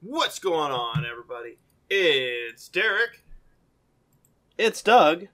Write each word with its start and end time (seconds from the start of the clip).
What's 0.00 0.38
going 0.38 0.70
on, 0.72 1.04
everybody? 1.10 1.58
It's 1.90 2.68
Derek, 2.68 3.22
It's 4.56 4.82
Doug. 4.82 5.26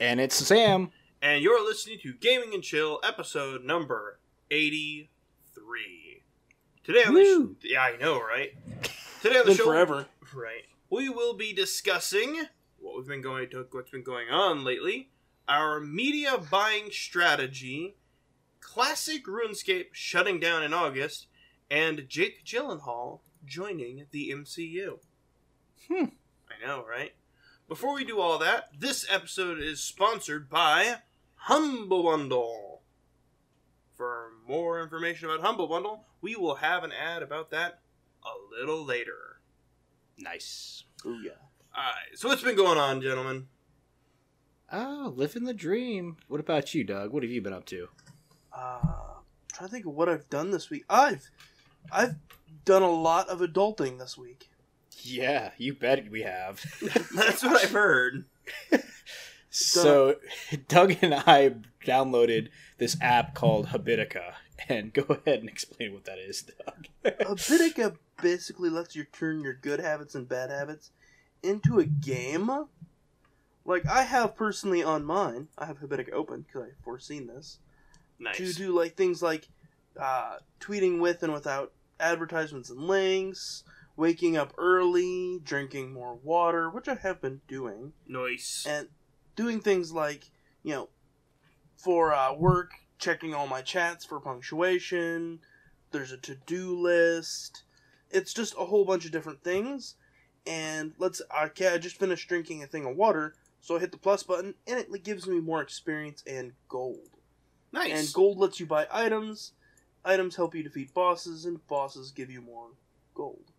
And 0.00 0.20
it's 0.20 0.34
Sam. 0.34 0.90
and 1.22 1.42
you're 1.42 1.64
listening 1.64 1.98
to 2.02 2.12
Gaming 2.14 2.52
and 2.52 2.62
Chill, 2.62 2.98
episode 3.04 3.64
number 3.64 4.18
83. 4.50 6.22
Today 6.82 7.04
on 7.06 7.14
the 7.14 7.20
Woo. 7.20 7.56
sh- 7.62 7.66
Yeah, 7.70 7.82
I 7.82 7.96
know, 7.96 8.20
right? 8.20 8.52
Today 9.22 9.38
on 9.38 9.46
the 9.46 9.54
show, 9.54 9.64
forever. 9.64 10.06
Right? 10.34 10.64
We 10.90 11.08
will 11.08 11.34
be 11.34 11.52
discussing 11.52 12.46
what 12.78 12.96
we've 12.96 13.06
been 13.06 13.22
going 13.22 13.50
to, 13.50 13.66
what's 13.70 13.90
been 13.90 14.02
going 14.02 14.28
on 14.28 14.64
lately, 14.64 15.10
our 15.48 15.80
media 15.80 16.38
buying 16.38 16.90
strategy, 16.90 17.96
classic 18.60 19.26
RuneScape 19.26 19.88
shutting 19.92 20.40
down 20.40 20.62
in 20.62 20.74
August, 20.74 21.26
and 21.70 22.08
Jake 22.08 22.44
Gyllenhaal 22.44 23.20
joining 23.46 24.06
the 24.10 24.30
MCU. 24.30 24.98
Hmm. 25.88 26.04
I 26.50 26.66
know, 26.66 26.84
right? 26.88 27.12
Before 27.68 27.94
we 27.94 28.04
do 28.04 28.20
all 28.20 28.38
that, 28.38 28.68
this 28.78 29.06
episode 29.10 29.58
is 29.58 29.82
sponsored 29.82 30.48
by 30.48 30.96
Humble 31.34 32.04
Bundle. 32.04 32.82
For 33.96 34.32
more 34.46 34.82
information 34.82 35.28
about 35.28 35.40
Humble 35.40 35.66
Bundle, 35.66 36.04
we 36.20 36.36
will 36.36 36.56
have 36.56 36.84
an 36.84 36.92
ad 36.92 37.22
about 37.22 37.50
that 37.50 37.80
a 38.22 38.58
little 38.58 38.84
later. 38.84 39.33
Nice. 40.18 40.84
Oh 41.04 41.18
yeah. 41.22 41.32
Alright, 41.76 42.16
so 42.16 42.28
what's 42.28 42.42
been 42.42 42.56
going 42.56 42.78
on, 42.78 43.00
gentlemen? 43.00 43.48
Oh, 44.72 45.12
living 45.14 45.44
the 45.44 45.54
dream. 45.54 46.16
What 46.28 46.40
about 46.40 46.74
you, 46.74 46.84
Doug? 46.84 47.12
What 47.12 47.22
have 47.22 47.32
you 47.32 47.42
been 47.42 47.52
up 47.52 47.66
to? 47.66 47.88
Uh, 48.52 48.78
trying 49.52 49.68
to 49.68 49.72
think 49.72 49.86
of 49.86 49.94
what 49.94 50.08
I've 50.08 50.28
done 50.30 50.50
this 50.50 50.70
week. 50.70 50.84
I've 50.88 51.30
I've 51.92 52.14
done 52.64 52.82
a 52.82 52.90
lot 52.90 53.28
of 53.28 53.40
adulting 53.40 53.98
this 53.98 54.16
week. 54.16 54.50
Yeah, 55.02 55.50
you 55.58 55.74
bet 55.74 56.10
we 56.10 56.22
have. 56.22 56.64
That's 57.14 57.42
what 57.42 57.62
I've 57.62 57.72
heard. 57.72 58.24
so, 59.50 60.16
Doug 60.68 60.96
and 61.02 61.14
I 61.14 61.56
downloaded 61.84 62.48
this 62.78 62.96
app 63.00 63.34
called 63.34 63.68
Habitica. 63.68 64.32
And 64.68 64.92
go 64.92 65.02
ahead 65.02 65.40
and 65.40 65.48
explain 65.48 65.92
what 65.94 66.04
that 66.04 66.18
is, 66.18 66.42
Doug. 66.42 66.86
Habitica 67.04 67.96
basically 68.22 68.70
lets 68.70 68.94
you 68.94 69.04
turn 69.04 69.40
your 69.40 69.52
good 69.54 69.80
habits 69.80 70.14
and 70.14 70.28
bad 70.28 70.50
habits 70.50 70.90
into 71.42 71.80
a 71.80 71.84
game. 71.84 72.48
Like 73.64 73.84
I 73.86 74.02
have 74.02 74.36
personally 74.36 74.82
on 74.82 75.04
mine, 75.04 75.48
I 75.58 75.66
have 75.66 75.80
Habitica 75.80 76.12
open 76.12 76.42
because 76.42 76.68
I've 76.68 76.84
foreseen 76.84 77.26
this 77.26 77.58
Nice. 78.18 78.36
to 78.36 78.52
do 78.52 78.72
like 78.78 78.94
things 78.96 79.22
like 79.22 79.48
uh, 80.00 80.36
tweeting 80.60 81.00
with 81.00 81.22
and 81.22 81.32
without 81.32 81.72
advertisements 81.98 82.70
and 82.70 82.80
links, 82.86 83.64
waking 83.96 84.36
up 84.36 84.52
early, 84.56 85.40
drinking 85.44 85.92
more 85.92 86.14
water, 86.14 86.70
which 86.70 86.88
I 86.88 86.94
have 86.94 87.20
been 87.20 87.40
doing. 87.48 87.92
Nice. 88.06 88.64
and 88.68 88.88
doing 89.34 89.60
things 89.60 89.90
like 89.92 90.30
you 90.62 90.72
know 90.74 90.88
for 91.76 92.14
uh, 92.14 92.32
work 92.34 92.70
checking 92.98 93.34
all 93.34 93.46
my 93.46 93.60
chats 93.62 94.04
for 94.04 94.20
punctuation 94.20 95.38
there's 95.90 96.12
a 96.12 96.16
to-do 96.16 96.78
list 96.78 97.62
it's 98.10 98.32
just 98.32 98.54
a 98.58 98.64
whole 98.64 98.84
bunch 98.84 99.04
of 99.04 99.10
different 99.12 99.42
things 99.42 99.94
and 100.46 100.92
let's 100.98 101.20
okay 101.44 101.68
i 101.68 101.78
just 101.78 101.98
finished 101.98 102.28
drinking 102.28 102.62
a 102.62 102.66
thing 102.66 102.84
of 102.84 102.96
water 102.96 103.34
so 103.60 103.76
i 103.76 103.78
hit 103.80 103.92
the 103.92 103.98
plus 103.98 104.22
button 104.22 104.54
and 104.66 104.78
it 104.78 105.02
gives 105.04 105.26
me 105.26 105.40
more 105.40 105.60
experience 105.62 106.22
and 106.26 106.52
gold 106.68 107.08
Nice. 107.72 107.90
and 107.98 108.12
gold 108.14 108.38
lets 108.38 108.60
you 108.60 108.66
buy 108.66 108.86
items 108.92 109.52
items 110.04 110.36
help 110.36 110.54
you 110.54 110.62
defeat 110.62 110.92
bosses 110.94 111.44
and 111.44 111.66
bosses 111.66 112.10
give 112.10 112.30
you 112.30 112.40
more 112.40 112.68
gold 113.14 113.50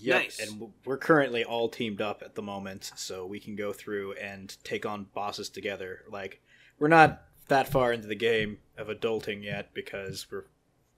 Yep, 0.00 0.22
Nice. 0.22 0.38
and 0.40 0.70
we're 0.84 0.98
currently 0.98 1.44
all 1.44 1.68
teamed 1.70 2.02
up 2.02 2.22
at 2.22 2.34
the 2.34 2.42
moment, 2.42 2.92
so 2.94 3.24
we 3.24 3.40
can 3.40 3.56
go 3.56 3.72
through 3.72 4.12
and 4.14 4.54
take 4.62 4.84
on 4.84 5.06
bosses 5.14 5.48
together. 5.48 6.02
Like, 6.10 6.42
we're 6.78 6.88
not 6.88 7.22
that 7.48 7.68
far 7.68 7.92
into 7.92 8.06
the 8.08 8.14
game 8.14 8.58
of 8.78 8.88
adulting 8.88 9.42
yet 9.44 9.72
because 9.74 10.26
we're 10.30 10.44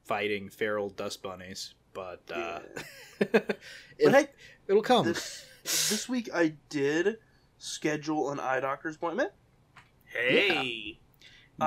fighting 0.05 0.49
feral 0.49 0.89
dust 0.91 1.23
bunnies, 1.23 1.75
but 1.93 2.23
uh, 2.33 2.61
but 3.19 3.59
it, 3.99 4.11
hey 4.13 4.29
it'll 4.69 4.83
come. 4.83 5.05
this 5.07 5.45
this 5.65 6.09
week 6.09 6.29
i 6.33 6.53
did 6.69 7.17
schedule 7.59 8.31
an 8.31 8.39
eye 8.39 8.61
doctor's 8.61 8.97
appointment 8.97 9.33
hey. 10.05 10.99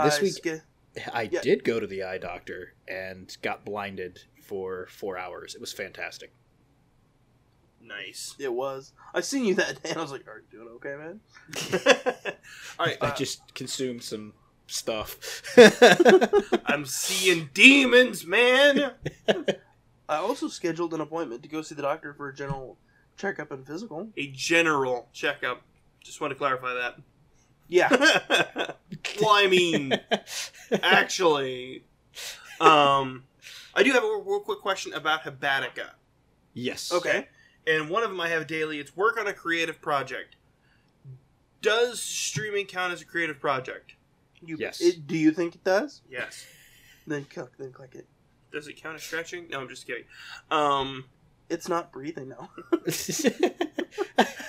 This 0.04 0.20
I 0.20 0.22
week- 0.22 0.34
ske- 0.34 1.10
I 1.14 1.24
yeah. 1.32 1.42
did 1.42 1.64
go 1.64 1.80
to 1.80 1.88
the 1.88 2.04
eye 2.04 2.18
doctor 2.20 2.74
and 2.88 3.36
got 3.42 3.66
blinded 3.66 4.20
for 4.42 4.88
four 4.90 5.18
hours. 5.18 5.54
It 5.56 5.62
was 5.62 5.72
fantastic. 5.74 6.32
Nice. 7.82 8.36
It 8.40 8.54
was. 8.54 8.94
I 9.14 9.22
seen 9.22 9.46
you 9.46 9.56
that 9.56 9.82
day, 9.82 9.90
and 9.92 10.00
I 10.00 10.02
was 10.02 10.12
like, 10.12 10.28
"Are 10.28 10.40
you 10.52 10.58
doing 10.60 10.70
okay, 10.76 10.96
man?" 10.96 11.20
Alright, 12.80 12.98
I 13.02 13.08
Uh, 13.08 13.16
just 13.16 13.54
consumed 13.56 14.04
some 14.04 14.34
stuff. 14.72 15.44
I'm 16.66 16.86
seeing 16.86 17.50
demons, 17.54 18.26
man! 18.26 18.92
I 20.08 20.16
also 20.18 20.48
scheduled 20.48 20.94
an 20.94 21.02
appointment 21.02 21.44
to 21.44 21.50
go 21.50 21.62
see 21.62 21.76
the 21.76 21.82
doctor 21.82 22.14
for 22.14 22.30
a 22.30 22.34
general 22.34 22.78
checkup 23.18 23.52
and 23.52 23.66
physical. 23.66 24.10
A 24.18 24.28
general 24.28 25.08
checkup. 25.14 25.62
Just 26.02 26.22
want 26.22 26.32
to 26.32 26.36
clarify 26.36 26.74
that. 26.74 26.96
Yeah, 27.68 27.90
well, 29.22 29.30
I 29.30 29.46
mean, 29.48 29.94
actually, 30.82 31.84
um, 32.60 33.24
I 33.76 33.84
do 33.84 33.92
have 33.92 34.04
a 34.04 34.08
real, 34.08 34.24
real 34.24 34.40
quick 34.40 34.60
question 34.60 34.92
about 34.94 35.22
Habitica. 35.24 35.92
yes. 36.56 36.92
okay. 36.92 37.28
And 37.68 37.88
one 37.90 38.02
of 38.02 38.10
them 38.10 38.20
I 38.20 38.30
have 38.30 38.48
daily. 38.48 38.80
It's 38.80 38.98
work 38.98 39.20
on 39.20 39.28
a 39.28 39.34
creative 39.34 39.80
project. 39.80 40.36
Does 41.62 42.02
streaming 42.02 42.66
count 42.66 42.92
as 42.92 43.04
a 43.04 43.06
creative 43.06 43.40
project? 43.40 43.94
You, 44.46 44.58
Yes. 44.60 44.82
It, 44.82 45.06
do 45.08 45.18
you 45.18 45.32
think 45.32 45.56
it 45.56 45.64
does? 45.64 46.02
Yes. 46.10 46.46
Then 47.08 47.26
click. 47.26 47.50
Then 47.58 47.72
click 47.72 47.96
it. 47.96 48.08
Does 48.52 48.68
it 48.68 48.82
count 48.82 48.96
as 48.96 49.04
stretching? 49.04 49.48
No, 49.50 49.60
I'm 49.62 49.70
just 49.70 49.86
kidding. 49.86 50.06
Um, 50.52 51.06
It's 51.50 51.68
not 51.70 51.92
breathing 51.92 52.30
now. 52.30 52.50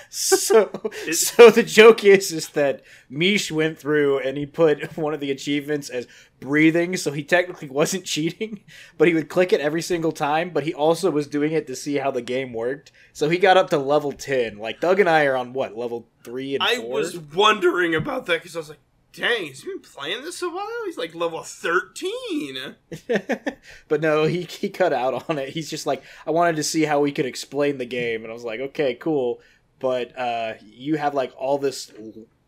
so, 0.09 0.69
It- 1.07 1.15
so 1.15 1.49
the 1.49 1.63
joke 1.63 2.03
is, 2.03 2.31
is 2.31 2.49
that 2.49 2.81
Mish 3.09 3.51
went 3.51 3.77
through 3.79 4.19
and 4.19 4.37
he 4.37 4.45
put 4.45 4.97
one 4.97 5.13
of 5.13 5.19
the 5.19 5.31
achievements 5.31 5.89
as 5.89 6.07
breathing, 6.39 6.97
so 6.97 7.11
he 7.11 7.23
technically 7.23 7.69
wasn't 7.69 8.05
cheating, 8.13 8.61
but 8.97 9.07
he 9.07 9.13
would 9.13 9.29
click 9.29 9.53
it 9.53 9.61
every 9.61 9.81
single 9.81 10.11
time. 10.11 10.49
But 10.51 10.63
he 10.63 10.73
also 10.73 11.11
was 11.11 11.27
doing 11.27 11.51
it 11.53 11.67
to 11.67 11.75
see 11.75 11.95
how 11.95 12.11
the 12.11 12.21
game 12.21 12.53
worked, 12.53 12.91
so 13.13 13.29
he 13.29 13.37
got 13.37 13.57
up 13.57 13.69
to 13.71 13.77
level 13.77 14.11
ten. 14.11 14.57
Like 14.57 14.79
Doug 14.81 14.99
and 14.99 15.09
I 15.09 15.25
are 15.25 15.37
on 15.37 15.53
what 15.53 15.77
level 15.77 16.07
three 16.23 16.55
and 16.55 16.63
I 16.63 16.77
four. 16.77 16.89
was 16.91 17.17
wondering 17.17 17.95
about 17.95 18.25
that 18.27 18.41
because 18.41 18.55
I 18.55 18.59
was 18.59 18.69
like, 18.69 18.79
dang, 19.13 19.45
he's 19.45 19.63
been 19.63 19.79
playing 19.79 20.23
this 20.23 20.41
a 20.41 20.49
while? 20.49 20.85
He's 20.85 20.97
like 20.97 21.13
level 21.15 21.43
13. 21.43 22.75
but 23.87 24.01
no, 24.01 24.25
he 24.25 24.43
he 24.43 24.69
cut 24.69 24.93
out 24.93 25.29
on 25.29 25.37
it. 25.37 25.49
He's 25.49 25.69
just 25.69 25.85
like, 25.85 26.03
I 26.25 26.31
wanted 26.31 26.55
to 26.57 26.63
see 26.63 26.83
how 26.83 26.99
we 26.99 27.11
could 27.11 27.25
explain 27.25 27.77
the 27.77 27.85
game, 27.85 28.23
and 28.23 28.31
I 28.31 28.33
was 28.33 28.43
like, 28.43 28.59
okay, 28.59 28.95
cool. 28.95 29.41
But 29.79 30.17
uh, 30.17 30.53
you 30.63 30.97
have 30.97 31.13
like 31.13 31.33
all 31.37 31.57
this 31.57 31.91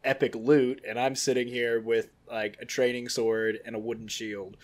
epic 0.04 0.36
loot, 0.36 0.84
and 0.88 1.00
I'm 1.00 1.16
sitting 1.16 1.48
here 1.48 1.80
with 1.80 2.10
like 2.28 2.58
a 2.62 2.66
training 2.66 3.10
sword 3.10 3.60
and 3.66 3.76
a 3.76 3.80
wooden 3.80 4.08
shield. 4.08 4.58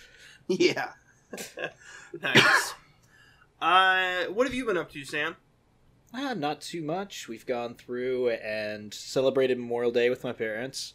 yeah. 0.48 0.92
nice. 2.22 2.74
Uh, 3.62 4.26
what 4.26 4.48
have 4.48 4.54
you 4.54 4.66
been 4.66 4.78
up 4.78 4.92
to, 4.92 5.04
Sam? 5.04 5.36
Ah, 6.14 6.34
not 6.34 6.62
too 6.62 6.81
much. 6.81 7.28
We've 7.28 7.45
gone 7.45 7.75
through 7.75 8.30
and 8.30 8.94
celebrated 8.94 9.60
Memorial 9.60 9.92
Day 9.92 10.10
with 10.10 10.24
my 10.24 10.34
parents. 10.34 10.94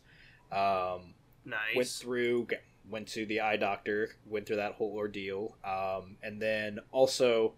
Um, 0.52 1.14
Nice. 1.44 1.76
went 1.76 1.88
through 1.88 2.46
went 2.88 3.08
to 3.08 3.26
the 3.26 3.40
eye 3.40 3.56
doctor 3.56 4.10
went 4.26 4.46
through 4.46 4.56
that 4.56 4.72
whole 4.74 4.92
ordeal 4.94 5.56
um, 5.64 6.16
and 6.22 6.40
then 6.40 6.78
also 6.90 7.52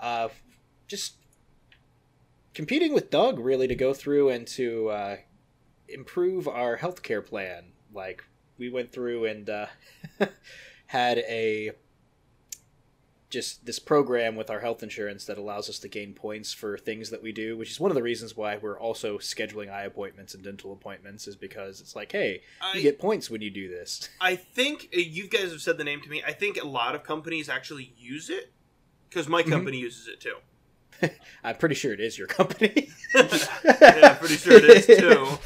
uh, 0.00 0.28
just 0.86 1.14
competing 2.54 2.92
with 2.92 3.10
doug 3.10 3.38
really 3.38 3.66
to 3.66 3.74
go 3.74 3.94
through 3.94 4.28
and 4.28 4.46
to 4.46 4.88
uh, 4.90 5.16
improve 5.88 6.46
our 6.46 6.76
healthcare 6.76 7.24
plan 7.24 7.64
like 7.94 8.22
we 8.58 8.68
went 8.70 8.92
through 8.92 9.24
and 9.24 9.48
uh, 9.48 9.66
had 10.86 11.18
a 11.18 11.72
just 13.32 13.64
this 13.64 13.78
program 13.78 14.36
with 14.36 14.50
our 14.50 14.60
health 14.60 14.82
insurance 14.82 15.24
that 15.24 15.38
allows 15.38 15.68
us 15.70 15.78
to 15.80 15.88
gain 15.88 16.12
points 16.12 16.52
for 16.52 16.76
things 16.76 17.08
that 17.08 17.22
we 17.22 17.32
do, 17.32 17.56
which 17.56 17.70
is 17.70 17.80
one 17.80 17.90
of 17.90 17.94
the 17.94 18.02
reasons 18.02 18.36
why 18.36 18.58
we're 18.58 18.78
also 18.78 19.16
scheduling 19.16 19.72
eye 19.72 19.84
appointments 19.84 20.34
and 20.34 20.44
dental 20.44 20.70
appointments, 20.72 21.26
is 21.26 21.34
because 21.34 21.80
it's 21.80 21.96
like, 21.96 22.12
hey, 22.12 22.42
I, 22.60 22.76
you 22.76 22.82
get 22.82 22.98
points 23.00 23.30
when 23.30 23.40
you 23.40 23.50
do 23.50 23.68
this. 23.70 24.08
I 24.20 24.36
think 24.36 24.90
uh, 24.94 25.00
you 25.00 25.26
guys 25.28 25.50
have 25.50 25.62
said 25.62 25.78
the 25.78 25.84
name 25.84 26.02
to 26.02 26.10
me. 26.10 26.22
I 26.24 26.32
think 26.32 26.62
a 26.62 26.66
lot 26.66 26.94
of 26.94 27.02
companies 27.04 27.48
actually 27.48 27.94
use 27.96 28.28
it 28.28 28.52
because 29.08 29.26
my 29.28 29.42
Mhm. 29.42 29.48
company 29.50 29.78
uses 29.78 30.08
it 30.08 30.20
too. 30.20 30.36
I'm 31.44 31.56
pretty 31.56 31.74
sure 31.74 31.92
it 31.92 32.00
is 32.00 32.18
your 32.18 32.26
company. 32.26 32.88
yeah, 33.14 34.14
pretty 34.14 34.36
sure 34.36 34.54
it 34.54 34.64
is 34.64 34.86
too. 34.86 35.38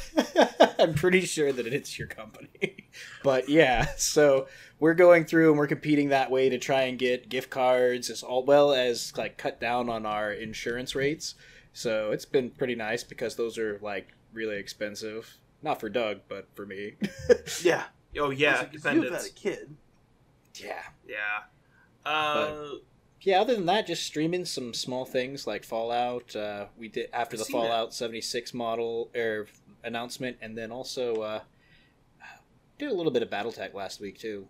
I'm 0.79 0.93
pretty 0.93 1.21
sure 1.21 1.51
that 1.51 1.67
it's 1.67 1.97
your 1.97 2.07
company. 2.07 2.87
But 3.23 3.49
yeah, 3.49 3.87
so 3.97 4.47
we're 4.79 4.93
going 4.93 5.25
through 5.25 5.49
and 5.49 5.57
we're 5.57 5.67
competing 5.67 6.09
that 6.09 6.29
way 6.31 6.49
to 6.49 6.57
try 6.57 6.83
and 6.83 6.97
get 6.99 7.29
gift 7.29 7.49
cards 7.49 8.09
as 8.09 8.23
all 8.23 8.43
well 8.43 8.73
as 8.73 9.13
like 9.17 9.37
cut 9.37 9.59
down 9.59 9.89
on 9.89 10.05
our 10.05 10.31
insurance 10.31 10.95
rates. 10.95 11.35
So 11.73 12.11
it's 12.11 12.25
been 12.25 12.49
pretty 12.51 12.75
nice 12.75 13.03
because 13.03 13.35
those 13.35 13.57
are 13.57 13.79
like 13.81 14.13
really 14.33 14.57
expensive. 14.57 15.37
Not 15.63 15.79
for 15.79 15.89
Doug, 15.89 16.21
but 16.27 16.47
for 16.55 16.65
me. 16.65 16.93
Yeah. 17.63 17.83
Oh 18.19 18.29
yeah, 18.29 18.59
Like, 18.59 18.73
you've 18.73 18.83
had 18.83 18.97
a 18.97 19.29
kid. 19.35 19.75
yeah. 20.55 20.81
Yeah. 21.07 21.43
Uh, 22.05 22.75
Yeah, 23.27 23.41
other 23.41 23.55
than 23.55 23.65
that, 23.65 23.85
just 23.85 24.05
streaming 24.05 24.45
some 24.45 24.73
small 24.73 25.03
things 25.03 25.45
like 25.45 25.65
Fallout. 25.65 26.33
Uh, 26.33 26.67
we 26.77 26.87
did 26.87 27.09
after 27.11 27.35
the 27.35 27.43
Seen 27.43 27.59
that. 27.59 27.67
Fallout 27.67 27.93
76 27.93 28.53
model 28.53 29.09
er, 29.13 29.47
announcement, 29.83 30.37
and 30.41 30.57
then 30.57 30.71
also 30.71 31.15
uh, 31.15 31.39
did 32.79 32.89
a 32.89 32.93
little 32.93 33.11
bit 33.11 33.21
of 33.23 33.29
BattleTech 33.29 33.73
last 33.73 33.99
week 33.99 34.17
too. 34.17 34.47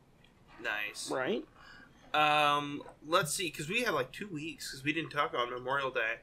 nice. 0.64 1.10
Right? 1.10 1.44
Um, 2.14 2.84
let's 3.08 3.34
see, 3.34 3.50
because 3.50 3.68
we 3.68 3.82
had 3.82 3.96
like 3.96 4.12
two 4.12 4.28
weeks 4.28 4.70
because 4.70 4.86
we 4.86 4.94
didn't 4.94 5.10
talk 5.10 5.34
on 5.34 5.50
Memorial 5.50 5.90
Day. 5.90 6.18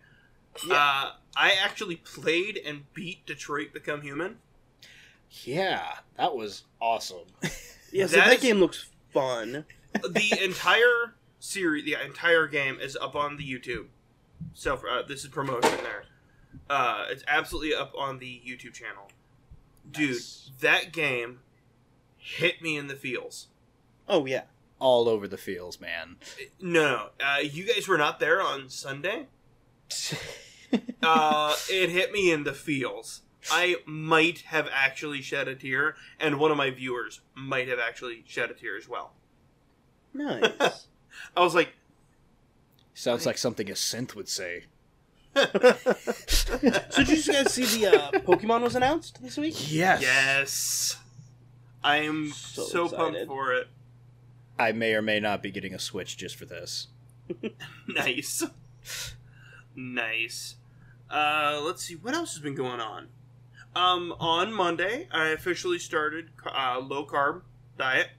Yeah. 0.65 0.75
Uh, 0.75 1.11
I 1.37 1.55
actually 1.61 1.97
played 1.97 2.57
and 2.65 2.83
beat 2.95 3.27
Detroit 3.27 3.73
Become 3.73 4.03
Human. 4.03 4.37
Yeah, 5.43 5.83
that 6.17 6.37
was 6.37 6.63
awesome. 6.81 7.27
Yeah, 7.91 8.07
so 8.07 8.17
That 8.17 8.27
that 8.27 8.37
is- 8.37 8.43
game 8.43 8.59
looks 8.59 8.87
fun. 9.13 9.65
the 10.09 10.39
entire 10.41 11.15
series, 11.45 11.85
the 11.85 11.97
entire 12.03 12.47
game 12.47 12.79
is 12.81 12.97
up 12.97 13.15
on 13.15 13.37
the 13.37 13.45
YouTube. 13.45 13.87
So 14.55 14.75
uh, 14.89 15.03
this 15.03 15.23
is 15.25 15.31
promotion 15.31 15.79
there. 15.83 16.05
Uh, 16.69 17.07
it's 17.11 17.25
absolutely 17.29 17.75
up 17.75 17.93
on 17.97 18.19
the 18.19 18.41
YouTube 18.47 18.73
channel. 18.73 19.11
Dude, 19.91 20.11
Nice. 20.11 20.51
that 20.61 20.93
game 20.93 21.41
hit 22.17 22.63
me 22.63 22.77
in 22.77 22.87
the 22.87 22.95
feels. 22.95 23.49
Oh, 24.09 24.25
yeah. 24.27 24.43
All 24.79 25.09
over 25.09 25.29
the 25.29 25.37
fields, 25.37 25.81
man. 25.81 26.17
No, 26.61 26.81
no, 26.81 27.09
uh, 27.25 27.39
you 27.41 27.65
guys 27.65 27.87
were 27.87 27.99
not 27.99 28.19
there 28.21 28.41
on 28.41 28.69
Sunday. 28.69 29.27
Uh, 31.05 31.55
it 31.71 31.91
hit 31.91 32.11
me 32.11 32.33
in 32.33 32.43
the 32.43 32.53
feels. 32.53 33.21
I 33.49 33.77
might 33.87 34.39
have 34.47 34.69
actually 34.73 35.23
shed 35.23 35.47
a 35.47 35.55
tear, 35.55 35.95
and 36.19 36.41
one 36.41 36.51
of 36.51 36.57
my 36.57 36.71
viewers 36.71 37.21
might 37.35 37.69
have 37.69 37.79
actually 37.79 38.25
shed 38.27 38.51
a 38.51 38.55
tear 38.55 38.77
as 38.77 38.89
well. 38.89 39.13
Nice. 40.13 40.87
I 41.37 41.41
was 41.41 41.55
like, 41.55 41.75
Sounds 42.95 43.27
like 43.27 43.39
something 43.39 43.69
a 43.69 43.75
synth 43.75 44.15
would 44.15 44.29
say. 44.29 44.65
so 45.35 47.05
did 47.05 47.27
you 47.27 47.33
guys 47.33 47.53
see 47.53 47.65
the 47.65 47.87
uh, 47.93 48.11
Pokemon 48.21 48.63
was 48.63 48.77
announced 48.77 49.21
this 49.21 49.37
week? 49.37 49.73
Yes. 49.73 50.01
yes. 50.01 50.97
I 51.83 51.97
am 51.99 52.31
So 52.31 52.63
so, 52.65 52.89
pumped 52.89 53.27
for 53.27 53.53
it. 53.53 53.67
I 54.59 54.71
may 54.71 54.95
or 54.95 55.03
may 55.03 55.19
not 55.19 55.43
be 55.43 55.51
getting 55.51 55.75
a 55.75 55.79
Switch 55.81 56.17
just 56.17 56.37
for 56.37 56.45
this. 56.47 56.87
Nice. 57.89 58.45
nice. 59.75 60.55
Uh, 61.11 61.61
let's 61.65 61.83
see 61.83 61.95
what 61.97 62.15
else 62.15 62.35
has 62.35 62.43
been 62.43 62.55
going 62.55 62.81
on. 62.81 63.09
Um, 63.75 64.15
on 64.21 64.53
Monday, 64.53 65.09
I 65.11 65.29
officially 65.29 65.79
started 65.79 66.31
uh, 66.47 66.79
low 66.81 67.05
carb 67.07 67.43
diet. 67.77 68.11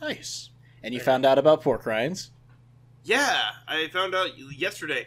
Nice. 0.00 0.50
And 0.84 0.92
you 0.92 1.00
found 1.00 1.24
out 1.24 1.38
about 1.38 1.62
pork 1.62 1.86
rinds? 1.86 2.30
Yeah, 3.04 3.40
I 3.66 3.88
found 3.88 4.14
out 4.14 4.38
yesterday. 4.38 5.06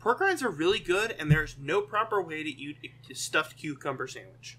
Pork 0.00 0.18
rinds 0.18 0.42
are 0.42 0.48
really 0.48 0.78
good, 0.78 1.14
and 1.18 1.30
there's 1.30 1.56
no 1.60 1.82
proper 1.82 2.22
way 2.22 2.42
to 2.42 2.48
eat 2.48 2.78
a 3.10 3.14
stuffed 3.14 3.58
cucumber 3.58 4.08
sandwich. 4.08 4.58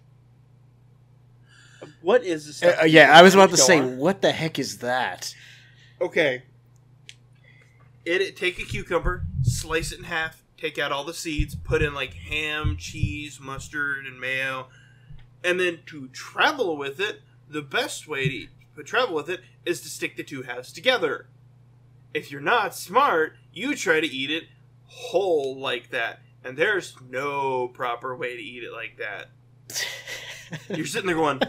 What 2.03 2.23
is 2.23 2.45
this? 2.45 2.61
Uh, 2.61 2.81
uh, 2.83 2.85
yeah, 2.85 3.11
I 3.11 3.23
was 3.23 3.33
about 3.33 3.49
to 3.49 3.57
say, 3.57 3.81
what 3.81 4.21
the 4.21 4.31
heck 4.31 4.59
is 4.59 4.77
that? 4.77 5.33
Okay. 5.99 6.43
It, 8.05 8.21
it 8.21 8.37
take 8.37 8.59
a 8.59 8.63
cucumber, 8.63 9.23
slice 9.41 9.91
it 9.91 9.97
in 9.97 10.05
half, 10.05 10.43
take 10.59 10.77
out 10.77 10.91
all 10.91 11.03
the 11.03 11.13
seeds, 11.15 11.55
put 11.55 11.81
in 11.81 11.95
like 11.95 12.13
ham, 12.13 12.77
cheese, 12.77 13.39
mustard, 13.39 14.05
and 14.05 14.19
mayo, 14.19 14.67
and 15.43 15.59
then 15.59 15.79
to 15.87 16.07
travel 16.09 16.77
with 16.77 16.99
it, 16.99 17.21
the 17.49 17.63
best 17.63 18.07
way 18.07 18.29
to, 18.29 18.47
to 18.75 18.83
travel 18.83 19.15
with 19.15 19.29
it 19.29 19.41
is 19.65 19.81
to 19.81 19.89
stick 19.89 20.15
the 20.17 20.23
two 20.23 20.43
halves 20.43 20.71
together. 20.71 21.27
If 22.13 22.31
you're 22.31 22.41
not 22.41 22.75
smart, 22.75 23.35
you 23.53 23.75
try 23.75 23.99
to 24.01 24.07
eat 24.07 24.31
it 24.31 24.43
whole 24.85 25.57
like 25.57 25.89
that, 25.91 26.19
and 26.43 26.57
there's 26.57 26.95
no 27.09 27.69
proper 27.69 28.15
way 28.15 28.35
to 28.35 28.41
eat 28.41 28.63
it 28.63 28.73
like 28.73 28.97
that. 28.97 29.29
You're 30.75 30.85
sitting 30.85 31.07
there 31.07 31.15
going, 31.15 31.39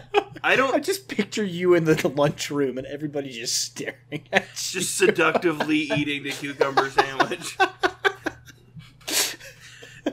I 0.41 0.53
I 0.53 0.55
don't 0.57 0.73
I 0.75 0.79
just 0.79 1.07
picture 1.09 1.43
you 1.43 1.73
in 1.73 1.83
the 1.83 2.07
lunchroom 2.07 2.77
and 2.77 2.87
everybody 2.87 3.29
just 3.29 3.61
staring 3.61 4.27
at 4.31 4.43
you. 4.43 4.81
just 4.81 4.95
seductively 4.97 5.77
eating 5.77 6.23
the 6.23 6.31
cucumber 6.31 6.89
sandwich. 6.89 7.57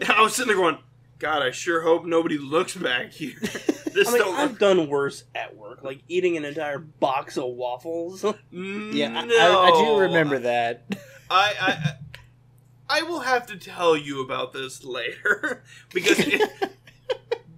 I 0.08 0.22
was 0.22 0.34
sitting 0.34 0.48
there 0.48 0.56
going, 0.56 0.78
God, 1.18 1.42
I 1.42 1.50
sure 1.50 1.82
hope 1.82 2.04
nobody 2.04 2.38
looks 2.38 2.74
back 2.74 3.12
here. 3.12 3.36
This 3.92 4.08
I 4.08 4.12
mean, 4.12 4.22
don't 4.22 4.34
I've 4.36 4.50
look. 4.50 4.58
done 4.58 4.88
worse 4.88 5.24
at 5.34 5.56
work, 5.56 5.82
like 5.82 6.02
eating 6.08 6.36
an 6.36 6.44
entire 6.44 6.78
box 6.78 7.36
of 7.36 7.50
waffles. 7.50 8.22
Mm, 8.52 8.92
yeah, 8.92 9.12
I. 9.14 9.22
I, 9.22 9.70
I 9.70 9.84
do 9.84 9.98
remember 10.00 10.38
that. 10.40 10.84
I, 11.30 11.54
I 11.60 12.98
I 12.98 13.02
will 13.02 13.20
have 13.20 13.46
to 13.46 13.56
tell 13.56 13.96
you 13.96 14.20
about 14.22 14.52
this 14.52 14.82
later 14.84 15.62
because 15.94 16.18
it, 16.18 16.50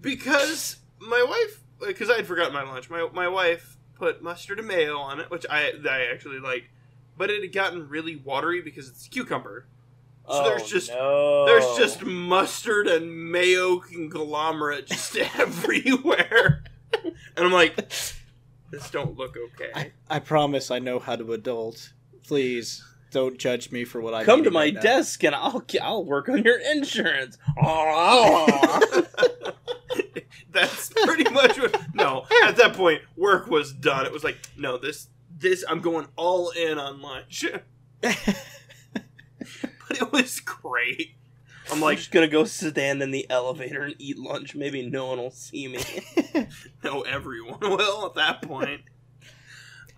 because 0.00 0.76
my 1.00 1.25
wife 1.26 1.62
because 1.81 2.11
I 2.11 2.17
had 2.17 2.26
forgotten 2.26 2.52
my 2.52 2.62
lunch. 2.62 2.90
My 2.90 3.08
my 3.12 3.29
wife 3.29 3.79
put 3.94 4.23
mustard 4.23 4.58
and 4.58 4.69
mayo 4.69 4.99
on 4.99 5.20
it, 5.20 5.31
which 5.31 5.46
I 5.49 5.73
I 5.88 6.08
actually 6.12 6.38
like, 6.38 6.70
but 7.17 7.31
it 7.31 7.40
had 7.43 7.52
gotten 7.52 7.88
really 7.88 8.17
watery 8.17 8.61
because 8.61 8.88
it's 8.88 9.08
cucumber. 9.08 9.67
So 10.32 10.44
there's 10.44 10.62
oh, 10.62 10.67
just- 10.67 10.90
no. 10.90 11.46
There's 11.46 11.76
just 11.76 12.05
mustard 12.05 12.87
and 12.87 13.31
mayo 13.31 13.79
conglomerate 13.79 14.87
just 14.87 15.17
everywhere. 15.38 16.64
And 17.34 17.46
I'm 17.46 17.52
like, 17.52 17.75
this 18.70 18.90
don't 18.90 19.17
look 19.17 19.34
okay. 19.37 19.70
I, 19.75 19.93
I 20.11 20.19
promise 20.19 20.70
I 20.70 20.79
know 20.79 20.99
how 20.99 21.17
to 21.17 21.32
adult. 21.32 21.94
Please 22.25 22.84
don't 23.11 23.38
judge 23.38 23.73
me 23.73 23.84
for 23.84 24.00
what 24.00 24.12
I 24.12 24.25
come 24.25 24.44
to 24.44 24.50
my 24.50 24.70
desk 24.70 25.25
and 25.25 25.34
I'll 25.34 25.64
I'll 25.81 26.05
work 26.05 26.29
on 26.29 26.43
your 26.43 26.58
insurance. 26.58 27.38
Ah, 27.58 28.46
ah, 28.46 29.03
ah. 29.19 29.53
That's 30.51 30.91
pretty 30.91 31.29
much 31.31 31.58
what. 31.58 31.94
No, 31.94 32.27
at 32.44 32.56
that 32.56 32.74
point, 32.74 33.03
work 33.17 33.46
was 33.46 33.72
done. 33.72 34.05
It 34.06 34.12
was 34.12 34.22
like, 34.22 34.39
no, 34.56 34.77
this, 34.77 35.08
this, 35.39 35.65
I'm 35.69 35.81
going 35.81 36.06
all 36.17 36.51
in 36.51 36.79
on 36.79 37.01
lunch. 37.01 37.44
But 39.93 40.03
it 40.03 40.13
was 40.13 40.41
great. 40.41 41.17
I'm 41.67 41.75
I'm 41.75 41.81
like, 41.81 41.99
just 41.99 42.11
gonna 42.11 42.29
go 42.29 42.44
stand 42.44 43.03
in 43.03 43.11
the 43.11 43.27
elevator 43.31 43.82
and 43.82 43.94
eat 43.99 44.19
lunch. 44.19 44.55
Maybe 44.55 44.89
no 44.89 45.06
one 45.06 45.19
will 45.19 45.31
see 45.31 45.69
me. 45.69 45.82
no, 46.84 47.03
everyone 47.03 47.61
will 47.61 48.06
at 48.06 48.15
that 48.15 48.43
point. 48.43 48.82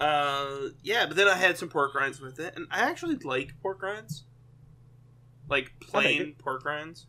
Uh, 0.01 0.69
yeah, 0.83 1.07
but 1.07 1.17
then 1.17 1.29
I 1.29 1.37
had 1.37 1.57
some 1.57 1.69
pork 1.69 1.95
rinds 1.95 2.21
with 2.21 2.41
it, 2.41 2.55
and 2.57 2.67
I 2.71 2.81
actually 2.81 3.17
like 3.17 3.55
pork 3.63 3.83
rinds, 3.83 4.25
like 5.49 5.73
plain 5.81 6.35
pork 6.39 6.65
rinds. 6.65 7.07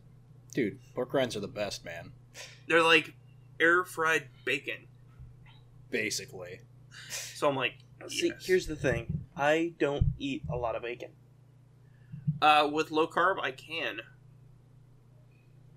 Dude, 0.54 0.78
pork 0.94 1.12
rinds 1.12 1.36
are 1.36 1.40
the 1.40 1.48
best, 1.48 1.84
man. 1.84 2.12
They're 2.68 2.82
like 2.82 3.14
air 3.60 3.84
fried 3.84 4.28
bacon. 4.44 4.86
Basically. 5.90 6.60
So 7.08 7.48
I'm 7.48 7.56
like, 7.56 7.74
See, 8.08 8.32
here's 8.40 8.66
the 8.66 8.76
thing. 8.76 9.24
I 9.36 9.74
don't 9.78 10.06
eat 10.18 10.42
a 10.50 10.56
lot 10.56 10.76
of 10.76 10.82
bacon. 10.82 11.10
Uh, 12.42 12.68
with 12.72 12.90
low 12.90 13.06
carb, 13.06 13.40
I 13.40 13.50
can. 13.50 14.00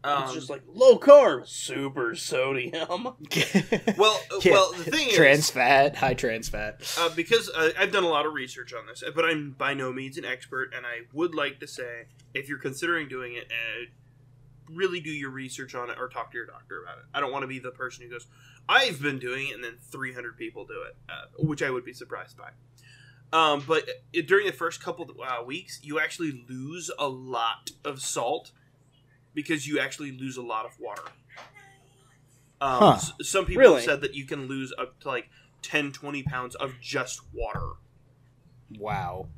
Um, 0.02 0.24
it's 0.24 0.34
just 0.34 0.50
like 0.50 0.62
low 0.66 0.98
carb, 0.98 1.46
super 1.46 2.16
sodium. 2.16 2.74
well, 3.98 4.22
uh, 4.32 4.40
Yeah, 4.42 4.52
well, 4.54 4.72
the 4.72 4.84
thing 4.92 5.10
trans 5.12 5.40
is, 5.40 5.50
fat, 5.50 5.98
high 5.98 6.14
trans 6.14 6.48
fat. 6.48 6.82
uh, 6.98 7.10
because 7.16 7.50
uh, 7.50 7.72
I've 7.78 7.92
done 7.92 8.06
a 8.06 8.10
lot 8.10 8.26
of 8.26 8.34
research 8.34 8.74
on 8.74 8.86
this, 8.88 9.04
but 9.14 9.26
I'm 9.26 9.52
by 9.58 9.74
no 9.74 9.92
means 9.92 10.18
an 10.18 10.24
expert, 10.24 10.74
and 10.74 10.86
I 10.86 11.02
would 11.12 11.36
like 11.36 11.60
to 11.60 11.68
say, 11.68 12.06
if 12.34 12.48
you're 12.48 12.60
considering 12.60 13.10
doing 13.10 13.34
it, 13.34 13.52
uh, 13.52 13.86
really 14.74 15.02
do 15.02 15.10
your 15.10 15.32
research 15.32 15.76
on 15.76 15.90
it 15.90 15.98
or 16.00 16.08
talk 16.08 16.32
to 16.32 16.38
your 16.38 16.46
doctor 16.46 16.82
about 16.82 17.00
it. 17.00 17.04
I 17.14 17.20
don't 17.20 17.34
want 17.34 17.44
to 17.44 17.48
be 17.48 17.60
the 17.60 17.72
person 17.72 18.06
who 18.06 18.12
goes, 18.12 18.28
"I've 18.70 19.02
been 19.02 19.20
doing 19.20 19.50
it," 19.50 19.56
and 19.56 19.64
then 19.64 19.80
300 19.92 20.38
people 20.38 20.66
do 20.66 20.82
it, 20.84 20.96
uh, 21.10 21.26
which 21.40 21.62
I 21.62 21.70
would 21.72 21.84
be 21.84 21.94
surprised 21.94 22.38
by. 22.38 22.52
Um, 23.32 23.64
but 23.68 23.88
it, 24.12 24.28
during 24.28 24.48
the 24.48 24.52
first 24.54 24.82
couple 24.84 25.06
of, 25.10 25.18
uh, 25.20 25.44
weeks, 25.44 25.80
you 25.84 26.00
actually 26.00 26.44
lose 26.50 26.90
a 26.98 27.08
lot 27.08 27.70
of 27.86 28.02
salt 28.02 28.52
because 29.36 29.68
you 29.68 29.80
actually 29.80 30.12
lose 30.12 30.36
a 30.38 30.42
lot 30.42 30.66
of 30.66 30.80
water. 30.80 31.04
Um, 32.62 32.80
Huh. 32.80 32.92
s- 32.96 33.12
some 33.22 33.46
people 33.46 33.62
Really? 33.62 33.84
said 33.84 34.02
that 34.02 34.16
you 34.16 34.26
can 34.26 34.48
lose 34.48 34.74
up 34.78 35.00
to 35.02 35.08
like 35.08 35.30
10, 35.62 35.92
20 35.92 36.24
pounds 36.24 36.56
of 36.56 36.74
just 36.82 37.22
water. 37.34 37.74
Wow. 38.78 39.30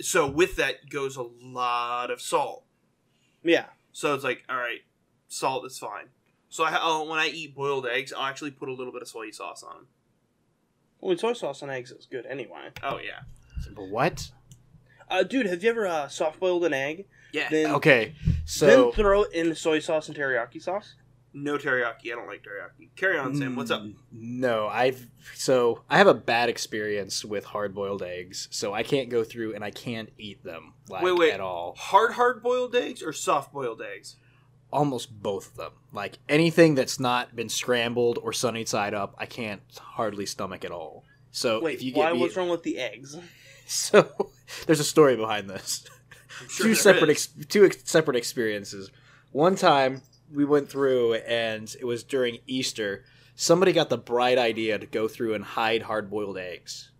So 0.00 0.26
with 0.26 0.56
that 0.56 0.88
goes 0.88 1.16
a 1.16 1.22
lot 1.22 2.10
of 2.10 2.20
salt. 2.22 2.64
Yeah. 3.42 3.66
So 3.92 4.14
it's 4.14 4.24
like, 4.24 4.44
all 4.48 4.56
right, 4.56 4.80
salt 5.28 5.66
is 5.66 5.78
fine. 5.78 6.06
So 6.48 6.64
I, 6.64 6.70
I'll, 6.72 7.06
when 7.06 7.18
I 7.18 7.28
eat 7.28 7.54
boiled 7.54 7.86
eggs, 7.86 8.12
I'll 8.12 8.26
actually 8.26 8.50
put 8.52 8.68
a 8.68 8.72
little 8.72 8.92
bit 8.92 9.02
of 9.02 9.08
soy 9.08 9.30
sauce 9.30 9.62
on 9.62 9.74
them. 9.76 9.86
Well, 11.00 11.16
soy 11.16 11.32
sauce 11.32 11.62
on 11.62 11.70
eggs 11.70 11.90
is 11.90 12.06
good 12.10 12.26
anyway. 12.26 12.70
Oh 12.82 12.98
yeah, 12.98 13.20
But 13.74 13.88
what? 13.88 14.30
Uh, 15.08 15.22
dude, 15.24 15.46
have 15.46 15.62
you 15.64 15.70
ever 15.70 15.86
uh, 15.86 16.08
soft 16.08 16.38
boiled 16.40 16.64
an 16.64 16.72
egg? 16.74 17.06
yeah. 17.32 17.48
Then 17.50 17.72
Okay, 17.76 18.14
so 18.44 18.66
then 18.66 18.92
throw 18.92 19.22
it 19.24 19.32
in 19.32 19.54
soy 19.54 19.78
sauce 19.80 20.08
and 20.08 20.16
teriyaki 20.16 20.62
sauce. 20.62 20.94
no 21.32 21.56
teriyaki. 21.58 22.06
I 22.06 22.16
don't 22.16 22.26
like 22.26 22.42
teriyaki. 22.44 22.90
Carry 22.96 23.18
on, 23.18 23.34
Sam. 23.34 23.56
What's 23.56 23.70
up? 23.70 23.82
Mm, 23.82 23.94
No, 24.12 24.66
I've 24.68 25.06
so 25.34 25.82
I 25.88 25.98
have 25.98 26.06
a 26.06 26.14
bad 26.14 26.48
experience 26.48 27.24
with 27.24 27.44
hard 27.44 27.74
boiled 27.74 28.02
eggs, 28.02 28.48
so 28.50 28.72
I 28.74 28.82
can't 28.82 29.08
go 29.08 29.24
through 29.24 29.54
and 29.54 29.64
I 29.64 29.70
can't 29.70 30.10
eat 30.18 30.44
them 30.44 30.74
like 30.88 31.02
Wait, 31.02 31.16
wait. 31.18 31.32
at 31.32 31.40
all. 31.40 31.74
Hard, 31.78 32.12
hard 32.12 32.42
boiled 32.42 32.74
eggs 32.76 33.02
or 33.02 33.12
soft 33.12 33.52
boiled 33.52 33.80
eggs? 33.82 34.16
Almost 34.72 35.22
both 35.22 35.48
of 35.50 35.56
them. 35.56 35.72
Like 35.92 36.18
anything 36.28 36.74
that's 36.74 37.00
not 37.00 37.34
been 37.34 37.48
scrambled 37.48 38.18
or 38.22 38.32
sunny 38.32 38.64
side 38.64 38.94
up, 38.94 39.14
I 39.18 39.26
can't 39.26 39.62
hardly 39.78 40.26
stomach 40.26 40.64
at 40.64 40.70
all. 40.70 41.04
So 41.32 41.60
Wait, 41.60 41.76
if 41.76 41.82
you 41.82 41.92
why? 41.92 42.06
get 42.06 42.14
me, 42.14 42.20
What's 42.20 42.36
wrong 42.36 42.48
with 42.48 42.62
the 42.62 42.78
eggs? 42.78 43.16
so 43.66 44.30
there's 44.66 44.80
a 44.80 44.84
story 44.84 45.16
behind 45.16 45.48
this. 45.50 45.84
Sure 46.48 46.66
two 46.66 46.74
separate 46.74 47.10
ex- 47.10 47.28
two 47.48 47.64
ex- 47.66 47.78
separate 47.84 48.16
experiences. 48.16 48.90
One 49.32 49.56
time 49.56 50.02
we 50.32 50.44
went 50.44 50.68
through 50.68 51.14
and 51.14 51.74
it 51.78 51.84
was 51.84 52.02
during 52.02 52.38
Easter. 52.46 53.04
Somebody 53.34 53.72
got 53.72 53.88
the 53.88 53.98
bright 53.98 54.38
idea 54.38 54.78
to 54.78 54.86
go 54.86 55.08
through 55.08 55.34
and 55.34 55.44
hide 55.44 55.82
hard 55.82 56.10
boiled 56.10 56.38
eggs. 56.38 56.90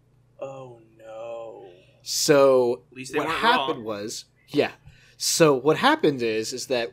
Oh 0.40 0.80
no! 0.98 1.66
So 2.02 2.82
what 3.14 3.28
happened 3.28 3.80
raw. 3.80 3.94
was 4.00 4.24
yeah. 4.48 4.72
So 5.16 5.54
what 5.54 5.76
happened 5.76 6.22
is 6.22 6.52
is 6.52 6.66
that 6.68 6.92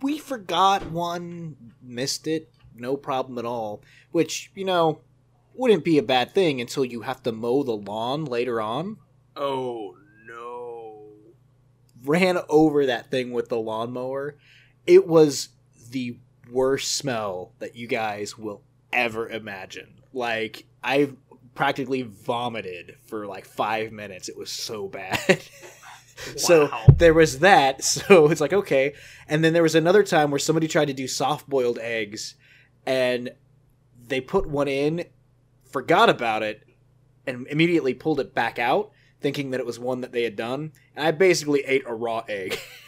we 0.00 0.18
forgot 0.18 0.90
one, 0.90 1.72
missed 1.82 2.26
it, 2.26 2.50
no 2.74 2.96
problem 2.96 3.38
at 3.38 3.44
all. 3.44 3.82
Which 4.12 4.50
you 4.54 4.64
know 4.64 5.00
wouldn't 5.54 5.84
be 5.84 5.98
a 5.98 6.02
bad 6.02 6.34
thing 6.34 6.60
until 6.60 6.84
you 6.84 7.02
have 7.02 7.22
to 7.24 7.32
mow 7.32 7.62
the 7.62 7.76
lawn 7.76 8.24
later 8.24 8.60
on. 8.60 8.98
Oh 9.36 9.96
no! 10.26 11.08
ran 12.04 12.38
over 12.48 12.86
that 12.86 13.10
thing 13.10 13.32
with 13.32 13.48
the 13.48 13.58
lawnmower. 13.58 14.36
It 14.86 15.06
was 15.06 15.50
the 15.90 16.18
worst 16.50 16.94
smell 16.96 17.52
that 17.58 17.76
you 17.76 17.86
guys 17.86 18.38
will 18.38 18.62
ever 18.92 19.28
imagine. 19.28 19.94
Like 20.12 20.66
I 20.82 21.10
practically 21.54 22.02
vomited 22.02 22.96
for 23.06 23.26
like 23.26 23.44
5 23.44 23.92
minutes. 23.92 24.28
It 24.28 24.36
was 24.36 24.50
so 24.50 24.88
bad. 24.88 25.42
So 26.36 26.70
there 26.96 27.14
was 27.14 27.40
that. 27.40 27.84
So 28.08 28.30
it's 28.30 28.40
like 28.40 28.52
okay, 28.52 28.94
and 29.28 29.42
then 29.44 29.52
there 29.52 29.62
was 29.62 29.74
another 29.74 30.02
time 30.02 30.30
where 30.30 30.38
somebody 30.38 30.68
tried 30.68 30.86
to 30.86 30.92
do 30.92 31.08
soft 31.08 31.48
boiled 31.48 31.78
eggs, 31.78 32.34
and 32.86 33.30
they 34.06 34.20
put 34.20 34.48
one 34.48 34.68
in, 34.68 35.04
forgot 35.64 36.08
about 36.08 36.42
it, 36.42 36.66
and 37.26 37.46
immediately 37.48 37.94
pulled 37.94 38.20
it 38.20 38.34
back 38.34 38.58
out, 38.58 38.90
thinking 39.20 39.50
that 39.50 39.60
it 39.60 39.66
was 39.66 39.78
one 39.78 40.00
that 40.00 40.12
they 40.12 40.22
had 40.22 40.36
done. 40.36 40.72
And 40.96 41.06
I 41.06 41.10
basically 41.10 41.60
ate 41.64 41.84
a 41.86 41.94
raw 41.94 42.24
egg. 42.28 42.58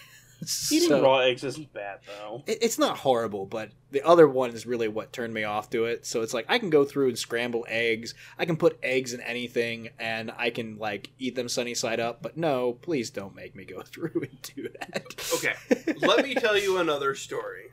Eating 0.72 0.88
So- 0.88 1.02
raw 1.02 1.18
eggs 1.18 1.44
isn't 1.44 1.72
bad 1.72 2.00
though. 2.06 2.42
it- 2.46 2.58
it's 2.62 2.78
not 2.78 2.98
horrible, 2.98 3.44
but 3.46 3.72
the 3.90 4.02
other 4.02 4.26
one 4.26 4.50
is 4.52 4.64
really 4.66 4.88
what 4.88 5.12
turned 5.12 5.34
me 5.34 5.44
off 5.44 5.68
to 5.70 5.84
it. 5.84 6.06
So 6.06 6.22
it's 6.22 6.32
like 6.32 6.46
I 6.48 6.58
can 6.58 6.70
go 6.70 6.84
through 6.84 7.08
and 7.08 7.18
scramble 7.18 7.66
eggs. 7.68 8.14
I 8.38 8.46
can 8.46 8.56
put 8.56 8.78
eggs 8.82 9.12
in 9.12 9.20
anything, 9.20 9.90
and 9.98 10.30
I 10.38 10.50
can 10.50 10.78
like 10.78 11.10
eat 11.18 11.34
them 11.34 11.48
sunny 11.48 11.74
side 11.74 12.00
up. 12.00 12.22
But 12.22 12.36
no, 12.36 12.72
please 12.72 13.10
don't 13.10 13.34
make 13.34 13.54
me 13.54 13.64
go 13.64 13.82
through 13.84 14.12
and 14.30 14.42
do 14.42 14.68
that. 14.80 15.32
Okay, 15.34 15.54
let 15.98 16.24
me 16.24 16.34
tell 16.34 16.56
you 16.58 16.78
another 16.78 17.14
story 17.14 17.72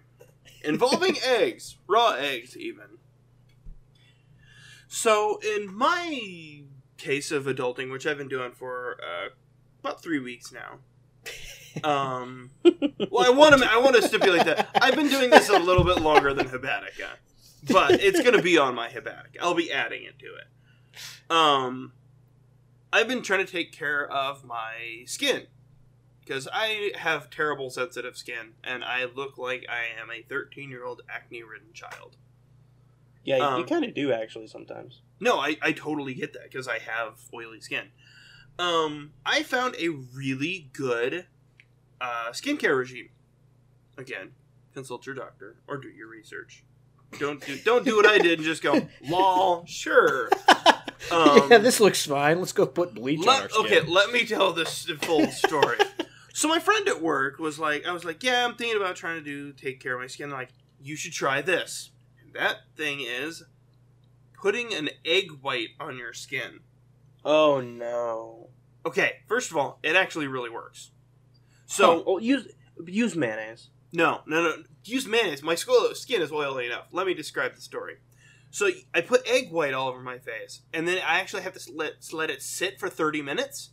involving 0.63 1.17
eggs, 1.24 1.77
raw 1.88 2.12
eggs, 2.12 2.57
even. 2.57 2.97
So, 4.89 5.39
in 5.39 5.74
my 5.74 6.63
case 6.97 7.31
of 7.31 7.45
adulting, 7.45 7.91
which 7.91 8.05
I've 8.07 8.17
been 8.17 8.27
doing 8.29 8.51
for 8.51 8.97
uh, 9.03 9.29
about 9.81 10.01
three 10.01 10.19
weeks 10.19 10.51
now, 10.51 10.79
um, 11.84 12.50
well, 12.63 13.25
I 13.25 13.29
want 13.29 13.57
to 13.57 13.69
I 13.72 13.77
want 13.77 13.96
to 13.96 14.01
stipulate 14.01 14.46
that 14.46 14.69
I've 14.81 14.96
been 14.96 15.10
doing 15.10 15.29
this 15.29 15.50
a 15.50 15.60
little 15.60 15.84
bit 15.84 16.01
longer 16.01 16.34
than 16.34 16.48
Habitica, 16.48 17.10
but 17.69 17.91
it's 18.01 18.22
going 18.22 18.36
to 18.36 18.41
be 18.41 18.57
on 18.57 18.75
my 18.75 18.89
Habitica. 18.89 19.38
I'll 19.41 19.53
be 19.53 19.72
adding 19.72 20.03
it 20.03 20.17
to 20.19 20.25
it. 20.25 21.31
Um, 21.31 21.93
I've 22.91 23.07
been 23.07 23.22
trying 23.22 23.46
to 23.46 23.51
take 23.51 23.72
care 23.72 24.10
of 24.10 24.43
my 24.46 25.03
skin 25.05 25.48
because 26.22 26.48
I 26.51 26.91
have 26.98 27.29
terrible 27.29 27.69
sensitive 27.69 28.17
skin 28.17 28.53
and 28.63 28.84
I 28.84 29.05
look 29.05 29.38
like 29.38 29.65
I 29.69 29.84
am 30.01 30.10
a 30.12 30.22
13 30.24 30.69
year 30.69 30.86
old 30.86 31.01
acne 31.10 31.43
ridden 31.43 31.74
child. 31.74 32.17
Yeah, 33.24 33.38
you 33.38 33.43
Um, 33.43 33.65
kind 33.65 33.84
of 33.84 33.93
do 33.93 34.13
actually 34.13 34.48
sometimes. 34.48 35.01
No, 35.19 35.38
I, 35.39 35.57
I 35.62 35.72
totally 35.74 36.13
get 36.13 36.34
that 36.34 36.43
because 36.43 36.67
I 36.67 36.79
have 36.79 37.19
oily 37.34 37.60
skin. 37.60 37.89
Um, 38.57 39.12
I 39.25 39.43
found 39.43 39.75
a 39.77 39.89
really 39.89 40.69
good 40.74 41.25
uh, 42.01 42.30
skincare 42.32 42.77
regime. 42.77 43.10
Again, 43.98 44.32
consult 44.74 45.06
your 45.06 45.16
doctor 45.16 45.58
or 45.68 45.77
do 45.77 45.88
your 45.89 46.08
research. 46.08 46.63
Don't 47.20 47.44
do 47.46 47.58
don't 47.60 47.86
do 47.86 47.96
what 47.96 48.06
I 48.06 48.18
did 48.18 48.39
and 48.39 48.44
just 48.44 48.62
go 48.62 48.88
lol. 49.08 49.66
Sure. 49.66 50.30
Um, 51.12 51.50
yeah, 51.51 51.60
this 51.60 51.80
looks 51.80 52.06
fine. 52.06 52.39
Let's 52.39 52.51
go 52.51 52.66
put 52.66 52.96
bleach 52.96 53.25
on 53.25 53.30
our 53.44 53.48
skin. 53.48 53.66
okay, 53.66 53.82
let 53.82 54.12
me 54.12 54.25
tell 54.25 54.51
this 54.51 54.86
full 55.04 55.27
story. 55.27 55.77
so 56.34 56.50
my 56.50 56.60
friend 56.60 56.88
at 56.89 57.01
work 57.01 57.38
was 57.39 57.58
like, 57.60 57.86
I 57.86 57.94
was 57.94 58.04
like, 58.04 58.24
yeah, 58.24 58.44
I'm 58.46 58.56
thinking 58.56 58.75
about 58.75 58.96
trying 58.98 59.16
to 59.20 59.24
do 59.24 59.54
take 59.54 59.80
care 59.80 59.94
of 59.94 60.01
my 60.01 60.08
skin. 60.08 60.32
like, 60.32 60.50
you 60.82 60.96
should 60.98 61.13
try 61.13 61.42
this. 61.42 61.92
And 62.22 62.34
that 62.34 62.58
thing 62.75 63.00
is 63.00 63.44
putting 64.34 64.74
an 64.74 64.89
egg 65.06 65.30
white 65.42 65.70
on 65.80 65.98
your 65.98 66.13
skin. 66.13 66.62
Oh 67.24 67.62
no! 67.62 68.50
Okay, 68.86 69.18
first 69.27 69.51
of 69.51 69.56
all, 69.56 69.80
it 69.84 69.96
actually 69.96 70.27
really 70.27 70.50
works. 70.50 70.92
So 71.67 72.03
oh, 72.07 72.17
use 72.17 72.47
use 72.86 73.15
mayonnaise. 73.15 73.69
No, 73.93 74.21
no, 74.25 74.41
no. 74.41 74.63
Use 74.83 75.05
mayonnaise. 75.05 75.43
My 75.43 75.55
skin 75.55 76.21
is 76.21 76.31
oily 76.31 76.65
enough. 76.65 76.88
Let 76.91 77.05
me 77.05 77.13
describe 77.13 77.55
the 77.55 77.62
story. 77.62 77.97
So 78.50 78.69
I 78.93 79.01
put 79.01 79.27
egg 79.27 79.51
white 79.51 79.74
all 79.74 79.89
over 79.89 80.01
my 80.01 80.17
face, 80.17 80.62
and 80.74 80.88
then 80.88 80.97
I 81.05 81.19
actually 81.19 81.43
have 81.43 81.53
to 81.53 81.71
let 81.74 81.93
let 82.13 82.29
it 82.29 82.41
sit 82.41 82.79
for 82.79 82.89
thirty 82.89 83.21
minutes, 83.21 83.71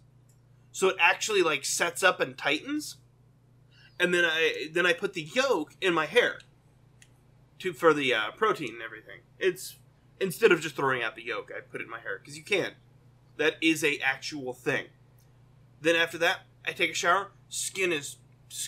so 0.72 0.88
it 0.88 0.96
actually 0.98 1.42
like 1.42 1.64
sets 1.64 2.02
up 2.02 2.20
and 2.20 2.36
tightens, 2.36 2.96
and 4.00 4.12
then 4.12 4.24
I 4.24 4.68
then 4.72 4.84
I 4.84 4.92
put 4.92 5.14
the 5.14 5.22
yolk 5.22 5.76
in 5.80 5.94
my 5.94 6.06
hair, 6.06 6.40
to 7.60 7.72
for 7.72 7.94
the 7.94 8.12
uh, 8.12 8.30
protein 8.32 8.74
and 8.74 8.82
everything. 8.82 9.20
It's 9.38 9.76
instead 10.20 10.50
of 10.50 10.60
just 10.60 10.74
throwing 10.74 11.02
out 11.02 11.14
the 11.14 11.24
yolk, 11.24 11.52
I 11.56 11.60
put 11.60 11.80
it 11.80 11.84
in 11.84 11.90
my 11.90 12.00
hair 12.00 12.18
because 12.18 12.36
you 12.36 12.44
can. 12.44 12.72
That 13.36 13.54
is 13.60 13.84
a 13.84 13.98
actual 13.98 14.52
thing. 14.52 14.86
Then 15.80 15.94
after 15.94 16.18
that, 16.18 16.40
I 16.66 16.72
take 16.72 16.90
a 16.90 16.94
shower. 16.94 17.30
Skin 17.48 17.92
is 17.92 18.16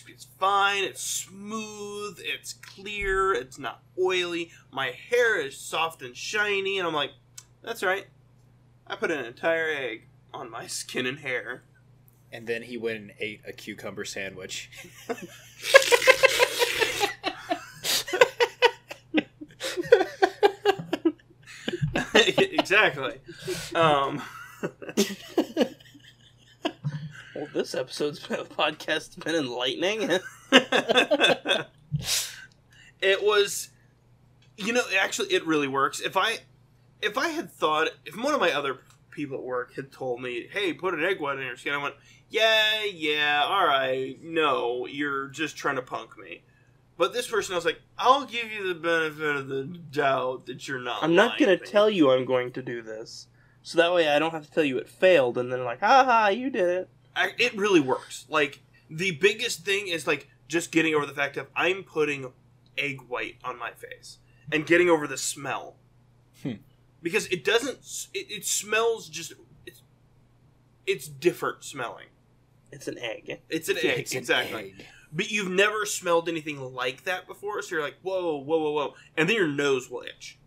it's 0.07 0.27
fine. 0.39 0.83
It's 0.83 1.01
smooth. 1.01 2.19
It's 2.19 2.53
clear. 2.53 3.33
It's 3.33 3.57
not 3.57 3.83
oily. 3.97 4.51
My 4.71 4.87
hair 4.87 5.39
is 5.39 5.57
soft 5.57 6.01
and 6.01 6.15
shiny, 6.15 6.77
and 6.77 6.87
I'm 6.87 6.93
like, 6.93 7.11
that's 7.63 7.83
right. 7.83 8.07
I 8.85 8.95
put 8.95 9.11
an 9.11 9.23
entire 9.23 9.69
egg 9.69 10.07
on 10.33 10.49
my 10.49 10.67
skin 10.67 11.05
and 11.05 11.19
hair. 11.19 11.63
And 12.31 12.45
then 12.45 12.63
he 12.63 12.77
went 12.77 12.97
and 12.97 13.13
ate 13.19 13.41
a 13.47 13.53
cucumber 13.53 14.03
sandwich. 14.03 14.69
exactly. 22.13 23.19
Um, 23.73 24.21
Well, 27.37 27.47
this 27.53 27.75
episode's 27.75 28.19
been, 28.19 28.39
podcast 28.45 29.23
been 29.23 29.35
enlightening. 29.35 30.09
it 32.99 33.23
was, 33.23 33.69
you 34.57 34.73
know, 34.73 34.81
actually, 34.99 35.31
it 35.33 35.45
really 35.45 35.67
works. 35.67 35.99
If 35.99 36.17
I, 36.17 36.39
if 36.99 37.15
I 37.15 37.27
had 37.29 37.51
thought, 37.51 37.89
if 38.05 38.17
one 38.17 38.33
of 38.33 38.39
my 38.39 38.51
other 38.51 38.79
people 39.11 39.37
at 39.37 39.43
work 39.43 39.75
had 39.75 39.91
told 39.91 40.19
me, 40.19 40.47
"Hey, 40.51 40.73
put 40.73 40.95
an 40.95 41.03
egg 41.03 41.19
white 41.19 41.37
in 41.37 41.45
your 41.45 41.57
skin," 41.57 41.73
I 41.73 41.77
went, 41.77 41.93
"Yeah, 42.27 42.85
yeah, 42.85 43.43
all 43.45 43.67
right. 43.67 44.17
No, 44.23 44.87
you're 44.87 45.27
just 45.27 45.55
trying 45.55 45.75
to 45.75 45.83
punk 45.83 46.17
me." 46.17 46.41
But 46.97 47.13
this 47.13 47.27
person, 47.27 47.53
I 47.53 47.57
was 47.57 47.65
like, 47.65 47.81
"I'll 47.99 48.25
give 48.25 48.51
you 48.51 48.67
the 48.67 48.79
benefit 48.79 49.35
of 49.35 49.47
the 49.47 49.63
doubt 49.63 50.47
that 50.47 50.67
you're 50.67 50.79
not." 50.79 51.03
I'm 51.03 51.13
not 51.13 51.37
gonna 51.37 51.57
tell 51.57 51.87
you 51.87 52.09
I'm 52.09 52.25
going 52.25 52.51
to 52.53 52.63
do 52.63 52.81
this, 52.81 53.27
so 53.61 53.77
that 53.77 53.93
way 53.93 54.07
I 54.07 54.17
don't 54.17 54.31
have 54.31 54.47
to 54.47 54.51
tell 54.51 54.63
you 54.63 54.79
it 54.79 54.89
failed, 54.89 55.37
and 55.37 55.51
then 55.51 55.63
like, 55.63 55.81
ha 55.81 56.03
ha, 56.03 56.29
you 56.29 56.49
did 56.49 56.67
it. 56.67 56.89
I, 57.17 57.31
it 57.37 57.55
really 57.57 57.79
works. 57.81 58.25
Like 58.29 58.61
the 58.89 59.11
biggest 59.11 59.65
thing 59.65 59.87
is 59.87 60.07
like 60.07 60.29
just 60.47 60.71
getting 60.71 60.93
over 60.95 61.05
the 61.05 61.13
fact 61.13 61.35
of 61.37 61.47
I'm 61.55 61.83
putting 61.83 62.31
egg 62.77 63.01
white 63.07 63.35
on 63.43 63.57
my 63.59 63.71
face 63.71 64.19
and 64.51 64.65
getting 64.65 64.89
over 64.89 65.07
the 65.07 65.17
smell 65.17 65.75
Hmm. 66.43 66.53
because 67.01 67.25
it 67.27 67.43
doesn't. 67.43 67.79
It, 68.13 68.27
it 68.31 68.45
smells 68.45 69.09
just. 69.09 69.33
It's, 69.65 69.81
it's 70.85 71.07
different 71.07 71.63
smelling. 71.63 72.05
It's 72.71 72.87
an 72.87 72.97
egg. 72.99 73.39
It's 73.49 73.69
an 73.69 73.77
egg, 73.77 73.99
It's 73.99 74.11
an 74.11 74.17
exactly. 74.19 74.75
egg. 74.77 74.85
but 75.11 75.31
you've 75.31 75.49
never 75.49 75.85
smelled 75.85 76.29
anything 76.29 76.59
like 76.75 77.05
that 77.05 77.25
before. 77.27 77.61
So 77.61 77.75
you're 77.75 77.83
like, 77.83 77.95
whoa, 78.03 78.37
whoa, 78.37 78.57
whoa, 78.59 78.71
whoa, 78.71 78.93
and 79.15 79.27
then 79.27 79.35
your 79.37 79.47
nose 79.47 79.89
will 79.89 80.01
itch 80.03 80.37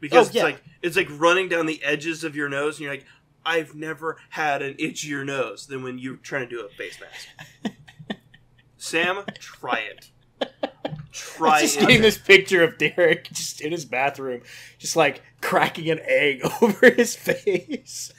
because 0.00 0.28
Oh, 0.28 0.32
yeah. 0.34 0.40
it's 0.48 0.52
like 0.52 0.64
it's 0.82 0.96
like 0.96 1.08
running 1.20 1.48
down 1.48 1.66
the 1.66 1.82
edges 1.82 2.24
of 2.24 2.34
your 2.36 2.48
nose, 2.48 2.76
and 2.76 2.84
you're 2.84 2.92
like, 2.92 3.06
I've 3.44 3.74
never 3.74 4.18
had 4.30 4.62
an 4.62 4.74
itchier 4.74 5.24
nose 5.24 5.66
than 5.66 5.82
when 5.82 5.98
you're 5.98 6.16
trying 6.16 6.48
to 6.48 6.56
do 6.56 6.64
a 6.64 6.68
face 6.68 6.98
mask. 7.00 7.76
Sam, 8.76 9.24
try 9.38 9.80
it. 9.80 10.10
Try 11.12 11.62
just 11.62 11.76
it. 11.76 11.80
getting 11.80 12.02
this 12.02 12.16
picture 12.16 12.62
of 12.62 12.78
Derek 12.78 13.30
just 13.32 13.60
in 13.60 13.72
his 13.72 13.84
bathroom, 13.84 14.42
just 14.78 14.94
like 14.94 15.22
cracking 15.40 15.90
an 15.90 16.00
egg 16.04 16.40
over 16.62 16.90
his 16.90 17.16
face. 17.16 18.12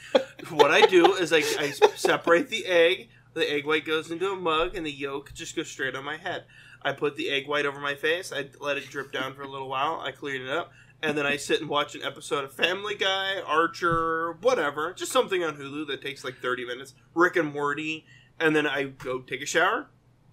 what 0.49 0.71
I 0.71 0.81
do 0.81 1.13
is 1.13 1.31
I, 1.31 1.37
I 1.37 1.71
separate 1.95 2.49
the 2.49 2.65
egg. 2.65 3.09
The 3.33 3.49
egg 3.49 3.65
white 3.65 3.85
goes 3.85 4.11
into 4.11 4.31
a 4.31 4.35
mug, 4.35 4.75
and 4.75 4.85
the 4.85 4.91
yolk 4.91 5.33
just 5.33 5.55
goes 5.55 5.71
straight 5.71 5.95
on 5.95 6.03
my 6.03 6.17
head. 6.17 6.43
I 6.81 6.91
put 6.91 7.15
the 7.15 7.29
egg 7.29 7.47
white 7.47 7.65
over 7.65 7.79
my 7.79 7.95
face. 7.95 8.33
I 8.33 8.49
let 8.59 8.77
it 8.77 8.89
drip 8.89 9.13
down 9.13 9.35
for 9.35 9.43
a 9.43 9.47
little 9.47 9.69
while. 9.69 10.01
I 10.01 10.11
clean 10.11 10.41
it 10.41 10.49
up, 10.49 10.71
and 11.03 11.17
then 11.17 11.25
I 11.25 11.37
sit 11.37 11.59
and 11.61 11.69
watch 11.69 11.95
an 11.95 12.03
episode 12.03 12.43
of 12.43 12.53
Family 12.53 12.95
Guy, 12.95 13.39
Archer, 13.45 14.33
whatever, 14.41 14.93
just 14.93 15.11
something 15.11 15.43
on 15.43 15.55
Hulu 15.57 15.87
that 15.87 16.01
takes 16.01 16.23
like 16.23 16.37
thirty 16.41 16.65
minutes. 16.65 16.93
Rick 17.15 17.35
and 17.35 17.51
Morty, 17.53 18.05
and 18.39 18.55
then 18.55 18.67
I 18.67 18.83
go 18.83 19.19
take 19.19 19.41
a 19.41 19.45
shower, 19.45 19.87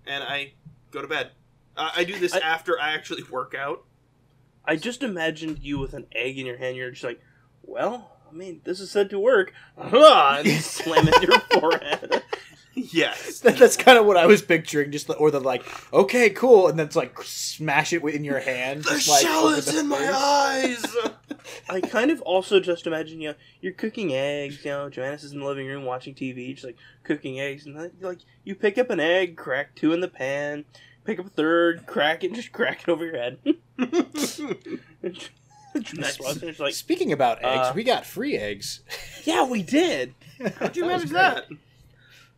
and 0.06 0.22
I 0.24 0.52
go 0.90 1.02
to 1.02 1.08
bed. 1.08 1.30
Uh, 1.76 1.90
I 1.96 2.04
do 2.04 2.18
this 2.18 2.34
I- 2.34 2.38
after 2.40 2.78
I 2.80 2.92
actually 2.92 3.22
work 3.24 3.54
out. 3.54 3.84
I 4.64 4.76
just 4.76 5.02
imagined 5.02 5.60
you 5.60 5.78
with 5.78 5.94
an 5.94 6.06
egg 6.12 6.38
in 6.38 6.44
your 6.44 6.58
hand. 6.58 6.76
You're 6.76 6.90
just 6.90 7.04
like, 7.04 7.20
well, 7.62 8.10
I 8.30 8.34
mean, 8.34 8.60
this 8.64 8.80
is 8.80 8.90
said 8.90 9.08
to 9.10 9.18
work. 9.18 9.52
Ah, 9.78 10.38
and 10.38 10.48
slam 10.60 11.08
it 11.08 11.16
in 11.16 11.22
your 11.22 11.40
forehead. 11.40 12.22
Yes. 12.92 13.40
That- 13.42 13.56
That's 13.58 13.76
kind 13.76 13.98
of 13.98 14.06
what 14.06 14.16
I 14.16 14.26
was 14.26 14.42
picturing. 14.42 14.90
Just 14.92 15.06
the, 15.06 15.14
or 15.14 15.30
the 15.30 15.40
like, 15.40 15.62
okay, 15.92 16.30
cool, 16.30 16.68
and 16.68 16.78
then 16.78 16.86
it's 16.86 16.96
like 16.96 17.20
smash 17.22 17.92
it 17.92 18.02
in 18.04 18.24
your 18.24 18.40
hand. 18.40 18.84
The 18.84 18.90
just, 18.90 19.08
like, 19.08 19.22
shell 19.22 19.48
is 19.48 19.66
the 19.66 19.80
in 19.80 19.88
my 19.88 20.10
eyes. 20.12 20.84
I 21.70 21.80
kind 21.80 22.10
of 22.10 22.20
also 22.22 22.60
just 22.60 22.86
imagine 22.86 23.20
you 23.20 23.30
know 23.30 23.34
you're 23.60 23.72
cooking 23.72 24.12
eggs. 24.14 24.64
You 24.64 24.70
know, 24.72 24.90
Joannis 24.90 25.24
is 25.24 25.32
in 25.32 25.40
the 25.40 25.46
living 25.46 25.66
room 25.66 25.84
watching 25.84 26.14
TV, 26.14 26.52
just 26.52 26.64
like 26.64 26.76
cooking 27.04 27.40
eggs, 27.40 27.66
and 27.66 27.76
then, 27.78 27.90
like 28.00 28.18
you 28.44 28.54
pick 28.54 28.76
up 28.78 28.90
an 28.90 29.00
egg, 29.00 29.36
crack 29.36 29.74
two 29.74 29.92
in 29.92 30.00
the 30.00 30.08
pan, 30.08 30.64
pick 31.04 31.18
up 31.18 31.26
a 31.26 31.30
third, 31.30 31.86
crack 31.86 32.22
it, 32.24 32.28
and 32.28 32.36
just 32.36 32.52
crack 32.52 32.82
it 32.82 32.88
over 32.88 33.04
your 33.04 33.16
head. 33.16 33.38
Just 35.80 36.60
like, 36.60 36.74
Speaking 36.74 37.12
about 37.12 37.38
eggs, 37.44 37.68
Uh, 37.68 37.72
we 37.74 37.84
got 37.84 38.04
free 38.04 38.36
eggs. 38.36 38.80
yeah, 39.24 39.44
we 39.44 39.62
did. 39.62 40.14
How'd 40.58 40.76
you 40.76 40.86
That 40.88 41.02
was 41.02 41.12
manage 41.12 41.46
great. 41.48 41.58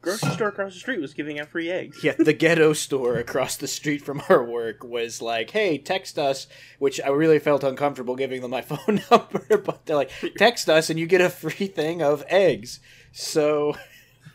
That? 0.02 0.06
Grocery 0.20 0.30
store 0.30 0.48
across 0.48 0.74
the 0.74 0.80
street 0.80 1.00
was 1.00 1.14
giving 1.14 1.38
out 1.38 1.48
free 1.48 1.70
eggs. 1.70 2.02
Yeah, 2.02 2.14
the 2.18 2.32
ghetto 2.32 2.72
store 2.72 3.16
across 3.16 3.56
the 3.56 3.68
street 3.68 4.02
from 4.02 4.22
our 4.28 4.42
work 4.44 4.82
was 4.84 5.20
like, 5.22 5.50
"Hey, 5.50 5.78
text 5.78 6.18
us," 6.18 6.46
which 6.78 7.00
I 7.00 7.08
really 7.08 7.38
felt 7.38 7.64
uncomfortable 7.64 8.16
giving 8.16 8.40
them 8.42 8.50
my 8.50 8.62
phone 8.62 9.02
number, 9.10 9.58
but 9.58 9.86
they're 9.86 9.96
like, 9.96 10.10
"Text 10.38 10.68
us 10.68 10.90
and 10.90 10.98
you 10.98 11.06
get 11.06 11.20
a 11.20 11.30
free 11.30 11.66
thing 11.66 12.02
of 12.02 12.24
eggs." 12.28 12.80
So, 13.12 13.76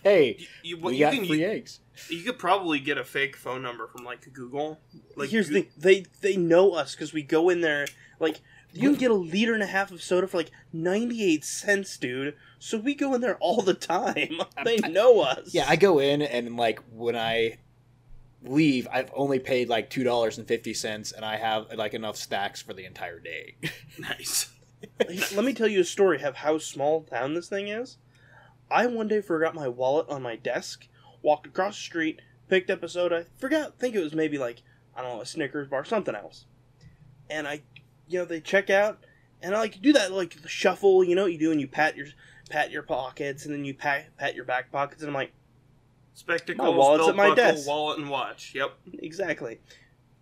hey, 0.04 0.38
You, 0.64 0.78
you, 0.78 0.78
we 0.84 0.94
you 0.96 1.00
got 1.00 1.14
can, 1.14 1.26
free 1.26 1.42
you, 1.42 1.48
eggs. 1.50 1.80
you 2.10 2.24
could 2.24 2.38
probably 2.40 2.80
get 2.80 2.98
a 2.98 3.04
fake 3.04 3.36
phone 3.36 3.62
number 3.62 3.88
from 3.88 4.04
like 4.06 4.32
Google. 4.34 4.80
Like 5.16 5.30
Here's 5.30 5.48
Goo- 5.50 5.54
the 5.56 5.62
thing: 5.62 5.72
they 5.78 6.06
they 6.22 6.38
know 6.38 6.72
us 6.74 6.94
because 6.96 7.14
we 7.14 7.24
go 7.24 7.50
in 7.50 7.62
there. 7.62 7.88
Like 8.20 8.40
you 8.76 8.90
can 8.90 9.00
get 9.00 9.12
a 9.12 9.16
liter 9.16 9.54
and 9.54 9.64
a 9.64 9.68
half 9.68 9.92
of 9.92 10.04
soda 10.04 10.28
for 10.28 10.38
like 10.38 10.52
ninety 10.74 11.24
eight 11.24 11.44
cents, 11.44 11.98
dude. 11.98 12.36
So 12.60 12.78
we 12.78 12.94
go 12.94 13.14
in 13.14 13.22
there 13.22 13.38
all 13.38 13.62
the 13.62 13.74
time. 13.74 14.42
They 14.64 14.78
know 14.78 15.22
us. 15.22 15.54
Yeah, 15.54 15.66
I 15.68 15.76
go 15.76 16.00
in 16.00 16.22
and 16.22 16.58
like 16.58 16.80
when 16.92 17.16
I 17.16 17.60
leave, 18.44 18.88
I've 18.92 19.12
only 19.14 19.40
paid 19.40 19.70
like 19.70 19.90
two 19.90 20.04
dollars 20.04 20.38
and 20.38 20.48
fifty 20.48 20.74
cents, 20.74 21.12
and 21.12 21.24
I 21.24 21.38
have 21.38 21.72
like 21.76 21.94
enough 21.94 22.18
stacks 22.18 22.62
for 22.62 22.74
the 22.74 22.86
entire 22.86 23.20
day. 23.20 23.56
nice. 24.00 24.52
Let 25.00 25.46
me 25.46 25.54
tell 25.54 25.68
you 25.68 25.82
a 25.82 25.86
story 25.86 26.22
of 26.22 26.36
how 26.36 26.58
small 26.58 27.04
town 27.04 27.34
this 27.34 27.50
thing 27.50 27.68
is. 27.68 27.98
I 28.70 28.88
one 28.88 29.08
day 29.08 29.22
forgot 29.22 29.56
my 29.56 29.68
wallet 29.68 30.10
on 30.10 30.22
my 30.22 30.36
desk, 30.36 30.88
walked 31.22 31.48
across 31.48 31.76
the 31.76 31.84
street, 31.84 32.22
picked 32.50 32.70
up 32.70 32.84
a 32.84 32.90
soda, 32.90 33.28
forgot, 33.38 33.78
think 33.80 33.96
it 33.96 34.04
was 34.04 34.14
maybe 34.14 34.38
like, 34.38 34.62
I 34.96 35.02
don't 35.02 35.16
know, 35.16 35.22
a 35.22 35.26
Snickers 35.26 35.68
bar, 35.68 35.86
something 35.86 36.16
else. 36.16 36.46
And 37.30 37.48
I, 37.48 37.62
you 38.08 38.20
know, 38.20 38.26
they 38.26 38.40
check 38.42 38.70
out, 38.70 39.00
and 39.42 39.56
I 39.56 39.60
like 39.60 39.82
do 39.82 39.94
that 39.94 40.12
like 40.12 40.36
shuffle, 40.48 41.04
you 41.04 41.16
know 41.16 41.24
what 41.24 41.34
you 41.34 41.40
do, 41.40 41.52
and 41.52 41.60
you 41.62 41.68
pat 41.68 41.96
your 41.96 42.08
pat 42.50 42.72
your 42.72 42.84
pockets, 42.84 43.46
and 43.46 43.54
then 43.54 43.66
you 43.66 43.74
pat 43.74 44.16
pat 44.18 44.36
your 44.36 44.46
back 44.46 44.72
pockets, 44.72 45.02
and 45.02 45.10
I'm 45.10 45.16
like, 45.16 45.32
Spectacles, 46.14 46.66
My 46.66 46.70
wallet's 46.70 47.08
at 47.10 47.16
my 47.16 47.30
buckle, 47.30 47.36
desk. 47.36 47.68
wallet, 47.68 48.00
and 48.00 48.10
watch. 48.10 48.54
Yep. 48.56 48.72
exactly. 49.00 49.60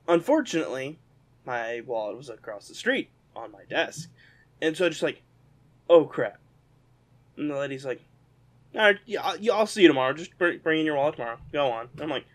Unfortunately, 0.07 0.97
my 1.45 1.81
wallet 1.85 2.17
was 2.17 2.29
across 2.29 2.67
the 2.67 2.75
street 2.75 3.09
on 3.35 3.51
my 3.51 3.63
desk, 3.69 4.09
and 4.61 4.75
so 4.75 4.85
I 4.85 4.89
just 4.89 5.03
like, 5.03 5.21
oh 5.89 6.05
crap. 6.05 6.39
And 7.37 7.49
the 7.49 7.55
lady's 7.55 7.85
like, 7.85 8.01
all 8.75 8.81
right, 8.81 8.97
yeah, 9.05 9.21
I'll, 9.53 9.67
see 9.67 9.83
you 9.83 9.87
tomorrow. 9.87 10.13
Just 10.13 10.37
bring, 10.37 10.59
bring 10.59 10.79
in 10.79 10.85
your 10.85 10.95
wallet 10.95 11.15
tomorrow. 11.15 11.37
Go 11.51 11.69
on. 11.71 11.89
I'm 11.99 12.09
like, 12.09 12.25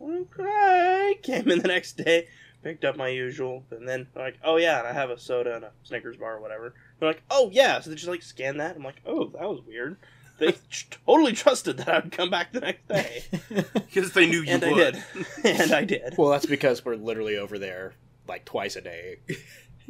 okay. 0.00 1.16
Came 1.22 1.50
in 1.50 1.60
the 1.60 1.68
next 1.68 1.96
day, 1.96 2.26
picked 2.62 2.84
up 2.84 2.96
my 2.96 3.08
usual, 3.08 3.64
and 3.70 3.88
then 3.88 4.06
like, 4.14 4.38
oh 4.44 4.56
yeah, 4.56 4.78
and 4.78 4.88
I 4.88 4.92
have 4.92 5.10
a 5.10 5.18
soda 5.18 5.54
and 5.56 5.64
a 5.64 5.72
Snickers 5.82 6.16
bar 6.16 6.36
or 6.36 6.40
whatever. 6.40 6.74
They're 6.98 7.08
like, 7.08 7.22
oh 7.30 7.50
yeah. 7.52 7.80
So 7.80 7.90
they 7.90 7.96
just 7.96 8.08
like 8.08 8.22
scan 8.22 8.56
that. 8.58 8.76
I'm 8.76 8.82
like, 8.84 9.00
oh, 9.06 9.26
that 9.28 9.42
was 9.48 9.60
weird. 9.66 9.96
They 10.38 10.54
totally 11.06 11.32
trusted 11.32 11.78
that 11.78 11.88
I 11.88 11.98
would 12.00 12.12
come 12.12 12.30
back 12.30 12.52
the 12.52 12.60
next 12.60 12.86
day, 12.88 13.24
Because 13.72 14.12
they 14.12 14.26
knew 14.26 14.42
you 14.42 14.52
and 14.54 14.64
I 14.64 14.72
did, 14.72 15.02
and 15.44 15.72
I 15.72 15.84
did. 15.84 16.14
well, 16.16 16.30
that's 16.30 16.46
because 16.46 16.84
we're 16.84 16.94
literally 16.96 17.36
over 17.36 17.58
there 17.58 17.94
like 18.26 18.44
twice 18.44 18.76
a 18.76 18.80
day. 18.80 19.18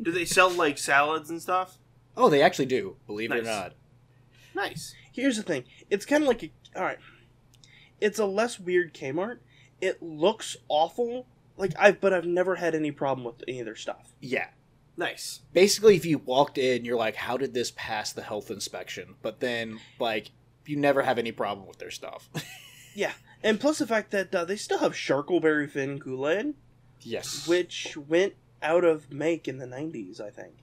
Do 0.00 0.12
they 0.12 0.24
sell 0.24 0.50
like 0.50 0.78
salads 0.78 1.28
and 1.28 1.42
stuff? 1.42 1.78
Oh, 2.16 2.28
they 2.28 2.42
actually 2.42 2.66
do. 2.66 2.96
Believe 3.06 3.30
it 3.32 3.40
or 3.40 3.42
not. 3.42 3.74
Nice. 4.54 4.94
Here's 5.12 5.36
the 5.36 5.42
thing. 5.42 5.64
It's 5.90 6.06
kind 6.06 6.22
of 6.22 6.28
like 6.28 6.42
a 6.42 6.50
all 6.76 6.84
right. 6.84 6.98
It's 8.00 8.18
a 8.18 8.24
less 8.26 8.58
weird 8.60 8.94
Kmart. 8.94 9.38
It 9.80 10.02
looks 10.02 10.56
awful. 10.68 11.26
Like 11.58 11.74
I've 11.78 12.00
but 12.00 12.12
I've 12.12 12.26
never 12.26 12.56
had 12.56 12.74
any 12.74 12.90
problem 12.90 13.24
with 13.24 13.42
any 13.46 13.60
of 13.60 13.66
their 13.66 13.76
stuff. 13.76 14.14
Yeah. 14.20 14.46
Nice. 14.96 15.42
Basically, 15.52 15.94
if 15.94 16.04
you 16.04 16.18
walked 16.18 16.58
in, 16.58 16.84
you're 16.84 16.96
like, 16.96 17.14
"How 17.14 17.36
did 17.36 17.54
this 17.54 17.70
pass 17.70 18.12
the 18.12 18.22
health 18.22 18.50
inspection?" 18.50 19.14
But 19.22 19.38
then, 19.38 19.78
like, 20.00 20.32
you 20.66 20.76
never 20.76 21.02
have 21.02 21.18
any 21.18 21.30
problem 21.30 21.68
with 21.68 21.78
their 21.78 21.92
stuff. 21.92 22.28
Yeah, 22.94 23.12
and 23.44 23.60
plus 23.60 23.78
the 23.78 23.86
fact 23.86 24.10
that 24.10 24.34
uh, 24.34 24.44
they 24.44 24.56
still 24.56 24.78
have 24.78 24.92
Sharkleberry 24.92 25.70
Fin 25.70 26.00
Kool 26.00 26.28
Aid, 26.28 26.54
yes. 27.00 27.46
which 27.46 27.96
went 27.96 28.34
out 28.60 28.82
of 28.82 29.12
make 29.12 29.46
in 29.46 29.58
the 29.58 29.66
'90s, 29.66 30.20
I 30.20 30.30
think. 30.30 30.54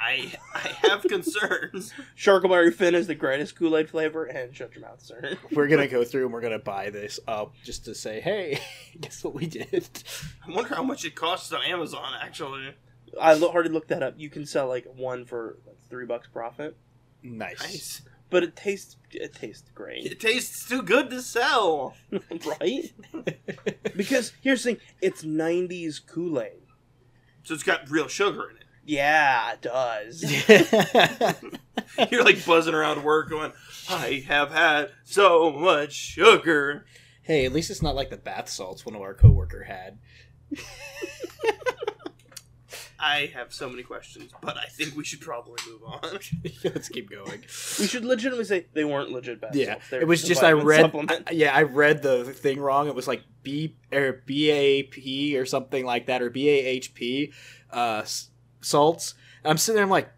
I 0.00 0.32
I 0.54 0.58
have 0.88 1.02
concerns. 1.08 1.92
Sharkleberry 2.16 2.72
Fin 2.72 2.94
is 2.94 3.06
the 3.06 3.14
greatest 3.14 3.56
Kool 3.56 3.76
Aid 3.76 3.90
flavor, 3.90 4.24
and 4.24 4.54
shut 4.54 4.72
your 4.74 4.82
mouth, 4.82 5.02
sir. 5.02 5.36
we're 5.52 5.66
gonna 5.68 5.88
go 5.88 6.04
through 6.04 6.24
and 6.24 6.32
we're 6.32 6.40
gonna 6.40 6.58
buy 6.58 6.90
this 6.90 7.18
up 7.26 7.54
just 7.64 7.84
to 7.86 7.94
say, 7.94 8.20
"Hey, 8.20 8.60
guess 9.00 9.24
what 9.24 9.34
we 9.34 9.46
did?" 9.46 9.88
I 10.46 10.50
wonder 10.52 10.74
how 10.74 10.82
much 10.82 11.04
it 11.04 11.14
costs 11.14 11.52
on 11.52 11.62
Amazon. 11.62 12.12
Actually, 12.20 12.74
I 13.20 13.34
lo- 13.34 13.48
already 13.48 13.70
looked 13.70 13.88
that 13.88 14.02
up. 14.02 14.14
You 14.16 14.30
can 14.30 14.46
sell 14.46 14.68
like 14.68 14.86
one 14.94 15.24
for 15.24 15.58
like, 15.66 15.78
three 15.90 16.06
bucks 16.06 16.28
profit, 16.28 16.76
Nice. 17.22 17.60
nice. 17.60 18.02
but 18.30 18.42
it 18.42 18.54
tastes 18.56 18.96
it 19.10 19.34
tastes 19.34 19.70
great. 19.74 20.04
It 20.06 20.20
tastes 20.20 20.68
too 20.68 20.82
good 20.82 21.10
to 21.10 21.22
sell. 21.22 21.94
right? 22.60 22.92
because 23.96 24.32
here's 24.42 24.62
the 24.64 24.74
thing, 24.74 24.80
it's 25.00 25.24
'90s 25.24 26.00
Kool 26.06 26.40
Aid. 26.40 26.60
So 27.42 27.54
it's 27.54 27.62
got 27.62 27.90
real 27.90 28.08
sugar 28.08 28.48
in 28.50 28.56
it. 28.56 28.63
Yeah, 28.84 29.52
it 29.52 29.62
does. 29.62 30.22
You're 32.10 32.24
like 32.24 32.44
buzzing 32.44 32.74
around 32.74 33.02
work, 33.04 33.30
going, 33.30 33.52
"I 33.88 34.24
have 34.28 34.50
had 34.50 34.90
so 35.04 35.50
much 35.52 35.92
sugar." 35.92 36.84
hey, 37.22 37.46
at 37.46 37.52
least 37.54 37.70
it's 37.70 37.80
not 37.80 37.94
like 37.94 38.10
the 38.10 38.18
bath 38.18 38.50
salts 38.50 38.84
one 38.84 38.94
of 38.94 39.00
our 39.00 39.14
coworker 39.14 39.64
had. 39.64 39.98
I 43.00 43.30
have 43.34 43.52
so 43.52 43.68
many 43.68 43.82
questions, 43.82 44.30
but 44.40 44.56
I 44.56 44.64
think 44.66 44.96
we 44.96 45.04
should 45.04 45.20
probably 45.20 45.56
move 45.68 45.82
on. 45.84 46.00
Let's 46.64 46.88
keep 46.88 47.10
going. 47.10 47.40
we 47.78 47.86
should 47.86 48.04
legitimately 48.04 48.44
say 48.46 48.66
they 48.72 48.84
weren't 48.84 49.10
legit 49.10 49.40
bad. 49.42 49.54
Yeah, 49.54 49.72
salts. 49.72 49.90
They're 49.90 50.00
it 50.02 50.08
was 50.08 50.22
just 50.22 50.42
I 50.42 50.52
read. 50.52 50.80
supplement. 50.80 51.28
Yeah, 51.32 51.54
I 51.54 51.62
read 51.64 52.02
the 52.02 52.24
thing 52.24 52.60
wrong. 52.60 52.88
It 52.88 52.94
was 52.94 53.06
like 53.06 53.22
B 53.42 53.76
or 53.92 54.22
B 54.24 54.50
A 54.50 54.84
P 54.84 55.36
or 55.36 55.44
something 55.44 55.84
like 55.84 56.06
that, 56.06 56.22
or 56.22 56.30
B 56.30 56.48
A 56.48 56.64
H 56.66 56.94
P 56.94 57.32
uh, 57.72 58.00
s- 58.04 58.30
salts. 58.64 59.14
And 59.42 59.50
I'm 59.50 59.58
sitting 59.58 59.76
there, 59.76 59.84
I'm 59.84 59.90
like, 59.90 60.10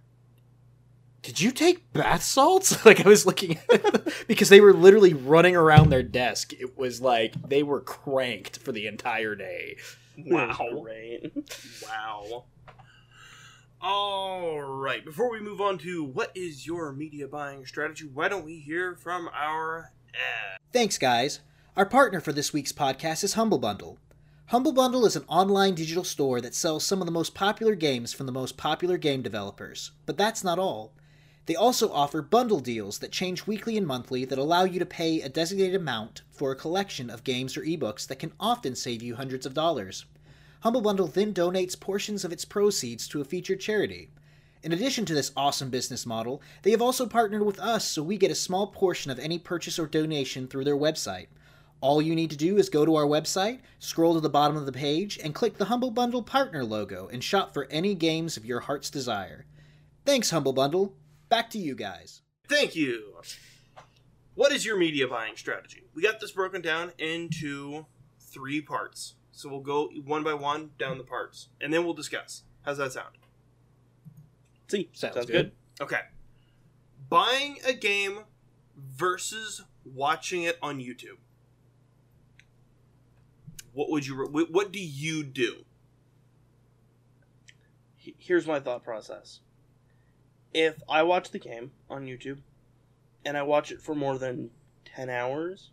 did 1.23 1.41
you 1.41 1.51
take 1.51 1.93
bath 1.93 2.23
salts? 2.23 2.85
like 2.87 3.05
I 3.05 3.09
was 3.09 3.27
looking 3.27 3.59
at 3.71 3.83
them, 3.83 4.13
because 4.29 4.49
they 4.49 4.61
were 4.61 4.73
literally 4.73 5.13
running 5.13 5.57
around 5.57 5.91
their 5.91 6.03
desk. 6.05 6.53
It 6.53 6.79
was 6.79 7.01
like 7.01 7.35
they 7.49 7.63
were 7.63 7.81
cranked 7.81 8.59
for 8.59 8.73
the 8.73 8.87
entire 8.87 9.35
day. 9.35 9.77
Wow. 10.17 10.81
Great. 10.83 11.33
Wow. 11.83 12.45
All 13.81 14.61
right. 14.61 15.05
Before 15.05 15.31
we 15.31 15.41
move 15.41 15.61
on 15.61 15.79
to 15.79 16.05
what 16.05 16.31
is 16.35 16.67
your 16.67 16.93
media 16.93 17.29
buying 17.29 17.67
strategy, 17.67 18.09
why 18.13 18.29
don't 18.29 18.45
we 18.45 18.59
hear 18.59 18.95
from 18.95 19.29
our 19.35 19.93
ad? 20.15 20.59
Thanks, 20.73 20.97
guys. 20.97 21.41
Our 21.77 21.87
partner 21.87 22.21
for 22.21 22.33
this 22.33 22.53
week's 22.53 22.73
podcast 22.73 23.23
is 23.23 23.35
Humble 23.35 23.59
Bundle. 23.59 23.99
Humble 24.51 24.71
Bundle 24.71 25.05
is 25.05 25.17
an 25.17 25.25
online 25.27 25.75
digital 25.75 26.05
store 26.05 26.41
that 26.41 26.55
sells 26.55 26.87
some 26.87 27.03
of 27.03 27.07
the 27.07 27.11
most 27.11 27.35
popular 27.35 27.75
games 27.75 28.13
from 28.13 28.27
the 28.27 28.33
most 28.33 28.57
popular 28.57 28.97
game 28.97 29.21
developers. 29.21 29.91
But 30.07 30.17
that's 30.17 30.45
not 30.45 30.61
all. 30.61 30.93
They 31.47 31.57
also 31.57 31.91
offer 31.91 32.23
bundle 32.23 32.61
deals 32.61 33.01
that 33.01 33.11
change 33.11 33.49
weekly 33.49 33.77
and 33.77 33.85
monthly 33.85 34.25
that 34.25 34.39
allow 34.39 34.63
you 34.63 34.79
to 34.79 34.87
pay 34.87 35.21
a 35.21 35.29
designated 35.29 35.75
amount 35.75 36.23
for 36.31 36.53
a 36.53 36.57
collection 36.57 37.11
of 37.11 37.25
games 37.25 37.57
or 37.57 37.63
ebooks 37.63 38.07
that 38.07 38.21
can 38.21 38.31
often 38.39 38.77
save 38.77 39.03
you 39.03 39.17
hundreds 39.17 39.47
of 39.47 39.55
dollars. 39.55 40.05
Humble 40.61 40.81
Bundle 40.81 41.09
then 41.09 41.35
donates 41.35 41.79
portions 41.79 42.25
of 42.25 42.31
its 42.31 42.45
proceeds 42.45 43.09
to 43.09 43.21
a 43.21 43.25
featured 43.25 43.59
charity. 43.59 44.11
In 44.63 44.71
addition 44.71 45.05
to 45.07 45.15
this 45.15 45.33
awesome 45.37 45.71
business 45.71 46.07
model, 46.07 46.41
they 46.63 46.71
have 46.71 46.83
also 46.83 47.07
partnered 47.07 47.45
with 47.45 47.59
us 47.59 47.85
so 47.85 48.01
we 48.01 48.17
get 48.17 48.31
a 48.31 48.37
small 48.37 48.69
portion 48.69 49.11
of 49.11 49.19
any 49.19 49.41
purchase 49.41 49.77
or 49.77 49.89
donation 49.89 50.47
through 50.47 50.65
their 50.65 50.77
website. 50.77 51.27
All 51.87 52.03
you 52.03 52.17
need 52.17 52.31
to 52.31 52.37
do 52.37 52.57
is 52.57 52.69
go 52.69 52.85
to 52.85 52.97
our 52.97 53.05
website, 53.05 53.61
scroll 53.79 54.15
to 54.15 54.21
the 54.21 54.29
bottom 54.29 54.57
of 54.57 54.67
the 54.67 54.73
page, 54.73 55.21
and 55.23 55.33
click 55.33 55.57
the 55.57 55.67
Humble 55.67 55.93
Bundle 55.93 56.21
partner 56.21 56.65
logo 56.65 57.07
and 57.13 57.23
shop 57.23 57.55
for 57.55 57.69
any 57.71 57.95
games 57.95 58.37
of 58.37 58.45
your 58.45 58.59
heart's 58.59 58.91
desire. 58.91 59.47
Thanks, 60.05 60.31
Humble 60.31 60.53
Bundle. 60.53 60.97
Back 61.29 61.49
to 61.51 61.59
you 61.61 61.77
guys. 61.77 62.23
Thank 62.49 62.75
you. 62.75 63.21
What 64.35 64.51
is 64.51 64.67
your 64.67 64.77
media 64.77 65.07
buying 65.07 65.37
strategy? 65.37 65.85
We 65.95 66.03
got 66.03 66.19
this 66.19 66.33
broken 66.33 66.61
down 66.61 66.91
into 66.99 67.87
three 68.19 68.61
parts. 68.61 69.15
So 69.31 69.49
we'll 69.49 69.61
go 69.61 69.89
one 70.05 70.25
by 70.25 70.35
one 70.35 70.71
down 70.81 70.99
the 70.99 71.05
parts, 71.05 71.51
and 71.61 71.73
then 71.73 71.85
we'll 71.85 71.95
discuss. 71.95 72.43
How's 72.63 72.79
that 72.79 72.95
sound? 72.95 73.15
See, 74.67 74.89
Sounds 74.93 75.15
sounds, 75.15 75.27
good. 75.27 75.53
good. 75.79 75.85
Okay. 75.85 76.01
Buying 77.09 77.59
a 77.65 77.73
game 77.75 78.25
versus 78.77 79.63
watching 79.85 80.43
it 80.43 80.59
on 80.61 80.81
YouTube. 80.81 81.19
What 83.77 83.91
would 83.91 84.07
you? 84.07 84.17
What 84.25 84.73
do 84.73 84.81
you 84.81 85.23
do? 85.23 85.67
Here's 87.99 88.47
my 88.47 88.59
thought 88.59 88.83
process. 88.83 89.41
If 90.55 90.83
I 90.89 91.03
watch 91.03 91.31
the 91.31 91.39
game 91.39 91.73
on 91.91 92.07
YouTube 92.07 92.39
and 93.23 93.37
I 93.37 93.43
watch 93.43 93.71
it 93.71 93.83
for 93.83 93.95
more 93.95 94.17
than 94.17 94.49
10 94.87 95.11
hours, 95.11 95.73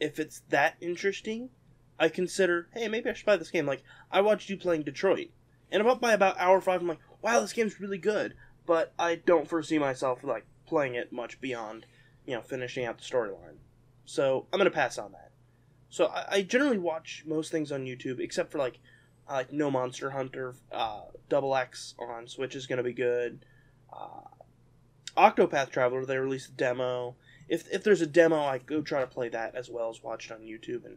if 0.00 0.18
it's 0.18 0.40
that 0.48 0.76
interesting, 0.80 1.50
I 1.98 2.08
consider, 2.08 2.68
hey, 2.72 2.88
maybe 2.88 3.10
I 3.10 3.12
should 3.12 3.26
buy 3.26 3.36
this 3.36 3.50
game. 3.50 3.66
Like, 3.66 3.82
I 4.10 4.22
watched 4.22 4.48
you 4.48 4.56
playing 4.56 4.84
Detroit, 4.84 5.28
and 5.70 5.82
about 5.82 6.00
by 6.00 6.14
about 6.14 6.38
hour 6.38 6.62
five, 6.62 6.80
I'm 6.80 6.88
like, 6.88 7.00
wow, 7.20 7.40
this 7.40 7.52
game's 7.52 7.78
really 7.78 7.98
good. 7.98 8.32
But 8.64 8.94
I 8.98 9.16
don't 9.16 9.46
foresee 9.46 9.78
myself 9.78 10.24
like 10.24 10.46
playing 10.66 10.94
it 10.94 11.12
much 11.12 11.42
beyond, 11.42 11.84
you 12.24 12.36
know, 12.36 12.40
finishing 12.40 12.86
out 12.86 12.96
the 12.96 13.04
storyline. 13.04 13.58
So 14.06 14.46
I'm 14.50 14.58
gonna 14.58 14.70
pass 14.70 14.96
on 14.96 15.12
that. 15.12 15.31
So 15.92 16.06
I, 16.06 16.24
I 16.30 16.42
generally 16.42 16.78
watch 16.78 17.22
most 17.26 17.52
things 17.52 17.70
on 17.70 17.84
YouTube, 17.84 18.18
except 18.18 18.50
for 18.50 18.56
like, 18.56 18.78
I 19.28 19.34
like 19.34 19.52
No 19.52 19.70
Monster 19.70 20.10
Hunter, 20.10 20.54
uh, 20.72 21.02
Double 21.28 21.54
X 21.54 21.94
on 21.98 22.26
Switch 22.26 22.56
is 22.56 22.66
gonna 22.66 22.82
be 22.82 22.94
good. 22.94 23.44
Uh, 23.92 24.22
Octopath 25.18 25.68
Traveler, 25.70 26.06
they 26.06 26.16
released 26.16 26.48
a 26.48 26.52
demo. 26.52 27.14
If 27.46 27.70
if 27.70 27.84
there's 27.84 28.00
a 28.00 28.06
demo, 28.06 28.40
I 28.40 28.56
go 28.56 28.80
try 28.80 29.02
to 29.02 29.06
play 29.06 29.28
that 29.28 29.54
as 29.54 29.68
well 29.68 29.90
as 29.90 30.02
watch 30.02 30.30
it 30.30 30.32
on 30.32 30.40
YouTube 30.40 30.86
and 30.86 30.96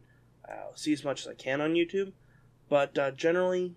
uh, 0.50 0.74
see 0.76 0.94
as 0.94 1.04
much 1.04 1.22
as 1.22 1.28
I 1.28 1.34
can 1.34 1.60
on 1.60 1.74
YouTube. 1.74 2.14
But 2.70 2.98
uh, 2.98 3.12
generally, 3.12 3.76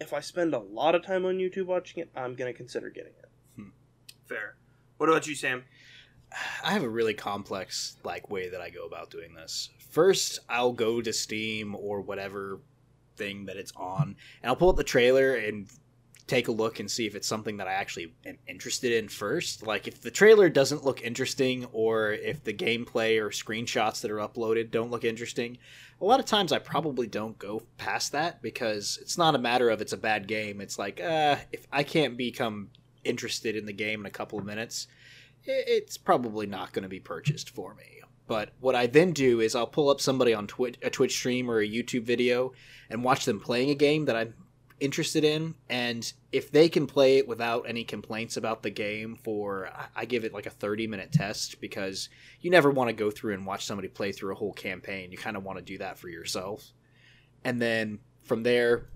if 0.00 0.12
I 0.12 0.18
spend 0.18 0.54
a 0.54 0.58
lot 0.58 0.96
of 0.96 1.06
time 1.06 1.24
on 1.24 1.38
YouTube 1.38 1.66
watching 1.66 2.02
it, 2.02 2.10
I'm 2.16 2.34
gonna 2.34 2.52
consider 2.52 2.90
getting 2.90 3.12
it. 3.12 3.68
Fair. 4.24 4.56
What 4.96 5.08
about 5.08 5.28
you, 5.28 5.36
Sam? 5.36 5.62
I 6.64 6.72
have 6.72 6.82
a 6.82 6.88
really 6.88 7.14
complex 7.14 7.96
like 8.02 8.28
way 8.28 8.48
that 8.48 8.60
I 8.60 8.70
go 8.70 8.86
about 8.86 9.10
doing 9.10 9.34
this. 9.34 9.70
First, 9.92 10.38
I'll 10.48 10.72
go 10.72 11.02
to 11.02 11.12
Steam 11.12 11.76
or 11.76 12.00
whatever 12.00 12.60
thing 13.16 13.44
that 13.44 13.58
it's 13.58 13.72
on, 13.76 14.16
and 14.42 14.50
I'll 14.50 14.56
pull 14.56 14.70
up 14.70 14.76
the 14.76 14.84
trailer 14.84 15.34
and 15.34 15.68
take 16.26 16.48
a 16.48 16.52
look 16.52 16.80
and 16.80 16.90
see 16.90 17.06
if 17.06 17.14
it's 17.14 17.28
something 17.28 17.58
that 17.58 17.68
I 17.68 17.74
actually 17.74 18.14
am 18.24 18.38
interested 18.46 18.92
in 18.92 19.08
first. 19.08 19.66
Like 19.66 19.86
if 19.86 20.00
the 20.00 20.10
trailer 20.10 20.48
doesn't 20.48 20.82
look 20.82 21.02
interesting 21.02 21.66
or 21.72 22.12
if 22.12 22.42
the 22.42 22.54
gameplay 22.54 23.20
or 23.20 23.28
screenshots 23.28 24.00
that 24.00 24.10
are 24.10 24.16
uploaded 24.16 24.70
don't 24.70 24.90
look 24.90 25.04
interesting, 25.04 25.58
a 26.00 26.06
lot 26.06 26.20
of 26.20 26.24
times 26.26 26.52
I 26.52 26.58
probably 26.58 27.06
don't 27.06 27.38
go 27.38 27.62
past 27.76 28.12
that 28.12 28.40
because 28.40 28.98
it's 29.02 29.18
not 29.18 29.34
a 29.34 29.38
matter 29.38 29.68
of 29.68 29.82
it's 29.82 29.92
a 29.92 29.98
bad 29.98 30.26
game. 30.26 30.62
It's 30.62 30.78
like, 30.78 31.02
uh, 31.02 31.36
if 31.52 31.66
I 31.70 31.82
can't 31.82 32.16
become 32.16 32.70
interested 33.04 33.54
in 33.54 33.66
the 33.66 33.72
game 33.74 34.00
in 34.00 34.06
a 34.06 34.10
couple 34.10 34.38
of 34.38 34.46
minutes, 34.46 34.86
it's 35.44 35.98
probably 35.98 36.46
not 36.46 36.72
going 36.72 36.84
to 36.84 36.88
be 36.88 37.00
purchased 37.00 37.50
for 37.50 37.74
me. 37.74 38.00
But 38.26 38.50
what 38.60 38.74
I 38.74 38.86
then 38.86 39.12
do 39.12 39.40
is 39.40 39.54
I'll 39.54 39.66
pull 39.66 39.90
up 39.90 40.00
somebody 40.00 40.32
on 40.32 40.46
Twitch, 40.46 40.76
a 40.82 40.90
Twitch 40.90 41.12
stream 41.12 41.50
or 41.50 41.60
a 41.60 41.68
YouTube 41.68 42.04
video 42.04 42.52
and 42.88 43.04
watch 43.04 43.24
them 43.24 43.40
playing 43.40 43.70
a 43.70 43.74
game 43.74 44.04
that 44.06 44.16
I'm 44.16 44.34
interested 44.80 45.24
in. 45.24 45.54
And 45.68 46.10
if 46.30 46.50
they 46.50 46.68
can 46.68 46.86
play 46.86 47.18
it 47.18 47.28
without 47.28 47.68
any 47.68 47.84
complaints 47.84 48.36
about 48.36 48.62
the 48.62 48.70
game 48.70 49.16
for, 49.16 49.68
I- 49.68 49.88
I 49.96 50.04
give 50.04 50.24
it 50.24 50.32
like 50.32 50.46
a 50.46 50.50
30 50.50 50.86
minute 50.86 51.12
test 51.12 51.60
because 51.60 52.08
you 52.40 52.50
never 52.50 52.70
want 52.70 52.88
to 52.88 52.94
go 52.94 53.10
through 53.10 53.34
and 53.34 53.46
watch 53.46 53.64
somebody 53.66 53.88
play 53.88 54.12
through 54.12 54.32
a 54.32 54.36
whole 54.36 54.52
campaign. 54.52 55.12
You 55.12 55.18
kind 55.18 55.36
of 55.36 55.44
want 55.44 55.58
to 55.58 55.64
do 55.64 55.78
that 55.78 55.98
for 55.98 56.08
yourself. 56.08 56.72
And 57.44 57.60
then 57.60 57.98
from 58.22 58.44
there, 58.44 58.86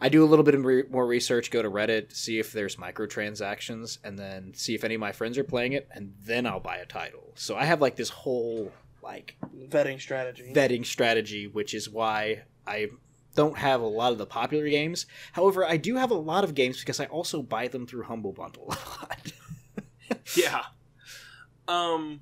I 0.00 0.08
do 0.10 0.22
a 0.22 0.26
little 0.26 0.44
bit 0.44 0.58
re- 0.58 0.84
more 0.90 1.06
research, 1.06 1.50
go 1.50 1.62
to 1.62 1.70
Reddit, 1.70 2.12
see 2.14 2.38
if 2.38 2.52
there's 2.52 2.76
microtransactions, 2.76 3.98
and 4.04 4.18
then 4.18 4.52
see 4.54 4.74
if 4.74 4.84
any 4.84 4.94
of 4.94 5.00
my 5.00 5.12
friends 5.12 5.38
are 5.38 5.44
playing 5.44 5.72
it, 5.72 5.88
and 5.90 6.12
then 6.24 6.46
I'll 6.46 6.60
buy 6.60 6.76
a 6.76 6.86
title. 6.86 7.32
So 7.34 7.56
I 7.56 7.64
have 7.64 7.80
like 7.80 7.96
this 7.96 8.10
whole 8.10 8.72
like 9.02 9.36
Vetting 9.68 10.00
strategy. 10.00 10.52
vetting 10.54 10.84
strategy, 10.84 11.46
which 11.46 11.72
is 11.74 11.88
why 11.88 12.42
I 12.66 12.88
don't 13.36 13.56
have 13.56 13.80
a 13.80 13.86
lot 13.86 14.12
of 14.12 14.18
the 14.18 14.26
popular 14.26 14.68
games. 14.68 15.06
However, 15.32 15.64
I 15.64 15.76
do 15.76 15.96
have 15.96 16.10
a 16.10 16.14
lot 16.14 16.42
of 16.44 16.54
games 16.54 16.80
because 16.80 17.00
I 17.00 17.06
also 17.06 17.42
buy 17.42 17.68
them 17.68 17.86
through 17.86 18.02
Humble 18.04 18.32
Bundle 18.32 18.64
a 18.68 18.70
lot. 19.00 19.32
Yeah. 20.36 20.62
Um, 21.68 22.20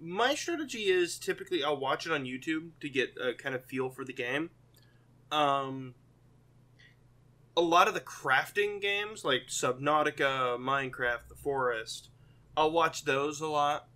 my 0.00 0.34
strategy 0.34 0.84
is 0.84 1.18
typically 1.18 1.62
I'll 1.64 1.76
watch 1.78 2.06
it 2.06 2.12
on 2.12 2.24
YouTube 2.24 2.70
to 2.80 2.88
get 2.88 3.14
a 3.22 3.32
kind 3.34 3.54
of 3.54 3.64
feel 3.64 3.88
for 3.90 4.04
the 4.04 4.12
game. 4.12 4.50
Um, 5.30 5.94
a 7.56 7.60
lot 7.62 7.88
of 7.88 7.94
the 7.94 8.00
crafting 8.00 8.80
games 8.80 9.24
like 9.24 9.46
Subnautica, 9.48 10.58
Minecraft, 10.58 11.28
The 11.28 11.34
Forest, 11.34 12.10
I'll 12.56 12.70
watch 12.70 13.04
those 13.04 13.40
a 13.40 13.46
lot 13.48 13.88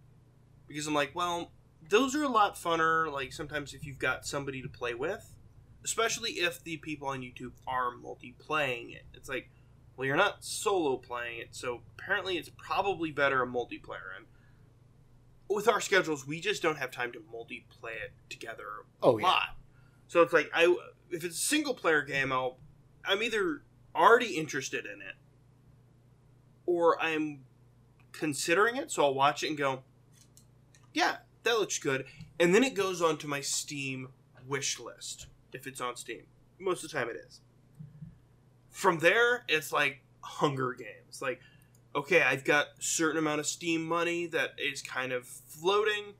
because 0.66 0.86
I'm 0.86 0.94
like, 0.94 1.14
well, 1.14 1.52
those 1.88 2.14
are 2.14 2.22
a 2.22 2.28
lot 2.28 2.56
funner. 2.56 3.12
Like 3.12 3.32
sometimes 3.32 3.74
if 3.74 3.84
you've 3.84 3.98
got 3.98 4.26
somebody 4.26 4.62
to 4.62 4.68
play 4.68 4.94
with, 4.94 5.34
especially 5.84 6.32
if 6.32 6.62
the 6.62 6.76
people 6.78 7.08
on 7.08 7.20
YouTube 7.20 7.52
are 7.66 7.90
multi-playing 7.90 8.90
it, 8.90 9.04
it's 9.14 9.28
like, 9.28 9.50
well, 9.96 10.06
you're 10.06 10.16
not 10.16 10.42
solo 10.44 10.96
playing 10.96 11.40
it, 11.40 11.48
so 11.50 11.82
apparently 11.98 12.38
it's 12.38 12.50
probably 12.56 13.10
better 13.10 13.42
a 13.42 13.46
multiplayer. 13.46 14.16
And 14.16 14.26
with 15.48 15.68
our 15.68 15.80
schedules, 15.80 16.26
we 16.26 16.40
just 16.40 16.62
don't 16.62 16.78
have 16.78 16.90
time 16.90 17.12
to 17.12 17.18
multiplay 17.18 17.92
it 18.02 18.12
together 18.30 18.64
a 19.02 19.06
Oh, 19.06 19.18
yeah. 19.18 19.26
lot. 19.26 19.56
So 20.08 20.22
it's 20.22 20.32
like 20.32 20.50
I, 20.54 20.74
if 21.10 21.24
it's 21.24 21.36
a 21.36 21.40
single 21.40 21.74
player 21.74 22.00
game, 22.02 22.32
I'll, 22.32 22.56
I'm 23.04 23.22
either 23.22 23.62
already 23.94 24.36
interested 24.36 24.84
in 24.84 25.00
it, 25.00 25.14
or 26.66 27.00
I'm 27.00 27.40
considering 28.12 28.76
it. 28.76 28.90
So 28.90 29.04
I'll 29.04 29.14
watch 29.14 29.42
it 29.42 29.48
and 29.48 29.58
go, 29.58 29.82
yeah, 30.92 31.16
that 31.44 31.58
looks 31.58 31.78
good, 31.78 32.04
and 32.38 32.54
then 32.54 32.64
it 32.64 32.74
goes 32.74 33.00
on 33.00 33.16
to 33.18 33.26
my 33.26 33.40
Steam 33.40 34.08
wish 34.46 34.78
list 34.78 35.26
if 35.52 35.66
it's 35.66 35.80
on 35.80 35.96
Steam. 35.96 36.22
Most 36.58 36.84
of 36.84 36.90
the 36.90 36.98
time, 36.98 37.08
it 37.08 37.16
is 37.16 37.40
from 38.80 38.98
there 39.00 39.44
it's 39.48 39.72
like 39.72 40.00
hunger 40.22 40.72
games 40.72 41.20
like 41.20 41.40
okay 41.94 42.22
i've 42.22 42.44
got 42.44 42.68
certain 42.78 43.18
amount 43.18 43.40
of 43.40 43.46
steam 43.46 43.84
money 43.84 44.26
that 44.26 44.52
is 44.58 44.80
kind 44.80 45.12
of 45.12 45.26
floating 45.26 46.14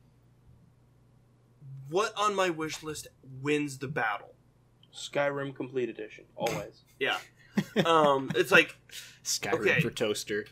what 1.89 2.13
on 2.19 2.35
my 2.35 2.51
wish 2.51 2.83
list 2.83 3.09
wins 3.41 3.79
the 3.79 3.89
battle 3.89 4.30
Skyrim 4.95 5.55
Complete 5.55 5.89
Edition, 5.89 6.25
always. 6.37 6.83
yeah. 6.99 7.19
Um 7.85 8.31
it's 8.35 8.51
like 8.53 8.77
Skyrim 9.25 9.61
Okay. 9.61 9.81
for 9.81 9.91
toaster. 9.91 10.47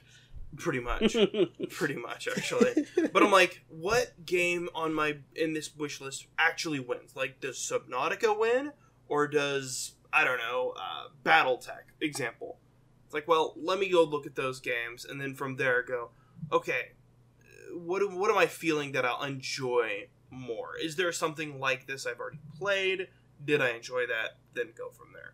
pretty 0.57 0.81
much. 0.81 1.16
Pretty 1.70 1.94
much 1.96 2.27
actually. 2.29 2.87
But 3.12 3.22
i'm 3.22 3.31
like 3.31 3.62
what 3.68 4.12
game 4.27 4.68
on 4.74 4.92
my 4.92 5.18
in 5.37 5.55
this 5.55 5.74
wish 5.77 6.01
list 6.01 6.27
actually 6.38 6.81
wins? 6.81 7.14
Like 7.14 7.40
does 7.40 7.57
subnautica 7.57 8.37
win? 8.38 8.72
Or 9.09 9.29
does 9.29 9.94
i 10.12 10.24
don't 10.24 10.38
know 10.38 10.74
uh, 10.77 11.09
battletech 11.24 11.92
example? 12.01 12.59
It's 13.07 13.14
like 13.14 13.29
well 13.29 13.55
let 13.57 13.79
me 13.79 13.88
go 13.88 14.03
look 14.03 14.27
at 14.27 14.35
those 14.35 14.59
games 14.61 15.05
and 15.05 15.20
then 15.20 15.35
from 15.35 15.57
there 15.57 15.83
go 15.83 16.11
okay 16.53 16.92
uh, 17.40 17.79
what, 17.79 18.03
what 18.12 18.31
am 18.31 18.37
i 18.38 18.46
feeling 18.46 18.92
that 18.92 19.05
i'll 19.07 19.22
enjoy 19.22 20.09
more? 20.31 20.77
Is 20.83 20.96
there 20.96 21.12
something 21.12 21.59
like 21.61 21.87
this 21.87 22.07
i've 22.07 22.18
already 22.20 22.40
played 22.59 23.09
did 23.44 23.61
i 23.61 23.70
enjoy 23.70 24.07
that 24.07 24.37
then 24.55 24.66
go 24.77 24.90
from 24.90 25.09
there 25.12 25.33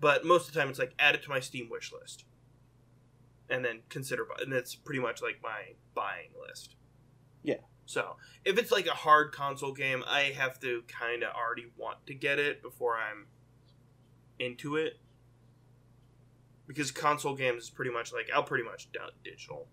but 0.00 0.24
most 0.24 0.48
of 0.48 0.54
the 0.54 0.60
time 0.60 0.68
it's 0.68 0.78
like 0.78 0.94
add 0.98 1.14
it 1.14 1.22
to 1.22 1.28
my 1.30 1.40
steam 1.40 1.68
wish 1.70 1.92
list 1.92 2.24
and 3.50 3.64
then 3.64 3.80
consider 3.88 4.24
bu- 4.24 4.42
and 4.42 4.52
that's 4.52 4.74
pretty 4.74 5.00
much 5.00 5.20
like 5.22 5.38
my 5.42 5.74
buying 5.94 6.30
list 6.48 6.76
Yeah. 7.42 7.56
So 7.84 8.16
if 8.44 8.58
it's 8.58 8.70
like 8.70 8.86
a 8.86 8.92
hard 8.92 9.32
console 9.32 9.72
game, 9.72 10.04
I 10.06 10.32
have 10.36 10.58
to 10.60 10.84
kind 10.86 11.22
of 11.24 11.34
already 11.34 11.66
want 11.76 12.06
to 12.06 12.14
get 12.14 12.38
it 12.38 12.62
before 12.62 12.96
I'm 12.96 13.26
into 14.38 14.76
it. 14.76 14.98
Because 16.66 16.90
console 16.92 17.34
games 17.34 17.64
is 17.64 17.70
pretty 17.70 17.90
much 17.90 18.12
like 18.12 18.30
I'll 18.32 18.44
pretty 18.44 18.64
much 18.64 18.88
digital. 19.24 19.66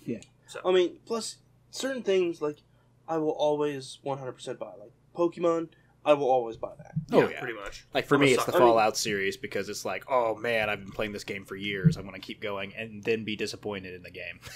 Yeah. 0.00 0.20
So 0.46 0.60
I 0.64 0.72
mean, 0.72 0.98
plus 1.04 1.36
certain 1.70 2.02
things 2.02 2.40
like 2.42 2.58
I 3.06 3.18
will 3.18 3.30
always 3.30 3.98
100% 4.04 4.58
buy. 4.58 4.72
Like 4.80 4.92
Pokemon, 5.14 5.68
I 6.04 6.14
will 6.14 6.30
always 6.30 6.56
buy 6.56 6.72
that. 6.78 6.92
Oh, 7.12 7.28
yeah. 7.28 7.38
pretty 7.40 7.58
much. 7.58 7.84
Like 7.92 8.06
for 8.06 8.14
I'm 8.14 8.22
me, 8.22 8.32
it's 8.32 8.44
the 8.44 8.52
sucker. 8.52 8.62
I 8.62 8.66
mean- 8.66 8.68
Fallout 8.70 8.96
series 8.96 9.36
because 9.36 9.68
it's 9.68 9.84
like, 9.84 10.04
oh 10.08 10.34
man, 10.36 10.70
I've 10.70 10.80
been 10.80 10.92
playing 10.92 11.12
this 11.12 11.24
game 11.24 11.44
for 11.44 11.56
years. 11.56 11.96
I'm 11.96 12.04
going 12.06 12.14
to 12.18 12.26
keep 12.26 12.40
going, 12.40 12.72
and 12.74 13.02
then 13.04 13.24
be 13.24 13.36
disappointed 13.36 13.94
in 13.94 14.02
the 14.02 14.10
game. 14.10 14.40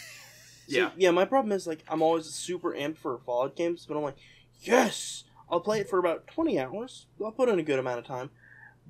So, 0.67 0.79
Yeah. 0.79 0.91
yeah, 0.97 1.11
my 1.11 1.27
problem 1.27 1.53
is 1.53 1.67
like 1.67 1.85
I'm 1.89 2.01
always 2.01 2.25
super 2.25 2.73
amped 2.73 2.97
for 2.97 3.19
Fallout 3.19 3.55
games, 3.55 3.85
but 3.87 3.99
I'm 3.99 4.03
like, 4.03 4.17
yes, 4.63 5.25
I'll 5.51 5.61
play 5.61 5.79
it 5.81 5.91
for 5.91 5.99
about 5.99 6.27
20 6.27 6.59
hours. 6.59 7.05
I'll 7.23 7.33
put 7.33 7.51
in 7.51 7.59
a 7.59 7.63
good 7.63 7.79
amount 7.79 7.99
of 7.99 8.07
time, 8.07 8.31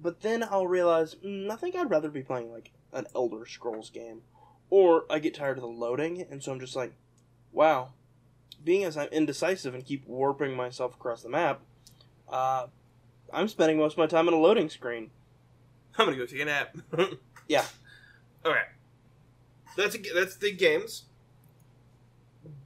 but 0.01 0.21
then 0.21 0.45
I'll 0.45 0.69
realize 0.69 1.17
mm, 1.17 1.51
I 1.51 1.57
think 1.57 1.75
I'd 1.75 1.91
rather 1.91 2.11
be 2.11 2.23
playing 2.23 2.53
like 2.53 2.71
an 2.93 3.07
Elder 3.13 3.45
Scrolls 3.45 3.91
game, 3.91 4.21
or 4.71 5.05
I 5.11 5.19
get 5.19 5.35
tired 5.35 5.59
of 5.59 5.63
the 5.63 5.67
loading, 5.69 6.25
and 6.31 6.41
so 6.45 6.53
I'm 6.53 6.61
just 6.61 6.77
like, 6.77 6.93
wow. 7.51 7.89
Being 8.63 8.85
as 8.85 8.97
I'm 8.97 9.09
indecisive 9.09 9.75
and 9.75 9.85
keep 9.85 10.07
warping 10.07 10.55
myself 10.55 10.95
across 10.95 11.25
the 11.25 11.29
map, 11.29 11.61
uh, 12.31 12.67
I'm 13.33 13.49
spending 13.49 13.79
most 13.79 13.93
of 13.93 13.99
my 13.99 14.07
time 14.07 14.29
on 14.29 14.35
a 14.35 14.39
loading 14.39 14.69
screen. 14.69 15.11
I'm 15.99 16.07
gonna 16.07 16.17
go 16.17 16.27
take 16.27 16.41
a 16.41 16.45
nap. 16.45 16.77
Yeah. 17.47 17.67
Okay. 18.43 18.63
That's 19.77 19.95
a, 19.95 19.99
that's 20.15 20.37
the 20.37 20.51
games. 20.51 21.05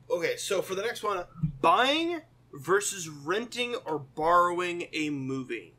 Okay, 0.09 0.37
so 0.37 0.63
for 0.63 0.77
the 0.77 0.83
next 0.83 1.03
one, 1.03 1.25
buying 1.61 2.21
versus 2.53 3.09
renting 3.09 3.75
or 3.85 3.99
borrowing 3.99 4.87
a 4.93 5.11
movie. 5.11 5.75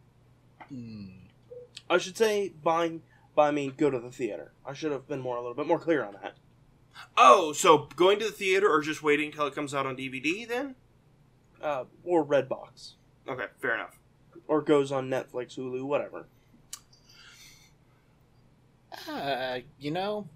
Hmm. 0.67 1.05
I 1.89 1.97
should 1.97 2.17
say 2.17 2.53
buying 2.61 3.01
by 3.35 3.51
me 3.51 3.71
go 3.75 3.89
to 3.89 3.99
the 3.99 4.11
theater. 4.11 4.51
I 4.65 4.73
should 4.73 4.91
have 4.91 5.07
been 5.07 5.21
more 5.21 5.37
a 5.37 5.39
little 5.39 5.55
bit 5.55 5.65
more 5.65 5.79
clear 5.79 6.03
on 6.03 6.13
that. 6.21 6.35
Oh, 7.17 7.53
so 7.53 7.87
going 7.95 8.19
to 8.19 8.25
the 8.25 8.31
theater 8.31 8.69
or 8.69 8.81
just 8.81 9.01
waiting 9.01 9.31
till 9.31 9.47
it 9.47 9.55
comes 9.55 9.73
out 9.73 9.85
on 9.85 9.95
DVD 9.95 10.47
then? 10.47 10.75
Uh, 11.61 11.85
or 12.03 12.25
Redbox. 12.25 12.93
Okay, 13.29 13.45
fair 13.59 13.75
enough. 13.75 13.99
or 14.47 14.61
goes 14.61 14.91
on 14.91 15.09
Netflix, 15.09 15.57
Hulu, 15.57 15.83
whatever. 15.83 16.25
Uh, 19.07 19.59
you 19.79 19.91
know, 19.91 20.27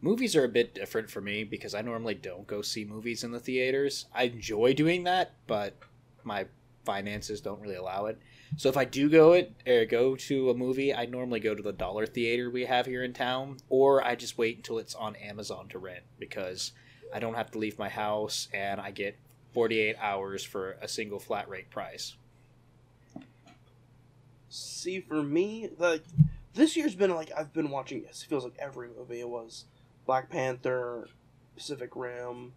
movies 0.00 0.34
are 0.34 0.44
a 0.44 0.48
bit 0.48 0.74
different 0.74 1.10
for 1.10 1.20
me 1.20 1.44
because 1.44 1.74
I 1.74 1.82
normally 1.82 2.14
don't 2.14 2.46
go 2.46 2.62
see 2.62 2.84
movies 2.84 3.22
in 3.22 3.30
the 3.30 3.38
theaters. 3.38 4.06
I 4.14 4.24
enjoy 4.24 4.74
doing 4.74 5.04
that, 5.04 5.32
but 5.46 5.76
my 6.24 6.46
finances 6.84 7.40
don't 7.40 7.60
really 7.60 7.76
allow 7.76 8.06
it. 8.06 8.18
So 8.56 8.68
if 8.68 8.76
I 8.76 8.84
do 8.84 9.08
go 9.08 9.32
it 9.32 9.54
or 9.66 9.84
go 9.84 10.16
to 10.16 10.50
a 10.50 10.54
movie, 10.54 10.92
I 10.92 11.06
normally 11.06 11.38
go 11.38 11.54
to 11.54 11.62
the 11.62 11.72
dollar 11.72 12.06
theater 12.06 12.50
we 12.50 12.64
have 12.64 12.86
here 12.86 13.04
in 13.04 13.12
town, 13.12 13.58
or 13.68 14.04
I 14.04 14.16
just 14.16 14.38
wait 14.38 14.56
until 14.56 14.78
it's 14.78 14.94
on 14.96 15.14
Amazon 15.16 15.68
to 15.68 15.78
rent 15.78 16.02
because 16.18 16.72
I 17.14 17.20
don't 17.20 17.34
have 17.34 17.52
to 17.52 17.58
leave 17.58 17.78
my 17.78 17.88
house 17.88 18.48
and 18.52 18.80
I 18.80 18.90
get 18.90 19.16
48 19.52 19.96
hours 20.00 20.42
for 20.42 20.72
a 20.82 20.88
single 20.88 21.20
flat 21.20 21.48
rate 21.48 21.70
price. 21.70 22.16
See, 24.50 25.00
for 25.00 25.22
me, 25.22 25.70
like 25.78 26.02
this 26.54 26.76
year's 26.76 26.94
been 26.94 27.14
like 27.14 27.30
I've 27.36 27.52
been 27.52 27.70
watching. 27.70 28.04
It 28.04 28.14
feels 28.28 28.44
like 28.44 28.56
every 28.58 28.88
movie. 28.88 29.20
It 29.20 29.28
was 29.28 29.64
Black 30.06 30.28
Panther, 30.28 31.08
Pacific 31.56 31.90
Rim, 31.94 32.52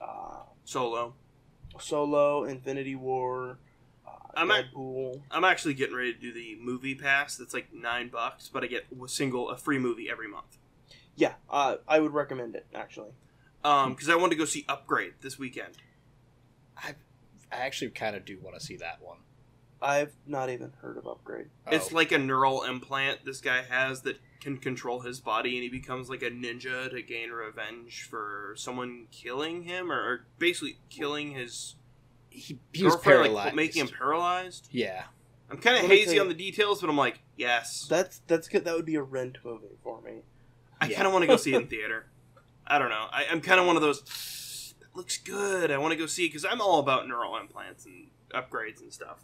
uh, 0.00 0.42
Solo. 0.64 1.14
Solo, 1.80 2.44
Infinity 2.44 2.94
War, 2.94 3.58
uh, 4.06 4.10
I'm 4.36 4.50
at- 4.50 4.72
Deadpool. 4.72 5.22
I'm 5.30 5.44
actually 5.44 5.74
getting 5.74 5.94
ready 5.96 6.12
to 6.12 6.18
do 6.20 6.32
the 6.32 6.56
movie 6.60 6.94
pass. 6.94 7.36
That's 7.36 7.54
like 7.54 7.72
nine 7.72 8.08
bucks, 8.08 8.50
but 8.52 8.62
I 8.64 8.66
get 8.66 8.86
a 9.02 9.08
single 9.08 9.48
a 9.50 9.56
free 9.56 9.78
movie 9.78 10.10
every 10.10 10.28
month. 10.28 10.58
Yeah, 11.16 11.34
uh, 11.50 11.76
I 11.88 12.00
would 12.00 12.12
recommend 12.12 12.54
it 12.54 12.66
actually. 12.74 13.12
Um, 13.64 13.94
because 13.94 14.08
I 14.08 14.14
want 14.16 14.32
to 14.32 14.38
go 14.38 14.44
see 14.44 14.64
Upgrade 14.68 15.14
this 15.20 15.38
weekend. 15.38 15.78
I, 16.76 16.94
I 17.50 17.56
actually 17.56 17.90
kind 17.90 18.14
of 18.14 18.24
do 18.24 18.38
want 18.40 18.58
to 18.58 18.64
see 18.64 18.76
that 18.76 19.00
one. 19.02 19.18
I've 19.80 20.12
not 20.26 20.50
even 20.50 20.72
heard 20.80 20.96
of 20.96 21.06
Upgrade. 21.06 21.46
It's 21.70 21.92
Oh. 21.92 21.96
like 21.96 22.10
a 22.12 22.18
neural 22.18 22.62
implant 22.64 23.24
this 23.24 23.40
guy 23.40 23.62
has 23.62 24.02
that 24.02 24.18
can 24.40 24.56
control 24.58 25.00
his 25.00 25.20
body, 25.20 25.54
and 25.56 25.62
he 25.62 25.68
becomes 25.68 26.08
like 26.10 26.22
a 26.22 26.30
ninja 26.30 26.90
to 26.90 27.02
gain 27.02 27.30
revenge 27.30 28.02
for 28.08 28.54
someone 28.56 29.06
killing 29.10 29.62
him, 29.64 29.90
or, 29.92 30.00
or 30.00 30.26
basically 30.38 30.78
killing 30.88 31.32
his 31.32 31.76
he, 32.30 32.58
he 32.72 32.84
was 32.84 32.96
paralyzed. 32.96 33.46
like 33.46 33.54
making 33.54 33.82
him 33.82 33.88
paralyzed. 33.88 34.68
Yeah. 34.70 35.04
I'm 35.50 35.58
kind 35.58 35.82
of 35.82 35.90
hazy 35.90 36.18
on 36.20 36.28
the 36.28 36.34
details, 36.34 36.80
but 36.80 36.90
I'm 36.90 36.96
like, 36.96 37.20
yes, 37.36 37.86
That's 37.88 38.20
that's 38.26 38.48
good. 38.48 38.64
That 38.64 38.74
would 38.76 38.84
be 38.84 38.96
a 38.96 39.02
rent 39.02 39.38
movie 39.44 39.76
for 39.82 40.00
me. 40.02 40.22
I 40.80 40.86
Yeah. 40.88 40.96
kind 40.96 41.06
of 41.06 41.12
want 41.12 41.22
to 41.22 41.26
go 41.26 41.36
see 41.36 41.54
it 41.54 41.62
in 41.62 41.66
theater. 41.68 42.06
I 42.66 42.78
don't 42.78 42.90
know. 42.90 43.06
I, 43.10 43.26
I'm 43.30 43.40
kind 43.40 43.58
of 43.60 43.66
one 43.66 43.76
of 43.76 43.82
those. 43.82 44.74
That 44.80 44.94
looks 44.94 45.16
good. 45.18 45.70
I 45.70 45.78
want 45.78 45.92
to 45.92 45.96
go 45.96 46.06
see 46.06 46.26
it 46.26 46.28
because 46.28 46.44
I'm 46.44 46.60
all 46.60 46.78
about 46.80 47.08
neural 47.08 47.36
implants 47.38 47.86
and 47.86 48.08
upgrades 48.34 48.80
and 48.82 48.92
stuff. 48.92 49.20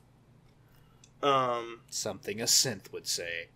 Um. 1.22 1.80
Something 1.90 2.40
a 2.40 2.44
synth 2.44 2.92
would 2.92 3.06
say. 3.06 3.48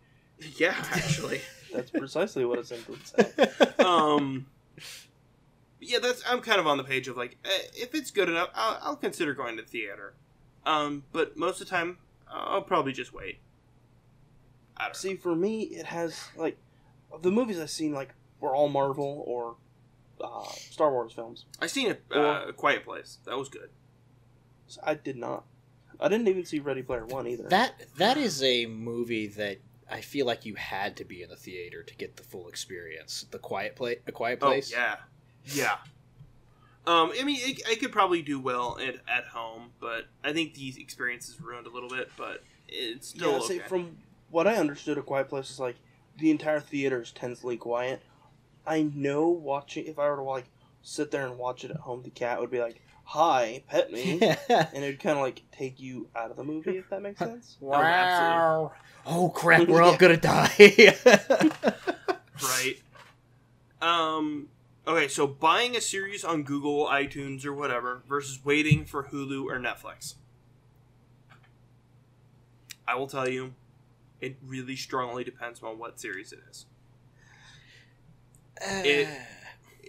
Yeah, 0.56 0.74
actually. 0.92 1.40
That's 1.72 1.90
precisely 1.90 2.44
what 2.44 2.58
a 2.58 2.62
synth 2.62 2.88
would 2.88 3.06
say. 3.06 3.74
um 3.84 4.46
yeah 5.80 5.98
that's 6.00 6.22
i'm 6.28 6.40
kind 6.40 6.60
of 6.60 6.66
on 6.66 6.76
the 6.76 6.84
page 6.84 7.08
of 7.08 7.16
like 7.16 7.36
eh, 7.44 7.48
if 7.74 7.94
it's 7.94 8.10
good 8.10 8.28
enough 8.28 8.48
I'll, 8.54 8.78
I'll 8.82 8.96
consider 8.96 9.34
going 9.34 9.56
to 9.56 9.62
theater 9.62 10.14
um 10.66 11.04
but 11.12 11.36
most 11.36 11.60
of 11.60 11.68
the 11.68 11.70
time 11.70 11.98
i'll 12.30 12.62
probably 12.62 12.92
just 12.92 13.12
wait 13.12 13.38
i 14.76 14.84
don't 14.84 14.96
See, 14.96 15.16
for 15.16 15.34
me, 15.34 15.62
it 15.62 15.86
has 15.86 16.28
like 16.36 16.56
the 17.22 17.30
movies 17.30 17.58
I've 17.58 17.70
seen 17.70 17.92
like 17.92 18.14
were 18.40 18.54
all 18.54 18.68
Marvel 18.68 19.24
or 19.26 19.56
uh, 20.20 20.44
Star 20.52 20.90
Wars 20.90 21.12
films. 21.12 21.44
know 21.60 21.64
i 21.64 21.66
seen 21.66 21.96
a, 22.12 22.18
uh, 22.18 22.46
a 22.48 22.52
quiet 22.52 22.84
place 22.84 23.18
that 23.24 23.36
was 23.36 23.48
good 23.48 23.70
I 24.82 24.94
did 24.94 25.16
not. 25.16 25.44
I 26.00 26.08
didn't 26.08 26.28
even 26.28 26.44
see 26.44 26.60
Ready 26.60 26.82
Player 26.82 27.06
One 27.06 27.26
either. 27.26 27.48
That 27.48 27.74
that 27.96 28.16
is 28.16 28.42
a 28.42 28.66
movie 28.66 29.26
that 29.28 29.58
I 29.90 30.00
feel 30.00 30.26
like 30.26 30.44
you 30.44 30.54
had 30.54 30.96
to 30.96 31.04
be 31.04 31.22
in 31.22 31.30
the 31.30 31.36
theater 31.36 31.82
to 31.82 31.94
get 31.96 32.16
the 32.16 32.22
full 32.22 32.48
experience. 32.48 33.26
The 33.30 33.38
Quiet 33.38 33.76
Place, 33.76 33.98
A 34.06 34.12
Quiet 34.12 34.40
Place. 34.40 34.72
oh 34.74 34.78
yeah 34.78 34.96
yeah 35.44 35.76
um 36.86 37.10
i 37.18 37.24
mean 37.24 37.38
it, 37.40 37.62
I 37.66 37.74
could 37.76 37.90
probably 37.90 38.20
do 38.20 38.38
well 38.38 38.76
at, 38.86 38.96
at 39.08 39.24
home 39.24 39.70
but 39.80 40.04
i 40.22 40.30
think 40.30 40.52
the 40.52 40.74
experience 40.78 41.26
is 41.26 41.40
ruined 41.40 41.66
a 41.66 41.70
little 41.70 41.88
bit 41.88 42.10
but 42.18 42.44
it's 42.68 43.08
still 43.08 43.30
yeah, 43.30 43.36
okay. 43.38 43.46
see, 43.46 43.58
from 43.60 43.96
what 44.30 44.46
I 44.46 44.56
understood, 44.56 44.98
A 44.98 45.02
Quiet 45.02 45.28
Place 45.28 45.50
is 45.50 45.58
like 45.58 45.76
the 46.18 46.30
entire 46.30 46.60
theater 46.60 47.00
is 47.00 47.12
tensely 47.12 47.56
quiet. 47.56 48.02
I 48.66 48.82
know 48.82 49.28
watching 49.28 49.86
if 49.86 49.98
I 49.98 50.08
were 50.08 50.16
to 50.16 50.22
like 50.22 50.44
sit 50.82 51.10
there 51.10 51.26
and 51.26 51.38
watch 51.38 51.64
it 51.64 51.70
at 51.70 51.78
home, 51.78 52.02
the 52.02 52.10
cat 52.10 52.40
would 52.40 52.50
be 52.50 52.60
like, 52.60 52.82
"Hi, 53.12 53.62
pet 53.66 53.90
me," 53.90 54.20
and 54.50 54.84
it 54.84 54.86
would 54.86 55.00
kind 55.00 55.16
of 55.16 55.22
like 55.22 55.42
take 55.50 55.80
you 55.80 56.08
out 56.14 56.30
of 56.30 56.36
the 56.36 56.44
movie 56.44 56.76
if 56.76 56.90
that 56.90 57.00
makes 57.00 57.18
sense. 57.18 57.56
wow. 57.58 58.72
Oh 59.06 59.30
crap! 59.30 59.66
We're 59.66 59.80
all 59.88 59.96
gonna 59.96 60.18
die. 60.18 60.50
right? 62.42 62.74
Um. 63.80 64.48
Okay, 64.86 65.08
so 65.08 65.26
buying 65.26 65.74
a 65.74 65.80
series 65.80 66.22
on 66.22 66.42
Google, 66.42 66.86
iTunes, 66.86 67.46
or 67.46 67.54
whatever 67.54 68.02
versus 68.06 68.44
waiting 68.44 68.84
for 68.84 69.04
Hulu 69.04 69.44
or 69.44 69.58
Netflix. 69.58 70.14
I 72.86 72.94
will 72.94 73.06
tell 73.06 73.28
you, 73.28 73.54
it 74.20 74.36
really 74.46 74.76
strongly 74.76 75.24
depends 75.24 75.62
on 75.62 75.78
what 75.78 75.98
series 76.00 76.32
it 76.32 76.40
is. 76.50 76.66
It- 78.60 79.08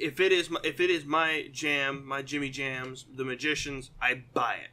If 0.01 0.21
it 0.21 0.31
is, 0.31 0.49
my, 0.49 0.59
if 0.63 0.79
it 0.79 0.89
is 0.89 1.03
my 1.03 1.49
jam, 1.51 2.05
my 2.05 2.21
Jimmy 2.21 2.49
Jams, 2.49 3.05
The 3.13 3.25
Magicians, 3.25 3.91
I 4.01 4.23
buy 4.33 4.55
it. 4.55 4.69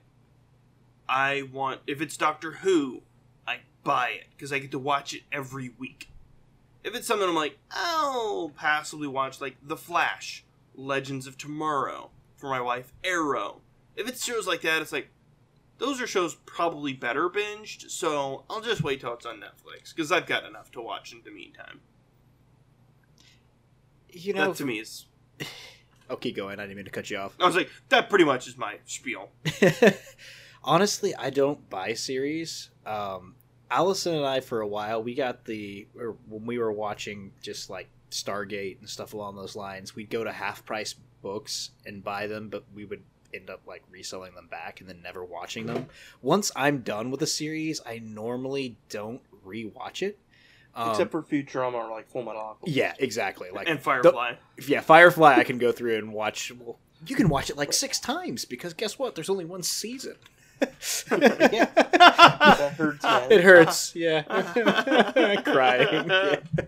I 1.09 1.43
want 1.53 1.81
if 1.87 2.01
it's 2.01 2.17
Doctor 2.17 2.53
Who, 2.53 3.03
I 3.47 3.59
buy 3.83 4.11
it 4.11 4.27
because 4.31 4.53
I 4.53 4.61
get 4.61 4.71
to 4.71 4.79
watch 4.79 5.15
it 5.15 5.23
every 5.33 5.73
week. 5.79 6.11
If 6.85 6.95
it's 6.95 7.09
something 7.09 7.29
I'm 7.29 7.35
like, 7.35 7.59
I'll 7.73 8.53
passively 8.57 9.09
watch, 9.09 9.41
like 9.41 9.57
The 9.61 9.77
Flash, 9.77 10.45
Legends 10.77 11.27
of 11.27 11.37
Tomorrow, 11.37 12.11
for 12.37 12.49
my 12.49 12.61
wife, 12.61 12.93
Arrow. 13.03 13.63
If 13.97 14.09
it's 14.09 14.25
shows 14.25 14.47
like 14.47 14.61
that, 14.61 14.81
it's 14.81 14.93
like, 14.93 15.09
those 15.79 16.01
are 16.01 16.07
shows 16.07 16.37
probably 16.47 16.93
better 16.93 17.29
binged, 17.29 17.91
so 17.91 18.45
I'll 18.49 18.61
just 18.61 18.83
wait 18.83 19.01
till 19.01 19.15
it's 19.15 19.27
on 19.27 19.41
Netflix, 19.41 19.95
because 19.95 20.13
I've 20.13 20.27
got 20.27 20.45
enough 20.45 20.71
to 20.73 20.81
watch 20.81 21.13
in 21.13 21.23
the 21.25 21.33
meantime. 21.33 21.81
you 24.13 24.33
know, 24.33 24.49
that 24.49 24.57
to 24.59 24.65
me 24.65 24.79
is. 24.79 25.07
Oh, 26.11 26.17
keep 26.17 26.37
going. 26.37 26.59
I 26.59 26.65
didn't 26.65 26.77
mean 26.77 26.85
to 26.85 26.91
cut 26.91 27.11
you 27.11 27.19
off. 27.19 27.35
I 27.41 27.47
was 27.47 27.57
like, 27.57 27.71
that 27.89 28.09
pretty 28.09 28.25
much 28.25 28.47
is 28.47 28.57
my 28.57 28.79
spiel. 28.85 29.31
Honestly, 30.65 31.15
I 31.15 31.31
don't 31.31 31.69
buy 31.71 31.95
series. 31.95 32.71
Um, 32.85 33.37
Allison 33.71 34.15
and 34.15 34.27
I, 34.27 34.41
for 34.41 34.61
a 34.61 34.67
while, 34.67 35.03
we 35.03 35.15
got 35.15 35.45
the 35.45 35.87
or 35.99 36.17
when 36.29 36.47
we 36.47 36.59
were 36.59 36.73
watching 36.73 37.33
just 37.43 37.71
like 37.71 37.89
Stargate 38.11 38.79
and 38.81 38.89
stuff 38.89 39.15
along 39.15 39.37
those 39.37 39.57
lines. 39.57 39.95
We'd 39.95 40.11
go 40.11 40.25
to 40.25 40.33
half 40.33 40.65
price 40.65 40.95
books 41.23 41.71
and 41.85 42.03
buy 42.03 42.27
them, 42.27 42.49
but 42.49 42.65
we 42.75 42.85
would 42.85 43.03
end 43.35 43.51
up 43.51 43.61
like 43.67 43.83
reselling 43.91 44.35
them 44.35 44.49
back 44.49 44.81
and 44.81 44.89
then 44.89 45.03
never 45.03 45.25
watching 45.25 45.67
them. 45.67 45.87
Once 46.23 46.51
I'm 46.57 46.81
done 46.81 47.11
with 47.11 47.23
a 47.23 47.27
series, 47.27 47.81
I 47.85 47.99
normally 47.99 48.79
don't 48.89 49.23
rewatch 49.45 50.03
it. 50.03 50.19
Um, 50.77 50.91
Except 50.91 51.11
for 51.11 51.23
Futurama 51.23 51.73
or 51.75 51.91
like 51.91 52.07
Full 52.11 52.23
Metal 52.23 52.41
Alchemist. 52.41 52.77
yeah, 52.77 52.93
exactly. 52.99 53.49
Like 53.51 53.67
and 53.67 53.81
Firefly. 53.81 54.35
yeah, 54.69 54.81
Firefly, 54.83 55.37
I 55.37 55.45
can 55.45 55.57
go 55.57 55.73
through 55.73 55.97
and 55.97 56.13
watch. 56.13 56.53
Well, 56.53 56.79
you 57.07 57.17
can 57.17 57.31
watch 57.31 57.49
it 57.49 57.57
like 57.57 57.73
six 57.73 57.99
times 57.99 58.45
because 58.45 58.75
guess 58.75 58.99
what? 58.99 59.15
There's 59.15 59.31
only 59.31 59.47
one 59.47 59.63
season. 59.63 60.17
Yeah. 61.11 61.67
That 62.57 62.75
hurts, 62.77 63.03
man. 63.05 63.33
It 63.33 63.43
hurts. 63.43 63.95
Yeah, 63.95 64.23
crying, 65.45 66.11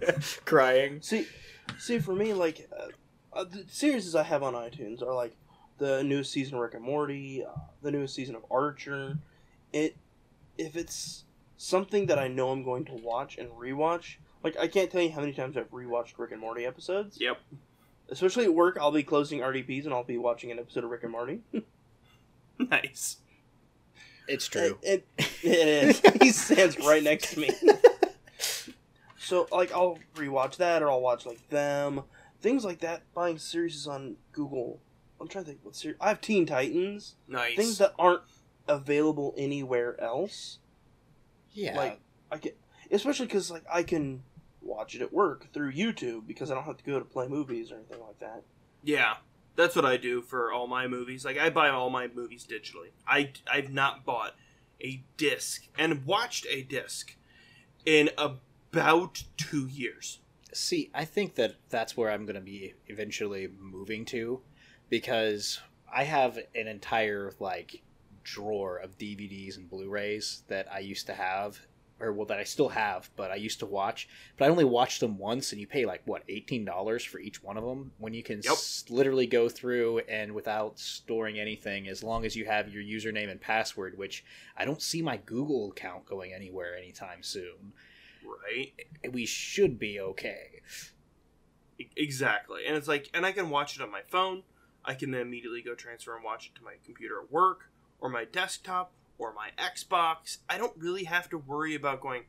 crying. 0.45 1.01
See, 1.03 1.27
see, 1.79 1.99
for 1.99 2.15
me, 2.15 2.33
like 2.35 2.69
uh, 2.77 2.89
uh, 3.39 3.45
the 3.45 3.65
series 3.69 4.15
I 4.15 4.23
have 4.23 4.43
on 4.43 4.55
iTunes 4.55 5.03
are 5.03 5.15
like 5.15 5.35
the 5.79 6.03
newest 6.03 6.33
season 6.33 6.55
of 6.55 6.61
Rick 6.61 6.75
and 6.75 6.83
Morty, 6.85 7.45
uh, 7.45 7.51
the 7.83 7.91
newest 7.91 8.15
season 8.15 8.35
of 8.35 8.45
Archer. 8.51 9.19
It, 9.73 9.97
if 10.57 10.77
it's 10.77 11.25
something 11.59 12.07
that 12.07 12.19
I 12.19 12.29
know 12.29 12.51
I'm 12.51 12.63
going 12.63 12.87
to 12.87 12.95
watch 12.95 13.37
and 13.37 13.51
rewatch, 13.51 14.17
like 14.43 14.57
I 14.57 14.69
can't 14.69 14.91
tell 14.91 15.03
you 15.03 15.11
how 15.11 15.21
many 15.21 15.35
times 15.35 15.59
I've 15.59 15.71
rewatched 15.71 16.15
Rick 16.17 16.33
and 16.33 16.41
Morty 16.41 16.65
episodes. 16.65 17.19
Yep. 17.21 17.39
Especially 18.09 18.45
at 18.45 18.55
work, 18.55 18.79
I'll 18.81 18.91
be 18.91 19.03
closing 19.03 19.41
RDPs 19.41 19.85
and 19.85 19.93
I'll 19.93 20.05
be 20.05 20.17
watching 20.17 20.51
an 20.51 20.59
episode 20.59 20.85
of 20.85 20.91
Rick 20.91 21.03
and 21.03 21.13
Morty. 21.13 21.41
Nice. 22.59 23.19
It's 24.27 24.47
true. 24.47 24.79
It, 24.83 25.07
it, 25.17 25.29
it 25.43 25.69
is. 25.69 26.03
he 26.23 26.33
stands 26.33 26.79
right 26.81 27.03
next 27.03 27.35
to 27.35 27.41
me. 27.41 27.51
so, 29.17 29.47
like, 29.51 29.73
I'll 29.73 29.99
rewatch 30.17 30.57
that, 30.57 30.83
or 30.83 30.91
I'll 30.91 31.01
watch 31.01 31.25
like 31.25 31.49
them, 31.49 32.03
things 32.41 32.65
like 32.65 32.81
that. 32.81 33.03
Buying 33.15 33.39
series 33.39 33.87
on 33.87 34.17
Google. 34.33 34.81
I'm 35.21 35.29
trying 35.29 35.45
to 35.45 35.51
think 35.51 35.61
what 35.63 35.77
series. 35.77 35.97
I 36.01 36.09
have 36.09 36.21
Teen 36.21 36.47
Titans. 36.47 37.15
Nice. 37.27 37.57
Things 37.57 37.79
that 37.79 37.95
aren't 37.99 38.23
available 38.67 39.35
anywhere 39.39 39.99
else. 40.01 40.59
Yeah, 41.53 41.77
Like, 41.77 42.01
I 42.31 42.39
can, 42.39 42.53
especially 42.91 43.27
because 43.27 43.51
like 43.51 43.65
I 43.73 43.83
can 43.83 44.23
watch 44.61 44.95
it 44.95 45.03
at 45.03 45.13
work 45.13 45.53
through 45.53 45.73
YouTube 45.73 46.27
because 46.27 46.51
I 46.51 46.55
don't 46.55 46.65
have 46.65 46.77
to 46.77 46.85
go 46.85 46.99
to 46.99 47.05
play 47.05 47.29
movies 47.29 47.73
or 47.73 47.77
anything 47.77 48.01
like 48.01 48.19
that. 48.21 48.43
Yeah, 48.83 49.15
that's 49.57 49.75
what 49.75 49.85
I 49.85 49.97
do 49.97 50.23
for 50.23 50.53
all 50.53 50.67
my 50.67 50.87
movies. 50.87 51.25
Like 51.25 51.39
I 51.39 51.51
buy 51.51 51.69
all 51.69 51.91
my 51.91 52.09
movies 52.09 52.47
digitally. 52.49 52.91
I 53.07 53.33
I've 53.51 53.73
not 53.73 54.05
bought 54.05 54.35
a 54.81 55.03
disc 55.17 55.67
and 55.77 56.07
watched 56.07 56.47
a 56.49 56.63
disc 56.63 57.17
in 57.85 58.11
about 58.19 59.25
two 59.37 59.67
years. 59.67 60.21
See, 60.53 60.91
I 60.95 61.05
think 61.05 61.35
that 61.35 61.57
that's 61.69 61.97
where 61.97 62.11
I'm 62.11 62.25
going 62.25 62.37
to 62.37 62.41
be 62.41 62.75
eventually 62.87 63.49
moving 63.59 64.05
to 64.07 64.41
because 64.89 65.61
I 65.93 66.05
have 66.05 66.39
an 66.55 66.69
entire 66.69 67.33
like 67.39 67.83
drawer 68.33 68.77
of 68.77 68.99
DVDs 68.99 69.57
and 69.57 69.69
Blu-rays 69.71 70.43
that 70.49 70.71
I 70.73 70.81
used 70.81 71.07
to 71.07 71.15
have 71.15 71.59
or 72.01 72.13
well 72.13 72.27
that 72.27 72.39
I 72.39 72.45
still 72.45 72.69
have, 72.69 73.11
but 73.17 73.33
I 73.33 73.35
used 73.35 73.59
to 73.59 73.67
watch, 73.67 74.09
but 74.37 74.45
I 74.45 74.51
only 74.51 74.65
watched 74.65 75.01
them 75.01 75.19
once 75.19 75.51
and 75.51 75.61
you 75.61 75.67
pay 75.67 75.85
like 75.85 76.03
what, 76.05 76.25
$18 76.29 77.05
for 77.07 77.19
each 77.19 77.43
one 77.43 77.57
of 77.57 77.65
them 77.65 77.91
when 77.99 78.15
you 78.15 78.23
can 78.23 78.37
Yep. 78.45 78.53
s- 78.53 78.85
literally 78.89 79.27
go 79.27 79.49
through 79.49 79.99
and 80.01 80.33
without 80.33 80.79
storing 80.79 81.41
anything 81.41 81.89
as 81.89 82.05
long 82.05 82.25
as 82.25 82.37
you 82.37 82.45
have 82.45 82.69
your 82.73 82.85
username 82.85 83.29
and 83.29 83.41
password, 83.41 83.99
which 83.99 84.25
I 84.57 84.65
don't 84.65 84.81
see 84.81 85.03
my 85.03 85.17
Google 85.17 85.73
account 85.73 86.07
going 86.07 86.33
anywhere 86.33 86.77
anytime 86.77 87.25
soon. 87.25 87.73
Right. 88.25 88.75
Eh, 89.03 89.09
we 89.09 89.27
should 89.27 89.79
be 89.81 89.99
okay. 89.99 90.61
Exactly. 91.97 92.65
And 92.67 92.77
it's 92.77 92.89
like, 92.89 93.11
and 93.13 93.27
I 93.27 93.33
can 93.33 93.51
watch 93.51 93.75
it 93.77 93.83
on 93.83 93.91
my 93.91 94.03
phone. 94.09 94.45
I 94.85 94.95
can 94.95 95.11
then 95.11 95.23
immediately 95.23 95.63
go 95.63 95.75
transfer 95.75 96.15
and 96.15 96.25
watch 96.25 96.47
it 96.47 96.55
to 96.59 96.65
my 96.65 96.75
computer 96.85 97.21
at 97.23 97.33
work 97.33 97.71
or 98.01 98.09
my 98.09 98.25
desktop 98.25 98.93
or 99.19 99.33
my 99.33 99.51
Xbox. 99.59 100.39
I 100.49 100.59
don't 100.59 100.77
really 100.77 101.05
have 101.05 101.29
to 101.31 101.39
worry 101.39 101.75
about 101.75 102.01
going, 102.01 102.23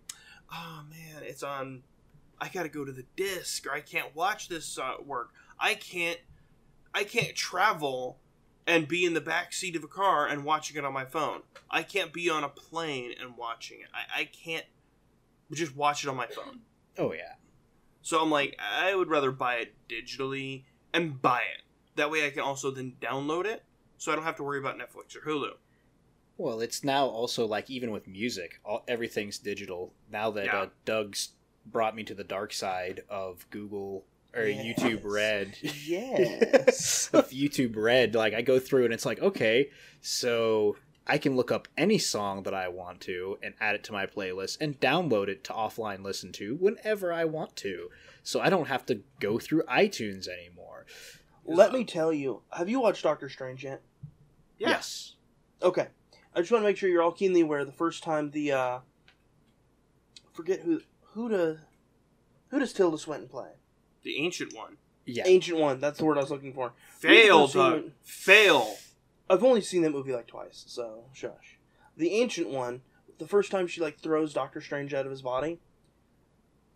oh 0.51 0.84
man, 0.89 1.23
it's 1.23 1.43
on. 1.43 1.84
I 2.41 2.47
gotta 2.47 2.69
go 2.69 2.86
to 2.86 2.91
the 2.91 3.05
disc 3.15 3.65
or 3.67 3.73
I 3.73 3.82
can't 3.82 4.15
watch 4.15 4.47
this 4.49 4.77
uh, 4.77 4.95
work. 5.05 5.32
I 5.60 5.75
can't. 5.75 6.19
I 6.93 7.03
can't 7.03 7.36
travel 7.36 8.17
and 8.65 8.88
be 8.88 9.05
in 9.05 9.13
the 9.13 9.21
back 9.21 9.53
seat 9.53 9.75
of 9.75 9.84
a 9.84 9.88
car 9.88 10.27
and 10.27 10.43
watching 10.43 10.77
it 10.77 10.86
on 10.86 10.93
my 10.93 11.05
phone. 11.05 11.41
I 11.69 11.84
can't 11.84 12.12
be 12.12 12.29
on 12.29 12.43
a 12.43 12.49
plane 12.49 13.13
and 13.19 13.38
watching 13.38 13.79
it. 13.82 13.88
I, 13.93 14.21
I 14.21 14.25
can't 14.25 14.65
just 15.51 15.75
watch 15.75 16.03
it 16.03 16.10
on 16.10 16.15
my 16.15 16.27
phone. 16.27 16.62
Oh 16.97 17.13
yeah. 17.13 17.34
So 18.01 18.21
I'm 18.21 18.32
like, 18.32 18.58
I 18.60 18.95
would 18.95 19.10
rather 19.10 19.32
buy 19.32 19.55
it 19.55 19.73
digitally 19.88 20.63
and 20.93 21.21
buy 21.21 21.39
it. 21.39 21.63
That 21.95 22.10
way 22.10 22.25
I 22.25 22.29
can 22.29 22.41
also 22.41 22.71
then 22.71 22.93
download 23.01 23.45
it 23.45 23.63
so 23.99 24.12
I 24.12 24.15
don't 24.15 24.23
have 24.23 24.38
to 24.38 24.43
worry 24.43 24.57
about 24.57 24.77
Netflix 24.79 25.15
or 25.15 25.19
Hulu. 25.19 25.51
Well, 26.38 26.62
it's 26.62 26.83
now 26.83 27.05
also 27.05 27.45
like 27.45 27.69
even 27.69 27.91
with 27.91 28.07
music, 28.07 28.59
all, 28.65 28.83
everything's 28.88 29.38
digital. 29.38 29.93
Now 30.12 30.31
that 30.31 30.45
Yeah. 30.45 30.62
uh, 30.62 30.67
Doug's 30.85 31.33
brought 31.65 31.95
me 31.95 32.03
to 32.05 32.15
the 32.15 32.23
dark 32.23 32.53
side 32.53 33.03
of 33.09 33.45
Google 33.51 34.05
or 34.33 34.43
Yes. 34.43 34.79
YouTube 34.79 35.01
Red. 35.03 35.57
Yes. 35.62 37.09
of 37.13 37.29
YouTube 37.31 37.75
Red, 37.75 38.15
like 38.15 38.33
I 38.33 38.41
go 38.41 38.57
through 38.57 38.85
and 38.85 38.93
it's 38.93 39.05
like, 39.05 39.19
okay, 39.21 39.69
so 40.01 40.77
I 41.05 41.17
can 41.17 41.35
look 41.35 41.51
up 41.51 41.67
any 41.77 41.97
song 41.97 42.43
that 42.43 42.53
I 42.53 42.67
want 42.69 43.01
to 43.01 43.38
and 43.43 43.53
add 43.59 43.75
it 43.75 43.83
to 43.85 43.91
my 43.91 44.05
playlist 44.05 44.59
and 44.62 44.79
download 44.79 45.27
it 45.27 45.43
to 45.45 45.53
offline 45.53 46.03
listen 46.03 46.31
to 46.33 46.55
whenever 46.55 47.12
I 47.12 47.25
want 47.25 47.55
to. 47.57 47.89
So 48.23 48.39
I 48.39 48.49
don't 48.49 48.67
have 48.67 48.85
to 48.85 49.01
go 49.19 49.39
through 49.39 49.63
iTunes 49.63 50.27
anymore. 50.27 50.85
Let 51.45 51.73
me 51.73 51.83
tell 51.83 52.13
you. 52.13 52.43
Have 52.51 52.69
you 52.69 52.79
watched 52.79 53.03
Doctor 53.03 53.27
Strange 53.27 53.63
yet? 53.63 53.81
Yeah. 54.59 54.69
Yes. 54.69 55.15
Okay. 55.63 55.87
I 56.35 56.39
just 56.41 56.51
want 56.51 56.63
to 56.63 56.67
make 56.69 56.77
sure 56.77 56.89
you're 56.89 57.01
all 57.01 57.11
keenly 57.11 57.41
aware. 57.41 57.65
The 57.65 57.71
first 57.71 58.03
time 58.03 58.31
the 58.31 58.51
uh, 58.51 58.79
forget 60.33 60.59
who 60.61 60.81
who 61.13 61.29
to 61.29 61.59
who 62.49 62.59
does 62.59 62.73
Tilda 62.73 62.97
Swinton 62.97 63.27
play? 63.29 63.49
The 64.03 64.17
ancient 64.17 64.55
one. 64.55 64.77
Yeah. 65.05 65.23
Ancient 65.25 65.57
One. 65.57 65.79
That's 65.79 65.97
the 65.97 66.05
word 66.05 66.17
I 66.19 66.21
was 66.21 66.29
looking 66.29 66.53
for. 66.53 66.73
Fail, 66.99 67.45
We've 67.47 67.55
never 67.55 67.69
Doug. 67.71 67.81
seen- 67.81 67.93
Fail. 68.03 68.75
I've 69.27 69.43
only 69.43 69.61
seen 69.61 69.81
that 69.81 69.89
movie 69.89 70.13
like 70.13 70.27
twice, 70.27 70.63
so 70.67 71.05
shush. 71.13 71.57
The 71.97 72.11
Ancient 72.13 72.49
One. 72.49 72.81
The 73.17 73.27
first 73.27 73.49
time 73.49 73.65
she 73.65 73.81
like 73.81 73.99
throws 73.99 74.33
Doctor 74.33 74.61
Strange 74.61 74.93
out 74.93 75.05
of 75.05 75.11
his 75.11 75.23
body. 75.23 75.59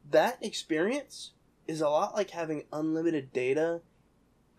That 0.09 0.37
experience 0.43 1.31
is 1.67 1.79
a 1.81 1.89
lot 1.89 2.15
like 2.15 2.31
having 2.31 2.63
unlimited 2.73 3.31
data 3.33 3.81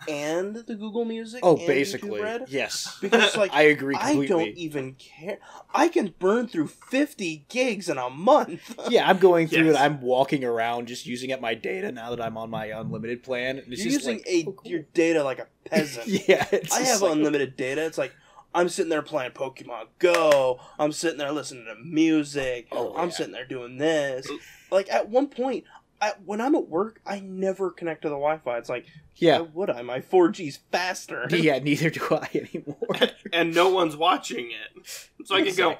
and 0.09 0.57
the 0.57 0.75
Google 0.75 1.05
Music. 1.05 1.41
Oh, 1.43 1.57
and 1.57 1.67
basically. 1.67 2.21
Red. 2.21 2.47
Yes. 2.49 2.99
Because 3.01 3.37
like 3.37 3.51
I 3.55 3.63
agree 3.63 3.97
Completely. 3.97 4.25
I 4.25 4.29
don't 4.29 4.57
even 4.57 4.95
care. 4.95 5.39
I 5.75 5.89
can 5.89 6.15
burn 6.19 6.49
through 6.49 6.69
50 6.69 7.47
gigs 7.49 7.89
in 7.89 7.99
a 7.99 8.11
month. 8.11 8.75
Yeah, 8.91 9.09
I'm 9.09 9.19
going 9.19 9.49
through 9.49 9.67
Yes. 9.67 9.77
it. 9.77 9.81
I'm 9.81 10.01
walking 10.03 10.45
around 10.45 10.89
just 10.89 11.07
using 11.07 11.33
up 11.33 11.41
my 11.41 11.55
data 11.55 11.91
now 11.91 12.11
that 12.11 12.21
I'm 12.21 12.37
on 12.37 12.51
my 12.51 12.67
unlimited 12.67 13.23
plan. 13.23 13.59
And 13.59 13.73
it's 13.73 13.83
You're 13.83 13.95
using 13.95 14.19
like, 14.19 14.27
a 14.27 14.45
oh, 14.47 14.53
cool. 14.53 14.71
your 14.71 14.83
data 14.93 15.25
like 15.25 15.39
a 15.39 15.47
peasant. 15.65 16.07
yeah, 16.29 16.47
it's 16.53 16.73
I 16.73 16.83
have 16.83 17.01
like, 17.01 17.13
unlimited 17.13 17.57
data. 17.57 17.85
It's 17.87 17.97
like 17.99 18.13
I'm 18.55 18.69
sitting 18.69 18.91
there 18.91 19.03
playing 19.03 19.33
Pokemon 19.33 19.87
Go. 19.99 20.61
I'm 20.79 20.93
sitting 20.93 21.19
there 21.19 21.33
listening 21.33 21.65
to 21.65 21.75
music. 21.83 22.69
Oh, 22.71 22.95
I'm 22.95 23.09
yeah. 23.09 23.15
sitting 23.15 23.33
there 23.33 23.47
doing 23.47 23.79
this. 23.79 24.29
Like 24.71 24.91
at 24.93 25.09
one 25.09 25.27
point, 25.29 25.65
I, 26.01 26.13
when 26.25 26.41
I'm 26.41 26.55
at 26.55 26.69
work, 26.69 27.01
I 27.07 27.21
never 27.21 27.71
connect 27.71 28.03
to 28.03 28.09
the 28.09 28.15
Wi-Fi. 28.15 28.59
It's 28.59 28.69
like, 28.69 28.87
Yeah, 29.17 29.41
why 29.41 29.49
would 29.55 29.71
I? 29.71 29.83
My 29.83 30.01
4G's 30.01 30.59
faster. 30.71 31.27
yeah. 31.31 31.59
Neither 31.59 31.91
do 31.91 32.07
I 32.11 32.29
anymore. 32.35 32.97
and 33.33 33.55
no 33.55 33.71
one's 33.71 33.97
watching 33.97 34.51
it. 34.51 35.09
So 35.25 35.35
I 35.35 35.43
can 35.43 35.55
go, 35.55 35.79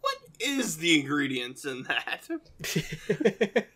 what 0.00 0.16
is 0.40 0.78
the 0.78 0.98
ingredients 1.00 1.64
in 1.64 1.84
that? 1.84 2.28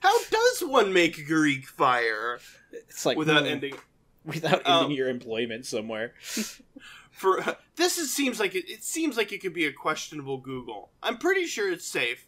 How 0.01 0.19
does 0.31 0.61
one 0.63 0.93
make 0.93 1.27
Greek 1.27 1.67
fire 1.67 2.39
it's 2.73 3.05
like 3.05 3.17
without 3.17 3.47
ending? 3.47 3.75
without 4.25 4.63
ending 4.67 4.87
um, 4.87 4.91
your 4.91 5.09
employment 5.09 5.67
somewhere. 5.67 6.15
For 7.11 7.45
this 7.77 7.99
is, 7.99 8.13
seems 8.13 8.41
like 8.41 8.55
it, 8.55 8.69
it 8.69 8.83
seems 8.83 9.17
like 9.17 9.33
it 9.33 9.41
could 9.41 9.55
be 9.55 9.67
a 9.67 9.73
questionable 9.73 10.39
Google. 10.39 10.91
I'm 11.03 11.19
pretty 11.19 11.47
sure 11.47 11.71
it's 11.71 11.87
safe. 11.87 12.27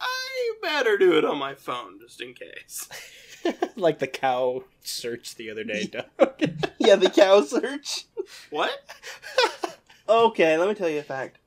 I 0.00 0.52
better 0.62 0.96
do 0.98 1.16
it 1.18 1.24
on 1.24 1.38
my 1.38 1.54
phone 1.54 1.98
just 2.00 2.20
in 2.20 2.34
case. 2.34 2.88
like 3.76 3.98
the 3.98 4.06
cow 4.06 4.64
search 4.82 5.34
the 5.36 5.50
other 5.50 5.64
day. 5.64 5.86
Doug. 5.86 6.06
yeah, 6.78 6.96
the 6.96 7.10
cow 7.10 7.42
search. 7.42 8.04
What? 8.50 8.70
Okay, 10.08 10.56
let 10.56 10.68
me 10.68 10.74
tell 10.74 10.88
you 10.88 11.00
a 11.00 11.02
fact. 11.02 11.38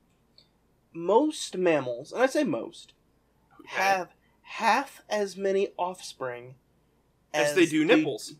Most 0.92 1.56
mammals, 1.56 2.12
and 2.12 2.22
I 2.22 2.26
say 2.26 2.44
most, 2.44 2.92
Okay. 3.60 3.68
have 3.82 4.08
half 4.42 5.02
as 5.08 5.36
many 5.36 5.68
offspring 5.78 6.56
as 7.32 7.54
they 7.54 7.66
do 7.66 7.86
the- 7.86 7.96
nipples. 7.96 8.34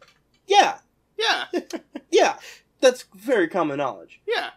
Yeah, 0.47 0.79
Yeah, 1.17 1.45
yeah, 2.11 2.37
that's 2.81 3.05
very 3.15 3.47
common 3.49 3.79
knowledge. 3.79 4.21
yeah. 4.27 4.51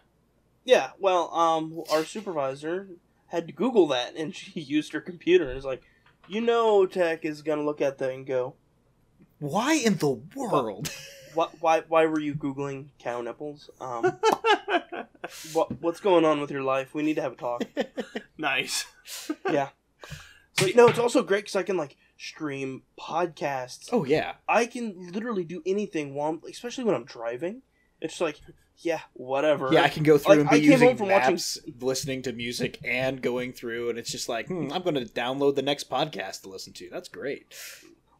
Yeah, 0.66 0.90
well, 0.98 1.30
um, 1.34 1.82
our 1.92 2.04
supervisor 2.06 2.88
had 3.34 3.46
to 3.48 3.52
Google 3.52 3.86
that, 3.88 4.16
and 4.16 4.34
she 4.36 4.60
used 4.60 4.92
her 4.92 5.00
computer, 5.00 5.48
and 5.48 5.58
is 5.58 5.64
like, 5.64 5.82
you 6.28 6.40
know, 6.40 6.86
tech 6.86 7.24
is 7.24 7.42
gonna 7.42 7.64
look 7.64 7.80
at 7.80 7.98
that 7.98 8.10
and 8.10 8.26
go, 8.26 8.54
Why 9.38 9.74
in 9.74 9.96
the 9.96 10.20
world? 10.34 10.90
why, 11.34 11.48
why 11.60 11.82
why 11.88 12.06
were 12.06 12.20
you 12.20 12.34
googling 12.34 12.88
cow 12.98 13.20
nipples? 13.20 13.70
Um, 13.80 14.04
what 15.52 15.80
what's 15.80 16.00
going 16.00 16.24
on 16.24 16.40
with 16.40 16.50
your 16.50 16.62
life? 16.62 16.94
We 16.94 17.02
need 17.02 17.14
to 17.14 17.22
have 17.22 17.32
a 17.32 17.36
talk. 17.36 17.64
nice. 18.38 18.86
Yeah. 19.50 19.70
So 20.58 20.66
no, 20.74 20.88
it's 20.88 20.98
also 20.98 21.22
great 21.22 21.44
because 21.44 21.56
I 21.56 21.62
can 21.62 21.76
like 21.76 21.96
stream 22.16 22.82
podcasts. 22.98 23.88
oh 23.92 24.04
yeah. 24.04 24.34
I 24.48 24.66
can 24.66 25.10
literally 25.12 25.44
do 25.44 25.62
anything 25.66 26.14
while, 26.14 26.30
I'm, 26.30 26.42
especially 26.48 26.84
when 26.84 26.94
I'm 26.94 27.04
driving. 27.04 27.62
It's 28.00 28.20
like, 28.20 28.40
yeah, 28.78 29.00
whatever. 29.14 29.70
Yeah, 29.72 29.82
I 29.82 29.88
can 29.88 30.02
go 30.02 30.18
through 30.18 30.30
Like, 30.36 30.40
and 30.40 30.50
be 30.50 30.56
I 30.56 30.60
came 30.60 30.70
using 30.72 30.88
home 30.88 30.96
from 30.96 31.08
watching- 31.08 31.74
listening 31.80 32.22
to 32.22 32.32
music, 32.32 32.78
and 32.84 33.20
going 33.22 33.52
through, 33.52 33.90
and 33.90 33.98
it's 33.98 34.10
just 34.10 34.28
like, 34.28 34.48
hmm, 34.48 34.70
I'm 34.72 34.82
going 34.82 34.94
to 34.94 35.04
download 35.04 35.54
the 35.54 35.62
next 35.62 35.88
podcast 35.90 36.42
to 36.42 36.48
listen 36.48 36.72
to. 36.74 36.88
That's 36.90 37.08
great. 37.08 37.54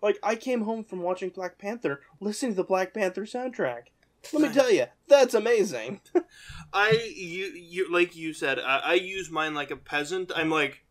Like 0.02 0.18
I 0.22 0.36
came 0.36 0.62
home 0.62 0.84
from 0.84 1.00
watching 1.02 1.30
Black 1.30 1.56
Panther, 1.58 2.00
listening 2.20 2.52
to 2.52 2.56
the 2.56 2.64
Black 2.64 2.92
Panther 2.92 3.22
soundtrack. 3.22 3.84
Let 4.32 4.42
me 4.42 4.54
tell 4.54 4.70
you, 4.70 4.86
that's 5.08 5.34
amazing. 5.34 6.00
I 6.72 7.12
you 7.14 7.46
you 7.46 7.92
like 7.92 8.14
you 8.16 8.32
said. 8.32 8.58
I, 8.58 8.78
I 8.78 8.94
use 8.94 9.30
mine 9.30 9.54
like 9.54 9.70
a 9.70 9.76
peasant. 9.76 10.30
I'm 10.34 10.50
like 10.50 10.84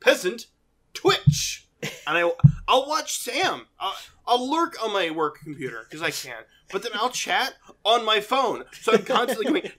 peasant 0.00 0.46
Twitch, 0.94 1.66
and 1.82 2.16
I 2.18 2.30
I'll 2.68 2.88
watch 2.88 3.18
Sam. 3.18 3.66
I'll, 3.80 3.94
I'll 4.26 4.50
lurk 4.50 4.82
on 4.82 4.92
my 4.92 5.10
work 5.10 5.38
computer 5.42 5.86
because 5.88 6.02
I 6.02 6.10
can, 6.10 6.42
but 6.72 6.82
then 6.82 6.92
I'll 6.94 7.10
chat 7.10 7.54
on 7.84 8.04
my 8.04 8.20
phone. 8.20 8.64
So 8.80 8.92
I'm 8.92 9.04
constantly 9.04 9.46
going 9.46 9.72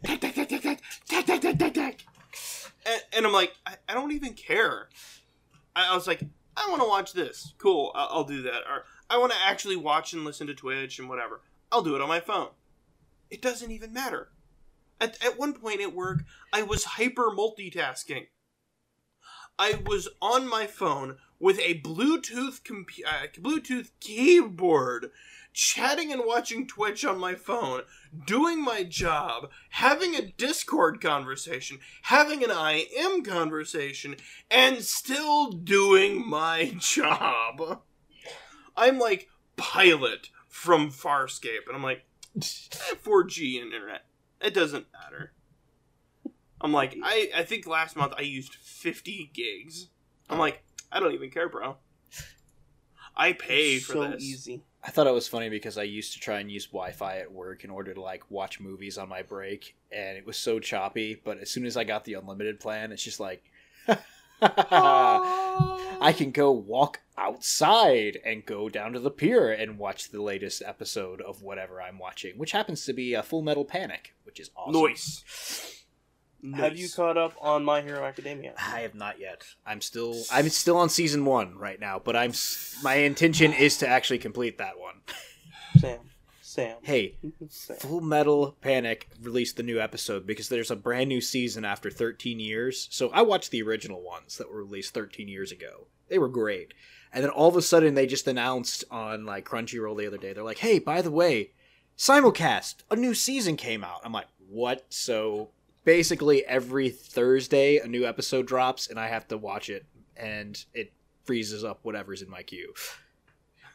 and, 2.86 3.02
and 3.14 3.26
I'm 3.26 3.34
like 3.34 3.54
I, 3.66 3.76
I 3.90 3.94
don't 3.94 4.12
even 4.12 4.34
care. 4.34 4.90
I, 5.76 5.92
I 5.92 5.96
was 5.96 6.08
like 6.08 6.22
I 6.56 6.70
want 6.70 6.82
to 6.82 6.88
watch 6.88 7.14
this. 7.14 7.54
Cool, 7.58 7.92
I'll, 7.96 8.10
I'll 8.12 8.24
do 8.24 8.44
that. 8.44 8.62
Or 8.70 8.86
I 9.10 9.18
want 9.18 9.32
to 9.32 9.38
actually 9.44 9.76
watch 9.76 10.14
and 10.14 10.24
listen 10.24 10.48
to 10.48 10.54
Twitch 10.54 11.00
and 11.00 11.10
whatever. 11.10 11.42
I'll 11.72 11.82
do 11.82 11.96
it 11.96 12.02
on 12.02 12.08
my 12.08 12.20
phone. 12.20 12.50
It 13.30 13.42
doesn't 13.42 13.72
even 13.72 13.92
matter. 13.92 14.30
At, 15.02 15.24
at 15.26 15.40
one 15.40 15.54
point 15.54 15.82
at 15.82 15.94
work, 15.94 16.24
I 16.54 16.62
was 16.62 16.84
hyper 16.84 17.32
multitasking. 17.32 18.28
I 19.58 19.82
was 19.86 20.08
on 20.22 20.48
my 20.48 20.66
phone 20.66 21.18
with 21.40 21.60
a 21.60 21.82
Bluetooth 21.82 22.62
compu- 22.64 23.06
uh, 23.06 23.28
Bluetooth 23.40 23.92
keyboard, 24.00 25.12
chatting 25.54 26.12
and 26.12 26.24
watching 26.26 26.68
Twitch 26.68 27.06
on 27.06 27.20
my 27.20 27.36
phone, 27.36 27.82
doing 28.26 28.62
my 28.62 28.84
job, 28.84 29.50
having 29.70 30.16
a 30.16 30.32
Discord 30.32 31.00
conversation, 31.00 31.80
having 32.04 32.44
an 32.44 32.52
IM 32.52 33.24
conversation, 33.24 34.16
and 34.52 34.84
still 34.84 35.52
doing 35.52 36.28
my 36.28 36.76
job. 36.80 37.82
I'm 38.76 39.00
like 39.00 39.30
pilot 39.56 40.30
from 40.50 40.90
Farscape, 40.90 41.68
and 41.68 41.76
I'm 41.76 41.84
like, 41.84 42.06
4G 42.40 43.62
internet. 43.62 44.06
It 44.42 44.54
doesn't 44.54 44.88
matter. 44.92 45.34
I'm 46.60 46.72
like, 46.72 46.98
I, 47.04 47.30
I 47.36 47.44
think 47.44 47.68
last 47.68 47.96
month 47.96 48.14
I 48.18 48.22
used 48.22 48.56
50 48.56 49.32
gigs. 49.34 49.90
I'm 50.30 50.40
like, 50.40 50.64
I 50.92 51.00
don't 51.00 51.14
even 51.14 51.30
care, 51.30 51.50
bro. 51.50 51.78
I 53.16 53.34
pay 53.34 53.80
for 53.80 53.94
so 53.94 54.08
this. 54.12 54.24
easy. 54.24 54.64
I 54.86 54.92
thought 54.92 55.08
it 55.08 55.14
was 55.14 55.30
funny 55.30 55.48
because 55.50 55.78
I 55.78 55.84
used 55.84 56.14
to 56.14 56.20
try 56.20 56.40
and 56.40 56.52
use 56.52 56.66
Wi-Fi 56.66 57.20
at 57.20 57.32
work 57.32 57.64
in 57.64 57.70
order 57.70 57.94
to 57.94 58.02
like 58.02 58.30
watch 58.30 58.60
movies 58.60 58.98
on 58.98 59.08
my 59.08 59.22
break, 59.22 59.76
and 59.92 60.18
it 60.18 60.26
was 60.26 60.36
so 60.36 60.60
choppy. 60.60 61.20
But 61.24 61.38
as 61.40 61.50
soon 61.50 61.66
as 61.66 61.78
I 61.78 61.86
got 61.86 62.04
the 62.04 62.16
unlimited 62.16 62.60
plan, 62.60 62.92
it's 62.92 63.04
just 63.04 63.20
like, 63.20 63.44
I 64.42 66.14
can 66.18 66.32
go 66.32 66.52
walk 66.52 67.00
outside 67.18 68.20
and 68.26 68.46
go 68.46 68.68
down 68.68 68.92
to 68.94 69.00
the 69.00 69.12
pier 69.12 69.54
and 69.54 69.78
watch 69.78 70.10
the 70.10 70.22
latest 70.22 70.62
episode 70.66 71.22
of 71.22 71.42
whatever 71.42 71.82
I'm 71.82 71.98
watching, 71.98 72.38
which 72.38 72.52
happens 72.52 72.86
to 72.86 72.94
be 72.94 73.14
a 73.14 73.24
Full 73.24 73.42
Metal 73.42 73.64
Panic, 73.64 74.14
which 74.24 74.40
is 74.40 74.50
awesome. 74.58 74.74
Noise. 76.44 76.60
Have 76.60 76.78
you 76.78 76.90
caught 76.90 77.18
up 77.18 77.34
on 77.42 77.64
My 77.64 77.82
Hero 77.82 78.04
Academia? 78.04 78.54
I 78.58 78.82
have 78.82 78.94
not 78.94 79.18
yet. 79.18 79.46
I'm 79.66 79.80
still 79.80 80.24
I'm 80.30 80.50
still 80.50 80.76
on 80.76 80.90
season 80.90 81.24
one 81.24 81.58
right 81.58 81.80
now, 81.80 82.02
but 82.04 82.18
I'm 82.18 82.34
my 82.84 82.96
intention 82.96 83.54
is 83.54 83.78
to 83.78 83.88
actually 83.88 84.20
complete 84.20 84.58
that 84.58 84.78
one. 84.78 84.96
Sam. 85.80 86.00
Sam. 86.42 86.78
Hey, 86.82 87.16
Sam. 87.48 87.78
Full 87.78 88.02
Metal 88.02 88.58
Panic 88.60 89.10
released 89.22 89.56
the 89.56 89.64
new 89.64 89.80
episode 89.80 90.28
because 90.28 90.50
there's 90.50 90.70
a 90.70 90.76
brand 90.76 91.08
new 91.08 91.22
season 91.22 91.64
after 91.64 91.90
13 91.90 92.42
years. 92.42 92.90
So 92.92 93.10
I 93.12 93.22
watched 93.22 93.52
the 93.52 93.64
original 93.64 94.02
ones 94.02 94.38
that 94.38 94.52
were 94.52 94.64
released 94.64 94.94
13 94.94 95.30
years 95.30 95.52
ago. 95.52 95.88
They 96.10 96.20
were 96.20 96.28
great. 96.28 96.74
And 97.14 97.24
then 97.24 97.32
all 97.32 97.48
of 97.48 97.56
a 97.56 97.62
sudden 97.62 97.94
they 97.94 98.06
just 98.06 98.28
announced 98.28 98.84
on 98.92 99.26
like 99.26 99.46
Crunchyroll 99.46 99.98
the 99.98 100.08
other 100.08 100.18
day. 100.18 100.34
They're 100.34 100.44
like, 100.44 100.58
"Hey, 100.58 100.78
by 100.78 101.02
the 101.02 101.10
way, 101.10 101.52
simulcast, 101.98 102.84
a 102.92 102.98
new 102.98 103.14
season 103.14 103.56
came 103.56 103.84
out." 103.84 104.02
I'm 104.04 104.12
like, 104.12 104.28
"What?" 104.50 104.86
So 104.90 105.52
basically 105.84 106.46
every 106.46 106.90
Thursday 106.90 107.78
a 107.78 107.88
new 107.88 108.06
episode 108.06 108.48
drops 108.48 108.88
and 108.90 109.00
I 109.00 109.08
have 109.08 109.28
to 109.30 109.38
watch 109.38 109.70
it 109.70 109.86
and 110.16 110.64
it 110.74 110.94
freezes 111.24 111.64
up 111.64 111.80
whatever's 111.84 112.22
in 112.22 112.30
my 112.30 112.44
queue. 112.44 112.74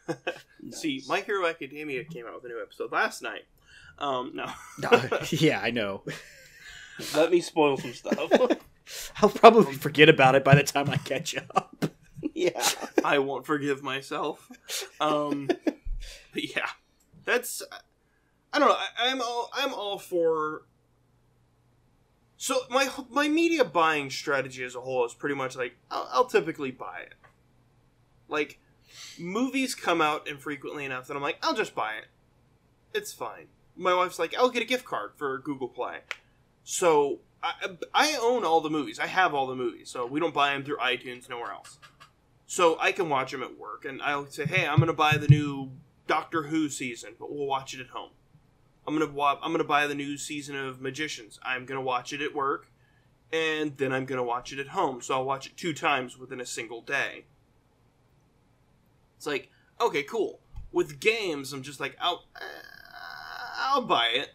See, 0.70 1.02
My 1.06 1.20
Hero 1.20 1.46
Academia 1.46 2.04
came 2.04 2.26
out 2.26 2.34
with 2.34 2.44
a 2.44 2.48
new 2.48 2.62
episode 2.62 2.92
last 2.92 3.22
night. 3.22 3.44
Um, 3.98 4.32
no. 4.34 4.50
yeah, 5.30 5.60
I 5.60 5.70
know. 5.70 6.02
Let 7.14 7.30
me 7.30 7.40
spoil 7.40 7.76
some 7.76 7.92
stuff. 7.92 8.32
I'll 9.22 9.28
probably 9.28 9.74
forget 9.74 10.08
about 10.08 10.34
it 10.34 10.44
by 10.44 10.54
the 10.54 10.62
time 10.62 10.88
I 10.88 10.96
catch 10.96 11.36
up. 11.36 11.84
yeah. 12.34 12.62
I 13.04 13.18
won't 13.18 13.44
forgive 13.44 13.82
myself. 13.82 14.48
Um, 15.00 15.48
but 16.32 16.56
yeah, 16.56 16.68
that's 17.24 17.62
I 18.52 18.58
don't 18.58 18.68
know. 18.68 18.74
I, 18.74 19.10
I'm 19.10 19.20
all 19.20 19.50
I'm 19.54 19.74
all 19.74 19.98
for. 19.98 20.62
So 22.38 22.60
my 22.70 22.88
my 23.10 23.28
media 23.28 23.64
buying 23.64 24.10
strategy 24.10 24.64
as 24.64 24.74
a 24.74 24.80
whole 24.80 25.04
is 25.04 25.12
pretty 25.12 25.34
much 25.34 25.56
like 25.56 25.76
I'll, 25.90 26.08
I'll 26.10 26.24
typically 26.24 26.70
buy 26.70 27.00
it. 27.00 27.14
Like 28.28 28.58
movies 29.18 29.74
come 29.74 30.00
out 30.00 30.26
infrequently 30.26 30.84
enough 30.84 31.08
that 31.08 31.16
I'm 31.16 31.22
like 31.22 31.38
I'll 31.42 31.54
just 31.54 31.74
buy 31.74 31.94
it. 31.94 32.06
It's 32.94 33.12
fine. 33.12 33.48
My 33.76 33.94
wife's 33.94 34.18
like 34.18 34.34
I'll 34.36 34.50
get 34.50 34.62
a 34.62 34.66
gift 34.66 34.84
card 34.84 35.10
for 35.16 35.38
Google 35.38 35.68
Play. 35.68 35.98
So 36.64 37.18
I, 37.42 37.76
I 37.92 38.18
own 38.20 38.44
all 38.44 38.60
the 38.60 38.70
movies. 38.70 38.98
I 38.98 39.06
have 39.06 39.34
all 39.34 39.46
the 39.46 39.54
movies. 39.54 39.90
So 39.90 40.06
we 40.06 40.18
don't 40.18 40.34
buy 40.34 40.54
them 40.54 40.64
through 40.64 40.78
iTunes 40.78 41.28
nowhere 41.28 41.52
else 41.52 41.78
so 42.50 42.78
I 42.80 42.92
can 42.92 43.10
watch 43.10 43.30
them 43.30 43.42
at 43.42 43.58
work, 43.58 43.84
and 43.84 44.00
I'll 44.02 44.26
say, 44.26 44.46
"Hey, 44.46 44.66
I'm 44.66 44.78
gonna 44.78 44.94
buy 44.94 45.18
the 45.18 45.28
new 45.28 45.70
Doctor 46.06 46.44
Who 46.44 46.70
season, 46.70 47.14
but 47.18 47.30
we'll 47.30 47.46
watch 47.46 47.74
it 47.74 47.80
at 47.80 47.88
home. 47.88 48.10
I'm 48.88 48.98
gonna 48.98 49.12
wa- 49.12 49.38
I'm 49.42 49.52
gonna 49.52 49.64
buy 49.64 49.86
the 49.86 49.94
new 49.94 50.16
season 50.16 50.56
of 50.56 50.80
Magicians. 50.80 51.38
I'm 51.42 51.66
gonna 51.66 51.82
watch 51.82 52.14
it 52.14 52.22
at 52.22 52.34
work, 52.34 52.70
and 53.30 53.76
then 53.76 53.92
I'm 53.92 54.06
gonna 54.06 54.24
watch 54.24 54.50
it 54.50 54.58
at 54.58 54.68
home. 54.68 55.02
So 55.02 55.14
I'll 55.14 55.24
watch 55.26 55.46
it 55.46 55.58
two 55.58 55.74
times 55.74 56.16
within 56.16 56.40
a 56.40 56.46
single 56.46 56.80
day. 56.80 57.26
It's 59.18 59.26
like, 59.26 59.50
okay, 59.78 60.02
cool. 60.02 60.40
With 60.72 61.00
games, 61.00 61.52
I'm 61.52 61.62
just 61.62 61.80
like, 61.80 61.96
I'll 62.00 62.24
uh, 62.34 62.40
I'll 63.58 63.82
buy 63.82 64.06
it. 64.06 64.30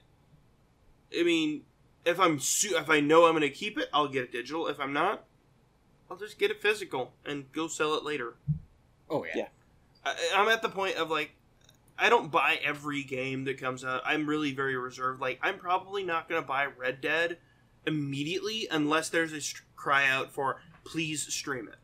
I 1.20 1.24
mean, 1.24 1.64
if 2.06 2.20
I'm 2.20 2.39
su- 2.39 2.78
if 2.78 2.91
I 2.91 2.99
know 2.99 3.26
I'm 3.26 3.34
gonna 3.34 3.49
keep 3.49 3.80
it, 3.80 3.89
I'll 3.91 4.08
get 4.08 4.24
it 4.26 4.32
digital. 4.32 4.68
If 4.68 4.80
I'm 4.80 4.93
not, 4.93 5.24
I'll 6.12 6.18
just 6.18 6.38
get 6.38 6.51
it 6.51 6.62
physical 6.62 7.14
and 7.26 7.51
go 7.54 7.68
sell 7.68 7.95
it 7.95 8.04
later. 8.04 8.36
Oh 9.10 9.26
yeah. 9.26 9.32
Yeah. 9.36 9.47
I, 10.06 10.16
I'm 10.36 10.47
at 10.49 10.62
the 10.62 10.70
point 10.70 10.97
of 10.97 11.10
like, 11.10 11.32
I 11.97 12.09
don't 12.09 12.31
buy 12.31 12.59
every 12.63 13.03
game 13.03 13.45
that 13.45 13.59
comes 13.59 13.83
out. 13.85 14.01
I'm 14.05 14.27
really 14.27 14.53
very 14.53 14.75
reserved. 14.75 15.21
Like, 15.21 15.39
I'm 15.41 15.57
probably 15.57 16.03
not 16.03 16.27
gonna 16.27 16.41
buy 16.41 16.65
Red 16.65 17.01
Dead 17.01 17.37
immediately 17.85 18.67
unless 18.71 19.09
there's 19.09 19.33
a 19.33 19.41
st- 19.41 19.61
cry 19.75 20.07
out 20.07 20.31
for 20.33 20.61
please 20.83 21.31
stream 21.33 21.67
it. 21.67 21.75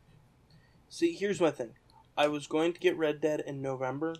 See, 0.88 1.12
here's 1.12 1.40
my 1.40 1.50
thing. 1.50 1.70
I 2.16 2.28
was 2.28 2.46
going 2.46 2.72
to 2.72 2.80
get 2.80 2.96
Red 2.96 3.20
Dead 3.20 3.42
in 3.46 3.62
November, 3.62 4.16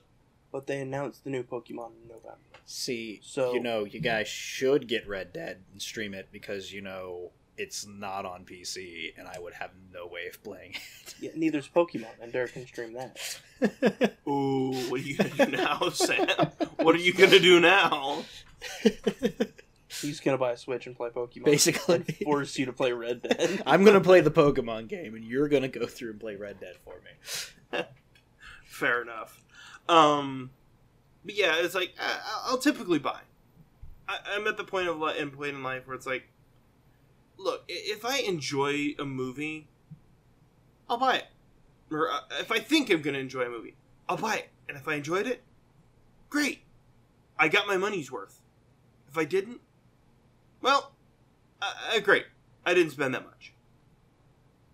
but 0.52 0.66
they 0.66 0.80
announced 0.80 1.24
the 1.24 1.30
new 1.30 1.42
Pokemon 1.42 1.92
in 2.02 2.08
November. 2.08 2.38
See, 2.66 3.20
So- 3.22 3.52
you 3.54 3.60
know, 3.60 3.84
you 3.84 4.00
guys 4.00 4.28
should 4.28 4.86
get 4.86 5.08
Red 5.08 5.32
Dead 5.32 5.64
and 5.72 5.82
stream 5.82 6.14
it 6.14 6.28
because 6.30 6.72
you 6.72 6.80
know 6.82 7.32
it's 7.56 7.86
not 7.86 8.24
on 8.24 8.44
PC, 8.44 9.12
and 9.18 9.28
I 9.28 9.38
would 9.38 9.54
have 9.54 9.70
no 9.92 10.06
way 10.06 10.26
of 10.28 10.42
playing 10.42 10.72
it. 10.74 11.14
Yeah, 11.20 11.30
neither's 11.34 11.68
Pokemon, 11.68 12.06
and 12.22 12.32
Derek 12.32 12.54
can 12.54 12.66
stream 12.66 12.94
that. 12.94 13.18
it. 13.60 14.16
Ooh, 14.28 14.72
what 14.88 15.00
are 15.00 15.04
you 15.04 15.16
gonna 15.16 15.46
do 15.46 15.56
now, 15.56 15.88
Sam? 15.90 16.28
What 16.76 16.94
are 16.94 16.98
you 16.98 17.12
gonna 17.12 17.38
do 17.38 17.60
now? 17.60 18.24
He's 20.00 20.20
gonna 20.20 20.38
buy 20.38 20.52
a 20.52 20.56
Switch 20.56 20.86
and 20.86 20.96
play 20.96 21.10
Pokemon. 21.10 21.44
Basically. 21.44 21.96
and 21.96 22.16
force 22.18 22.58
you 22.58 22.66
to 22.66 22.72
play 22.72 22.92
Red 22.92 23.22
Dead. 23.22 23.62
I'm 23.66 23.84
gonna 23.84 24.00
play 24.00 24.20
the 24.20 24.30
Pokemon 24.30 24.88
game, 24.88 25.14
and 25.14 25.24
you're 25.24 25.48
gonna 25.48 25.68
go 25.68 25.86
through 25.86 26.10
and 26.10 26.20
play 26.20 26.36
Red 26.36 26.60
Dead 26.60 26.76
for 26.84 26.94
me. 27.04 27.80
Fair 28.64 29.02
enough. 29.02 29.42
Um, 29.88 30.50
but 31.24 31.34
yeah, 31.34 31.56
it's 31.58 31.74
like 31.74 31.94
I, 32.00 32.20
I'll 32.46 32.58
typically 32.58 32.98
buy. 32.98 33.20
I, 34.08 34.18
I'm 34.32 34.46
at 34.46 34.56
the 34.56 34.64
point 34.64 34.88
of 34.88 34.98
li- 34.98 35.18
in 35.18 35.30
point 35.30 35.50
in 35.56 35.62
life 35.62 35.86
where 35.86 35.96
it's 35.96 36.06
like, 36.06 36.28
look, 37.40 37.64
if 37.68 38.04
I 38.04 38.18
enjoy 38.18 38.94
a 38.98 39.04
movie, 39.04 39.68
I'll 40.88 40.98
buy 40.98 41.16
it. 41.16 41.26
Or 41.90 42.10
uh, 42.10 42.20
if 42.38 42.52
I 42.52 42.58
think 42.58 42.90
I'm 42.90 43.02
gonna 43.02 43.18
enjoy 43.18 43.42
a 43.42 43.50
movie, 43.50 43.74
I'll 44.08 44.16
buy 44.16 44.36
it. 44.36 44.48
And 44.68 44.76
if 44.76 44.86
I 44.86 44.94
enjoyed 44.94 45.26
it, 45.26 45.42
great. 46.28 46.60
I 47.38 47.48
got 47.48 47.66
my 47.66 47.76
money's 47.76 48.12
worth. 48.12 48.40
If 49.08 49.18
I 49.18 49.24
didn't, 49.24 49.60
well, 50.60 50.92
uh, 51.60 51.72
uh, 51.94 52.00
great. 52.00 52.26
I 52.64 52.74
didn't 52.74 52.92
spend 52.92 53.14
that 53.14 53.24
much. 53.24 53.52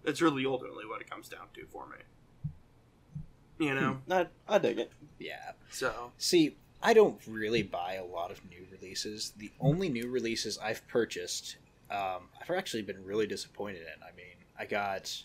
That's 0.04 0.20
really 0.20 0.44
ultimately 0.44 0.84
what 0.86 1.00
it 1.00 1.08
comes 1.08 1.28
down 1.28 1.46
to 1.54 1.64
for 1.66 1.86
me. 1.86 1.96
You 3.58 3.74
know? 3.74 3.98
I, 4.10 4.26
I 4.48 4.58
dig 4.58 4.78
it. 4.78 4.92
Yeah. 5.18 5.52
So, 5.70 6.12
See, 6.18 6.56
I 6.82 6.92
don't 6.92 7.18
really 7.26 7.62
buy 7.62 7.94
a 7.94 8.04
lot 8.04 8.30
of 8.30 8.40
new 8.50 8.66
releases. 8.70 9.32
The 9.36 9.50
only 9.60 9.88
new 9.88 10.08
releases 10.08 10.58
I've 10.58 10.86
purchased, 10.88 11.56
um, 11.90 12.28
I've 12.40 12.50
actually 12.50 12.82
been 12.82 13.04
really 13.04 13.26
disappointed 13.26 13.82
in. 13.82 14.02
I 14.02 14.14
mean, 14.16 14.36
I 14.58 14.66
got 14.66 15.24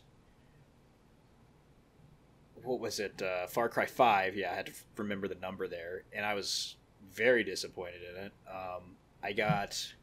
what 2.63 2.79
was 2.79 2.99
it? 2.99 3.21
Uh, 3.21 3.47
Far 3.47 3.69
Cry 3.69 3.85
Five. 3.85 4.35
Yeah, 4.35 4.51
I 4.51 4.55
had 4.55 4.65
to 4.67 4.71
f- 4.71 4.85
remember 4.97 5.27
the 5.27 5.35
number 5.35 5.67
there, 5.67 6.03
and 6.13 6.25
I 6.25 6.33
was 6.33 6.75
very 7.11 7.43
disappointed 7.43 8.01
in 8.09 8.23
it. 8.25 8.31
Um, 8.47 8.95
I 9.23 9.33
got 9.33 9.93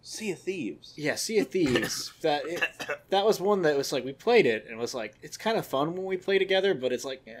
Sea 0.00 0.32
of 0.32 0.40
Thieves. 0.40 0.94
yeah, 0.96 1.14
Sea 1.16 1.38
of 1.40 1.48
Thieves. 1.48 2.12
that 2.22 2.42
it, 2.46 2.62
that 3.10 3.24
was 3.24 3.40
one 3.40 3.62
that 3.62 3.76
was 3.76 3.92
like 3.92 4.04
we 4.04 4.12
played 4.12 4.46
it 4.46 4.64
and 4.64 4.74
it 4.74 4.80
was 4.80 4.94
like 4.94 5.14
it's 5.22 5.36
kind 5.36 5.58
of 5.58 5.66
fun 5.66 5.94
when 5.94 6.04
we 6.04 6.16
play 6.16 6.38
together, 6.38 6.74
but 6.74 6.92
it's 6.92 7.04
like. 7.04 7.22
Eh. 7.26 7.32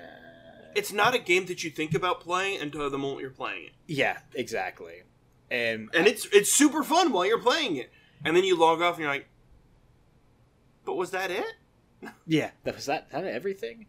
it's 0.74 0.92
not 0.92 1.14
a 1.14 1.18
game 1.18 1.46
that 1.46 1.64
you 1.64 1.70
think 1.70 1.94
about 1.94 2.20
playing 2.20 2.60
until 2.60 2.88
the 2.90 2.98
moment 2.98 3.20
you're 3.20 3.30
playing 3.30 3.66
it. 3.66 3.72
Yeah, 3.86 4.18
exactly. 4.34 5.02
And 5.50 5.88
And 5.94 6.06
it's 6.06 6.26
it's 6.32 6.52
super 6.52 6.82
fun 6.82 7.12
while 7.12 7.26
you're 7.26 7.40
playing 7.40 7.76
it. 7.76 7.90
And 8.24 8.36
then 8.36 8.44
you 8.44 8.56
log 8.56 8.82
off 8.82 8.94
and 8.94 9.02
you're 9.02 9.10
like, 9.10 9.28
but 10.84 10.96
was 10.96 11.10
that 11.10 11.30
it? 11.30 11.44
yeah, 12.26 12.50
that 12.64 12.74
was 12.74 12.86
that 12.86 13.10
that 13.10 13.24
everything. 13.24 13.86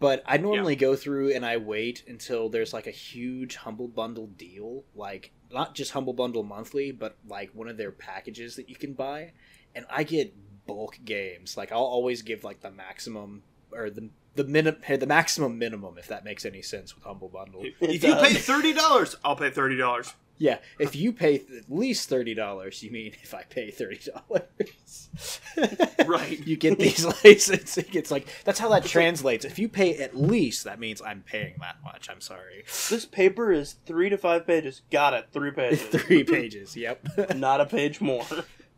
But 0.00 0.22
I 0.26 0.36
normally 0.36 0.76
go 0.76 0.94
through 0.94 1.34
and 1.34 1.44
I 1.44 1.56
wait 1.56 2.04
until 2.06 2.48
there's 2.48 2.72
like 2.72 2.86
a 2.86 2.92
huge 2.92 3.56
humble 3.56 3.88
bundle 3.88 4.28
deal, 4.28 4.84
like 4.94 5.32
not 5.52 5.74
just 5.74 5.90
humble 5.90 6.12
bundle 6.12 6.44
monthly, 6.44 6.92
but 6.92 7.16
like 7.26 7.50
one 7.52 7.68
of 7.68 7.76
their 7.76 7.90
packages 7.90 8.54
that 8.56 8.68
you 8.68 8.76
can 8.76 8.92
buy, 8.92 9.32
and 9.74 9.86
I 9.90 10.04
get 10.04 10.34
bulk 10.66 11.00
games. 11.04 11.56
Like 11.56 11.72
I'll 11.72 11.80
always 11.80 12.22
give 12.22 12.44
like 12.44 12.60
the 12.60 12.70
maximum 12.70 13.42
or 13.72 13.90
the 13.90 14.10
the 14.36 14.44
minimum 14.44 14.80
the 14.88 15.06
maximum 15.06 15.58
minimum 15.58 15.98
if 15.98 16.06
that 16.06 16.24
makes 16.24 16.44
any 16.46 16.62
sense 16.62 16.94
with 16.94 17.02
humble 17.02 17.28
bundle. 17.28 17.64
If 17.80 18.04
you 18.04 18.14
pay 18.14 18.34
thirty 18.34 18.72
dollars, 18.72 19.16
I'll 19.24 19.36
pay 19.36 19.50
thirty 19.50 19.76
dollars. 19.76 20.14
Yeah, 20.38 20.58
if 20.78 20.94
you 20.94 21.12
pay 21.12 21.38
th- 21.38 21.64
at 21.64 21.70
least 21.70 22.08
thirty 22.08 22.32
dollars, 22.34 22.82
you 22.82 22.90
mean 22.90 23.12
if 23.22 23.34
I 23.34 23.42
pay 23.42 23.70
thirty 23.70 23.98
dollars, 24.10 25.08
Right. 26.06 26.46
You 26.46 26.56
get 26.56 26.78
these 26.78 27.04
licensing. 27.24 27.86
It's 27.92 28.10
like 28.10 28.28
that's 28.44 28.58
how 28.58 28.68
that 28.70 28.84
translates. 28.84 29.44
If 29.44 29.58
you 29.58 29.68
pay 29.68 29.96
at 29.98 30.16
least, 30.16 30.64
that 30.64 30.78
means 30.78 31.02
I'm 31.02 31.22
paying 31.22 31.54
that 31.60 31.76
much. 31.82 32.08
I'm 32.08 32.20
sorry. 32.20 32.64
This 32.88 33.04
paper 33.04 33.52
is 33.52 33.74
three 33.86 34.08
to 34.10 34.16
five 34.18 34.46
pages. 34.46 34.82
Got 34.90 35.14
it. 35.14 35.28
Three 35.32 35.50
pages. 35.50 35.82
Three 36.02 36.24
pages. 36.24 36.76
Yep. 36.76 37.34
Not 37.36 37.60
a 37.60 37.66
page 37.66 38.00
more. 38.00 38.24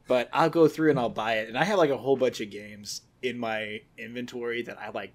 but 0.09 0.29
I'll 0.33 0.51
go 0.51 0.67
through 0.67 0.91
and 0.91 0.99
I'll 0.99 1.09
buy 1.11 1.35
it, 1.35 1.49
and 1.49 1.59
I 1.59 1.65
have 1.65 1.79
like 1.79 1.91
a 1.91 1.99
whole 1.99 2.17
bunch 2.17 2.41
of 2.41 2.51
games 2.51 3.03
in 3.23 3.39
my 3.39 3.83
inventory 3.99 4.63
that 4.63 4.79
I 4.81 4.91
like 4.91 5.13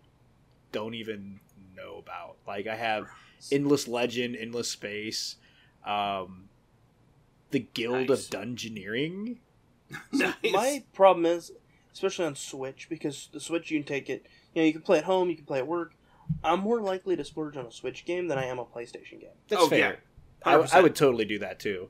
don't 0.71 0.93
even 0.93 1.39
know 1.75 1.97
about. 1.97 2.37
Like 2.47 2.67
I 2.67 2.75
have 2.75 3.07
Endless 3.51 3.87
Legend, 3.87 4.35
Endless 4.35 4.69
Space, 4.69 5.37
um, 5.85 6.49
the 7.51 7.59
Guild 7.59 8.09
Nice. 8.09 8.25
of 8.25 8.41
Dungeoneering. 8.41 9.37
Nice. 10.11 10.33
My 10.51 10.83
problem 10.93 11.25
is, 11.27 11.51
especially 11.93 12.25
on 12.25 12.35
Switch, 12.35 12.87
because 12.89 13.29
the 13.31 13.39
Switch 13.39 13.69
you 13.69 13.79
can 13.79 13.85
take 13.87 14.09
it. 14.09 14.25
You 14.53 14.61
know, 14.61 14.65
you 14.65 14.73
can 14.73 14.81
play 14.81 14.97
at 14.97 15.03
home, 15.03 15.29
you 15.29 15.35
can 15.35 15.45
play 15.45 15.59
at 15.59 15.67
work. 15.67 15.93
I'm 16.43 16.59
more 16.61 16.81
likely 16.81 17.15
to 17.15 17.23
splurge 17.23 17.55
on 17.55 17.67
a 17.67 17.71
Switch 17.71 18.03
game 18.03 18.27
than 18.27 18.39
I 18.39 18.45
am 18.45 18.57
a 18.57 18.65
PlayStation 18.65 19.21
game. 19.21 19.29
That's 19.47 19.61
Oh, 19.61 19.67
fair. 19.69 19.99
yeah. 20.43 20.51
I, 20.51 20.55
I 20.77 20.81
would 20.81 20.95
totally 20.95 21.25
do 21.25 21.37
that 21.39 21.59
too. 21.59 21.89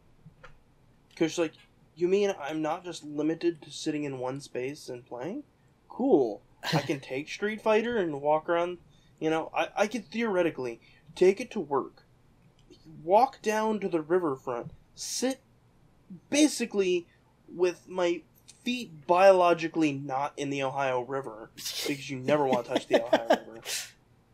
Because 1.09 1.37
like, 1.37 1.53
you 1.95 2.07
mean 2.09 2.33
I'm 2.39 2.61
not 2.61 2.83
just 2.83 3.03
limited 3.05 3.61
to 3.61 3.71
sitting 3.71 4.03
in 4.03 4.19
one 4.19 4.41
space 4.41 4.89
and 4.89 5.05
playing? 5.05 5.43
Cool. 5.87 6.41
I 6.73 6.81
can 6.81 6.99
take 7.01 7.29
Street 7.29 7.61
Fighter 7.61 7.97
and 7.97 8.21
walk 8.21 8.49
around. 8.49 8.79
You 9.21 9.29
know, 9.29 9.51
I 9.55 9.69
I 9.77 9.87
could 9.87 10.05
theoretically 10.11 10.81
take 11.15 11.39
it 11.39 11.49
to 11.51 11.59
work, 11.61 12.03
walk 13.03 13.41
down 13.41 13.79
to 13.79 13.89
the 13.89 14.01
riverfront, 14.01 14.71
sit 14.93 15.41
basically 16.29 17.07
with 17.53 17.87
my 17.87 18.21
feet 18.63 19.05
biologically 19.07 19.91
not 19.93 20.33
in 20.37 20.49
the 20.49 20.63
Ohio 20.63 21.01
River 21.01 21.49
because 21.55 22.09
you 22.09 22.17
never 22.17 22.45
want 22.45 22.65
to 22.65 22.73
touch 22.73 22.87
the 22.87 23.03
Ohio 23.03 23.27
River, 23.47 23.61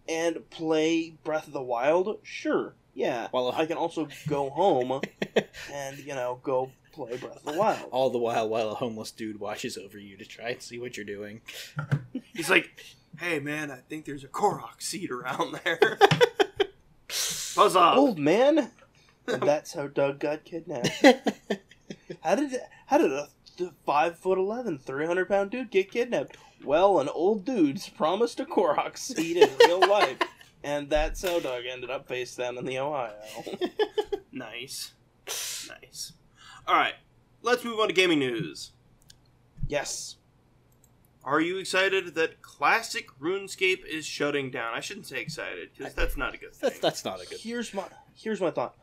and 0.08 0.50
play 0.50 1.16
Breath 1.24 1.48
of 1.48 1.54
the 1.54 1.62
Wild. 1.62 2.20
Sure, 2.24 2.74
yeah. 2.94 3.28
While- 3.32 3.52
I 3.52 3.66
can 3.66 3.78
also 3.78 4.08
go 4.28 4.50
home 4.50 5.02
and 5.72 5.98
you 6.00 6.16
know 6.16 6.40
go 6.44 6.72
play 6.94 7.18
Breath 7.18 7.38
of 7.46 7.54
the 7.54 7.60
Wild. 7.60 7.90
All 7.92 8.10
the 8.10 8.18
while, 8.18 8.48
while 8.50 8.70
a 8.72 8.76
homeless 8.76 9.12
dude 9.12 9.40
watches 9.40 9.78
over 9.78 9.98
you 9.98 10.18
to 10.18 10.26
try 10.26 10.50
and 10.50 10.62
see 10.62 10.80
what 10.80 10.98
you're 10.98 11.06
doing. 11.06 11.42
He's 12.34 12.50
like, 12.50 12.70
hey 13.20 13.40
man, 13.40 13.72
I 13.72 13.78
think 13.90 14.06
there's 14.06 14.24
a 14.24 14.28
Korok 14.28 14.82
seed 14.82 15.12
around 15.12 15.60
there. 15.64 15.98
Buzz 17.62 17.76
off. 17.76 17.96
Old 17.96 18.18
man, 18.18 18.72
and 19.28 19.42
that's 19.44 19.74
how 19.74 19.86
Doug 19.86 20.20
got 20.20 20.44
kidnapped. 20.46 20.90
How 22.22 22.36
did 22.36 22.60
how 22.88 22.98
did 22.98 23.12
a 23.12 23.28
five 23.86 24.18
foot 24.18 24.38
eleven, 24.38 24.78
three 24.78 25.06
hundred 25.06 25.28
pound 25.30 25.50
dude 25.52 25.72
get 25.72 25.92
kidnapped? 25.92 26.38
Well, 26.64 27.00
an 27.00 27.08
old 27.10 27.46
dude's 27.46 27.88
promised 27.88 28.40
a 28.40 28.46
Korok 28.46 28.98
seed 28.98 29.38
in 29.38 29.50
real 29.60 29.80
life, 29.88 30.18
and 30.64 30.90
that's 30.90 31.22
how 31.22 31.40
Doug 31.40 31.64
ended 31.72 31.90
up 31.90 32.08
face 32.08 32.36
down 32.36 32.58
in 32.58 32.66
the 32.66 32.80
Ohio. 32.80 33.14
Nice. 34.32 34.94
Nice. 35.28 36.14
Alright, 36.68 36.96
let's 37.42 37.64
move 37.64 37.80
on 37.80 37.88
to 37.88 37.94
gaming 37.94 38.20
news. 38.20 38.72
yes, 39.68 40.18
Are 41.24 41.40
you 41.40 41.58
excited 41.58 42.16
that 42.16 42.42
classic 42.42 43.08
RuneScape 43.20 43.86
is 43.86 44.06
shutting 44.06 44.50
down? 44.50 44.74
I 44.74 44.80
shouldn't 44.80 45.06
say 45.06 45.22
excited, 45.22 45.70
because 45.78 45.94
that's 45.94 46.18
not 46.18 46.34
a 46.34 46.38
good 46.38 46.54
thing. 46.54 46.70
That's 46.70 46.80
that's 46.80 47.06
not 47.06 47.22
a 47.22 47.28
good. 47.28 47.40
here's 47.40 47.74
my 47.74 47.86
here's 48.16 48.42
my 48.42 48.50
thought. 48.50 48.76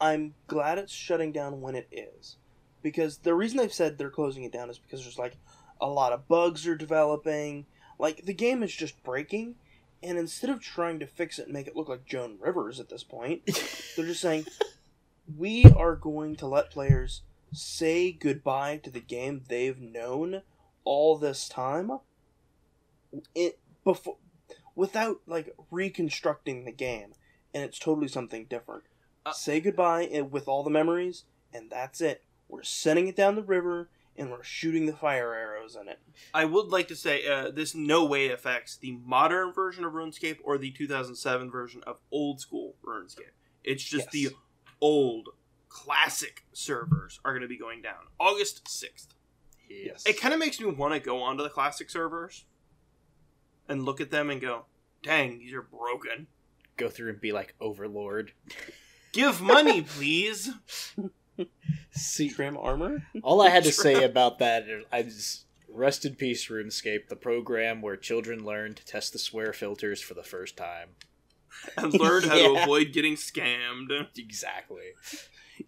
I'm 0.00 0.34
glad 0.46 0.78
it's 0.78 0.92
shutting 0.92 1.32
down 1.32 1.60
when 1.60 1.74
it 1.74 1.88
is, 1.90 2.36
because 2.82 3.18
the 3.18 3.34
reason 3.34 3.58
they've 3.58 3.72
said 3.72 3.98
they're 3.98 4.10
closing 4.10 4.44
it 4.44 4.52
down 4.52 4.70
is 4.70 4.78
because 4.78 5.02
there's 5.02 5.18
like 5.18 5.36
a 5.80 5.88
lot 5.88 6.12
of 6.12 6.28
bugs 6.28 6.66
are 6.66 6.76
developing. 6.76 7.66
Like 7.98 8.24
the 8.24 8.34
game 8.34 8.62
is 8.62 8.72
just 8.72 9.02
breaking, 9.02 9.56
and 10.02 10.16
instead 10.16 10.50
of 10.50 10.60
trying 10.60 11.00
to 11.00 11.06
fix 11.06 11.40
it 11.40 11.46
and 11.46 11.52
make 11.52 11.66
it 11.66 11.76
look 11.76 11.88
like 11.88 12.06
Joan 12.06 12.36
Rivers 12.40 12.78
at 12.78 12.88
this 12.88 13.02
point, 13.02 13.46
they're 13.96 14.06
just 14.06 14.20
saying 14.20 14.46
we 15.36 15.64
are 15.76 15.96
going 15.96 16.36
to 16.36 16.46
let 16.46 16.70
players 16.70 17.22
say 17.52 18.12
goodbye 18.12 18.76
to 18.82 18.90
the 18.90 19.00
game 19.00 19.42
they've 19.48 19.80
known 19.80 20.42
all 20.84 21.16
this 21.18 21.48
time. 21.48 21.90
It 23.34 23.58
before 23.84 24.16
without 24.74 25.20
like 25.26 25.54
reconstructing 25.70 26.64
the 26.64 26.72
game, 26.72 27.12
and 27.52 27.62
it's 27.62 27.78
totally 27.78 28.08
something 28.08 28.46
different. 28.46 28.84
Uh, 29.24 29.32
say 29.32 29.60
goodbye 29.60 30.02
and- 30.02 30.30
with 30.32 30.48
all 30.48 30.62
the 30.62 30.70
memories, 30.70 31.24
and 31.52 31.70
that's 31.70 32.00
it. 32.00 32.24
We're 32.48 32.62
sending 32.64 33.06
it 33.06 33.16
down 33.16 33.36
the 33.36 33.42
river, 33.42 33.88
and 34.16 34.30
we're 34.30 34.42
shooting 34.42 34.86
the 34.86 34.92
fire 34.92 35.32
arrows 35.32 35.76
in 35.80 35.88
it. 35.88 36.00
I 36.34 36.44
would 36.44 36.66
like 36.68 36.88
to 36.88 36.96
say 36.96 37.26
uh, 37.26 37.50
this 37.50 37.74
no 37.74 38.04
way 38.04 38.30
affects 38.30 38.76
the 38.76 38.92
modern 39.04 39.52
version 39.52 39.84
of 39.84 39.92
RuneScape 39.92 40.38
or 40.42 40.58
the 40.58 40.70
2007 40.72 41.50
version 41.50 41.82
of 41.86 42.00
old 42.10 42.40
school 42.40 42.74
RuneScape. 42.84 43.30
It's 43.62 43.82
just 43.84 44.08
Yes. 44.12 44.32
the 44.32 44.36
old 44.80 45.30
classic 45.68 46.44
servers 46.52 47.18
are 47.24 47.32
going 47.32 47.42
to 47.42 47.48
be 47.48 47.56
going 47.58 47.80
down 47.80 48.06
August 48.20 48.64
6th. 48.66 49.13
Yes. 49.86 50.04
It 50.06 50.20
kind 50.20 50.32
of 50.34 50.40
makes 50.40 50.60
me 50.60 50.66
want 50.70 50.94
to 50.94 51.00
go 51.00 51.22
onto 51.22 51.42
the 51.42 51.48
classic 51.50 51.90
servers 51.90 52.44
and 53.68 53.84
look 53.84 54.00
at 54.00 54.10
them 54.10 54.30
and 54.30 54.40
go, 54.40 54.66
"Dang, 55.02 55.38
these 55.38 55.52
are 55.54 55.62
broken. 55.62 56.26
Go 56.76 56.88
through 56.88 57.10
and 57.10 57.20
be 57.20 57.32
like 57.32 57.54
Overlord. 57.60 58.32
Give 59.12 59.40
money, 59.40 59.82
please." 59.82 60.50
See, 61.90 62.28
Trim 62.30 62.56
armor. 62.56 63.06
all 63.22 63.40
I 63.40 63.48
had 63.50 63.64
to 63.64 63.72
say 63.72 64.04
about 64.04 64.38
that 64.38 64.68
is, 64.68 64.84
I 64.92 65.02
just 65.02 65.46
rest 65.68 66.04
in 66.04 66.14
peace, 66.14 66.46
RuneScape, 66.48 67.08
the 67.08 67.16
program 67.16 67.82
where 67.82 67.96
children 67.96 68.44
learn 68.44 68.74
to 68.74 68.84
test 68.84 69.12
the 69.12 69.18
swear 69.18 69.52
filters 69.52 70.00
for 70.00 70.14
the 70.14 70.22
first 70.22 70.56
time. 70.56 70.90
and 71.76 71.92
learn 71.94 72.24
how 72.24 72.34
to 72.34 72.54
avoid 72.62 72.92
getting 72.92 73.14
scammed. 73.14 74.06
Exactly. 74.16 74.92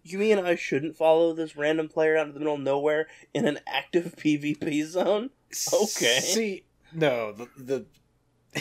You 0.03 0.17
mean 0.19 0.39
I 0.39 0.55
shouldn't 0.55 0.95
follow 0.95 1.33
this 1.33 1.55
random 1.55 1.87
player 1.87 2.17
out 2.17 2.27
in 2.27 2.33
the 2.33 2.39
middle 2.39 2.55
of 2.55 2.61
nowhere 2.61 3.07
in 3.33 3.45
an 3.47 3.59
active 3.67 4.15
PvP 4.17 4.85
zone? 4.85 5.29
Okay. 5.73 6.19
See, 6.19 6.63
no, 6.93 7.31
the 7.31 7.47
the 7.57 7.85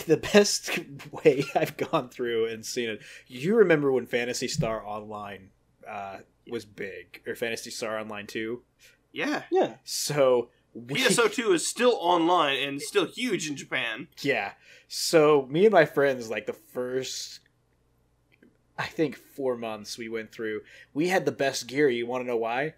the 0.07 0.17
best 0.17 0.79
way 1.13 1.45
I've 1.55 1.77
gone 1.77 2.09
through 2.09 2.47
and 2.47 2.65
seen 2.65 2.91
it. 2.91 3.01
You 3.27 3.57
remember 3.57 3.93
when 3.93 4.07
Phantasy 4.07 4.49
Star 4.49 4.85
Online 4.87 5.51
uh, 5.89 6.19
was 6.51 6.65
big, 6.65 7.23
or 7.27 7.35
Phantasy 7.35 7.71
Star 7.71 7.99
Online 7.99 8.27
Two? 8.27 8.63
Yeah. 9.13 9.45
Yeah. 9.51 9.75
So 9.85 10.51
we, 10.75 11.01
PSO2 11.01 11.55
is 11.55 11.67
still 11.67 11.97
online 12.01 12.59
and 12.59 12.83
still 12.83 13.07
huge 13.07 13.49
in 13.49 13.57
Japan. 13.57 14.09
yeah. 14.21 14.53
So 14.89 15.49
me 15.51 15.65
and 15.65 15.73
my 15.73 15.85
friends, 15.85 16.31
like 16.31 16.47
the 16.47 16.53
first, 16.53 17.41
I 18.79 18.87
think 18.87 19.17
four 19.17 19.57
months 19.57 19.97
we 19.97 20.09
went 20.09 20.33
through. 20.33 20.61
We 20.93 21.09
had 21.09 21.25
the 21.25 21.33
best 21.33 21.67
gear. 21.67 21.89
You 21.89 22.07
want 22.07 22.23
to 22.25 22.27
know 22.29 22.37
why? 22.37 22.75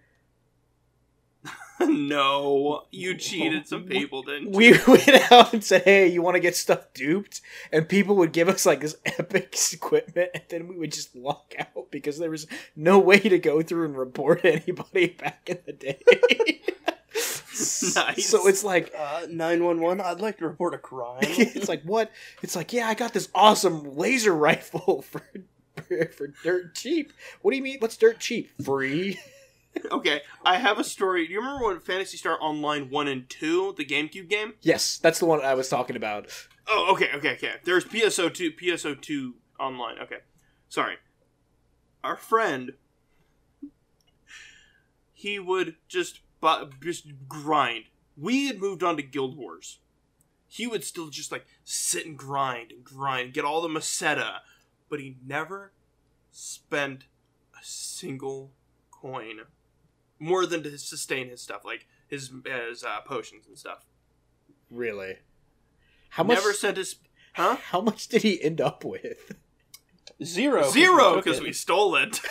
no, 1.79 2.83
you 2.91 3.15
cheated 3.15 3.65
some 3.67 3.85
people, 3.85 4.23
didn't 4.23 4.53
you? 4.53 4.57
We 4.57 4.71
went 4.87 5.31
out 5.31 5.53
and 5.53 5.63
said, 5.63 5.83
"Hey, 5.83 6.07
you 6.07 6.21
want 6.21 6.35
to 6.35 6.41
get 6.41 6.55
stuff 6.55 6.93
duped?" 6.93 7.41
And 7.71 7.87
people 7.87 8.15
would 8.17 8.33
give 8.33 8.49
us 8.49 8.65
like 8.65 8.81
this 8.81 8.97
epic 9.05 9.55
equipment, 9.71 10.31
and 10.33 10.43
then 10.49 10.67
we 10.67 10.77
would 10.77 10.91
just 10.91 11.15
walk 11.15 11.53
out 11.57 11.91
because 11.91 12.17
there 12.17 12.29
was 12.29 12.47
no 12.75 12.99
way 12.99 13.19
to 13.19 13.39
go 13.39 13.61
through 13.61 13.85
and 13.85 13.97
report 13.97 14.43
anybody 14.43 15.07
back 15.07 15.49
in 15.49 15.59
the 15.65 15.73
day. 15.73 15.99
Nice. 17.95 18.25
So 18.27 18.47
it's 18.47 18.63
like 18.63 18.93
Uh, 18.97 19.27
911, 19.29 19.99
I'd 19.99 20.21
like 20.21 20.37
to 20.37 20.47
report 20.47 20.73
a 20.73 20.77
crime. 20.77 21.17
it's 21.21 21.67
like 21.67 21.83
what? 21.83 22.11
It's 22.41 22.55
like 22.55 22.71
yeah, 22.73 22.87
I 22.87 22.93
got 22.93 23.13
this 23.13 23.29
awesome 23.35 23.97
laser 23.97 24.33
rifle 24.33 25.01
for 25.01 25.21
for, 26.17 26.27
dirt 26.43 26.75
cheap. 26.75 27.13
What 27.41 27.51
do 27.51 27.57
you 27.57 27.63
mean? 27.63 27.77
What's 27.79 27.97
dirt 27.97 28.19
cheap? 28.19 28.51
Free? 28.63 29.19
Okay, 29.91 30.21
I 30.43 30.57
have 30.57 30.79
a 30.79 30.83
story. 30.83 31.27
Do 31.27 31.33
you 31.33 31.39
remember 31.39 31.67
when 31.67 31.79
Phantasy 31.79 32.17
Star 32.17 32.37
Online 32.41 32.89
1 32.89 33.07
and 33.07 33.29
2, 33.29 33.75
the 33.77 33.85
GameCube 33.85 34.27
game? 34.27 34.55
Yes, 34.61 34.97
that's 34.97 35.19
the 35.19 35.27
one 35.27 35.41
I 35.41 35.53
was 35.53 35.69
talking 35.69 35.95
about. 35.95 36.27
Oh, 36.67 36.91
okay, 36.93 37.09
okay, 37.13 37.33
okay. 37.33 37.53
There's 37.63 37.85
PSO2, 37.85 38.59
PSO2 38.59 39.33
online. 39.59 39.99
Okay. 39.99 40.17
Sorry. 40.69 40.95
Our 42.03 42.15
friend, 42.15 42.73
he 45.13 45.39
would 45.39 45.75
just 45.87 46.21
bu- 46.41 46.69
just 46.81 47.07
grind. 47.27 47.85
We 48.17 48.47
had 48.47 48.59
moved 48.59 48.83
on 48.83 48.95
to 48.97 49.03
Guild 49.03 49.37
Wars. 49.37 49.79
He 50.47 50.65
would 50.65 50.83
still 50.83 51.09
just 51.09 51.31
like 51.31 51.45
sit 51.63 52.05
and 52.05 52.17
grind 52.17 52.71
and 52.71 52.83
grind, 52.83 53.33
get 53.33 53.45
all 53.45 53.61
the 53.61 53.67
Meseta, 53.67 54.39
but 54.89 54.99
he 54.99 55.17
never 55.25 55.71
spent 56.31 57.05
a 57.53 57.63
single 57.63 58.51
coin 58.91 59.41
more 60.19 60.45
than 60.45 60.63
to 60.63 60.77
sustain 60.77 61.29
his 61.29 61.41
stuff, 61.41 61.63
like 61.63 61.87
his 62.07 62.31
his 62.45 62.83
uh, 62.83 63.01
potions 63.05 63.47
and 63.47 63.57
stuff. 63.57 63.85
Really? 64.69 65.17
How 66.09 66.23
much? 66.23 66.37
Never 66.37 66.53
sent 66.53 66.77
his 66.77 66.95
huh? 67.33 67.57
How 67.71 67.81
much 67.81 68.07
did 68.07 68.23
he 68.23 68.41
end 68.41 68.59
up 68.61 68.83
with? 68.83 69.33
Zero. 70.23 70.63
'cause 70.63 70.73
Zero 70.73 71.15
because 71.15 71.37
it. 71.37 71.43
we 71.43 71.53
stole 71.53 71.95
it. 71.95 72.19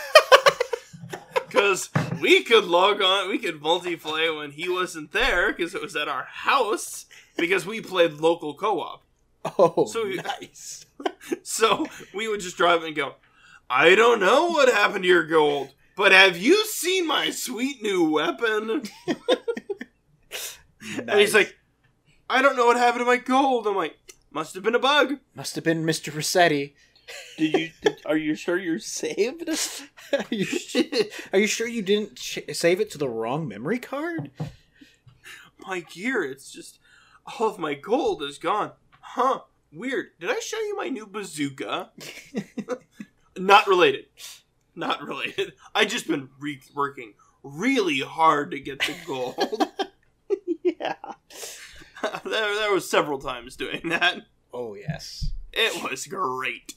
Because 1.46 1.88
we 2.20 2.42
could 2.44 2.64
log 2.64 3.00
on, 3.00 3.30
we 3.30 3.38
could 3.38 3.62
multiplayer 3.62 4.36
when 4.36 4.50
he 4.50 4.68
wasn't 4.68 5.12
there 5.12 5.50
because 5.50 5.74
it 5.74 5.80
was 5.80 5.96
at 5.96 6.06
our 6.06 6.24
house 6.24 7.06
because 7.38 7.64
we 7.64 7.80
played 7.80 8.12
local 8.12 8.52
co-op. 8.52 9.02
Oh, 9.58 9.86
So 9.86 10.02
nice. 10.40 10.86
So 11.42 11.86
we 12.14 12.28
would 12.28 12.40
just 12.40 12.56
drive 12.56 12.82
and 12.82 12.94
go, 12.94 13.14
I 13.70 13.94
don't 13.94 14.20
know 14.20 14.48
what 14.48 14.68
happened 14.72 15.04
to 15.04 15.08
your 15.08 15.26
gold, 15.26 15.70
but 15.96 16.12
have 16.12 16.36
you 16.36 16.64
seen 16.66 17.06
my 17.06 17.30
sweet 17.30 17.82
new 17.82 18.10
weapon? 18.10 18.82
And 20.98 21.18
he's 21.20 21.34
like, 21.34 21.56
I 22.30 22.40
don't 22.40 22.56
know 22.56 22.66
what 22.66 22.76
happened 22.76 23.00
to 23.00 23.04
my 23.04 23.16
gold. 23.16 23.66
I'm 23.66 23.76
like, 23.76 23.96
must 24.30 24.54
have 24.54 24.62
been 24.62 24.74
a 24.74 24.78
bug. 24.78 25.14
must 25.34 25.54
have 25.54 25.64
been 25.64 25.84
Mr. 25.84 26.12
Resetti. 26.12 26.74
Did 27.36 27.52
you? 27.58 27.70
Did, 27.82 27.96
are 28.06 28.16
you 28.16 28.34
sure 28.34 28.56
you're 28.58 28.78
saved? 28.78 29.48
are, 30.12 30.24
you 30.30 30.44
su- 30.44 30.90
are 31.32 31.38
you 31.38 31.46
sure 31.46 31.66
you 31.66 31.82
didn't 31.82 32.16
ch- 32.16 32.38
save 32.52 32.80
it 32.80 32.90
to 32.92 32.98
the 32.98 33.08
wrong 33.08 33.48
memory 33.48 33.78
card? 33.78 34.30
my 35.66 35.80
gear, 35.80 36.22
it's 36.24 36.50
just 36.50 36.78
all 37.38 37.48
of 37.48 37.58
my 37.58 37.74
gold 37.74 38.22
is 38.22 38.38
gone. 38.38 38.72
Huh? 39.12 39.40
Weird. 39.72 40.08
Did 40.20 40.28
I 40.30 40.38
show 40.38 40.58
you 40.58 40.76
my 40.76 40.90
new 40.90 41.06
bazooka? 41.06 41.92
Not 43.38 43.66
related. 43.66 44.04
Not 44.74 45.02
related. 45.02 45.54
I 45.74 45.86
just 45.86 46.06
been 46.06 46.28
re- 46.38 46.60
working 46.74 47.14
really 47.42 48.00
hard 48.00 48.50
to 48.50 48.60
get 48.60 48.80
the 48.80 48.94
gold. 49.06 49.66
yeah. 50.62 50.94
there, 52.24 52.54
there 52.54 52.72
was 52.72 52.88
several 52.88 53.18
times 53.18 53.56
doing 53.56 53.88
that. 53.88 54.18
Oh 54.52 54.74
yes. 54.74 55.32
It 55.54 55.82
was 55.82 56.06
great. 56.06 56.74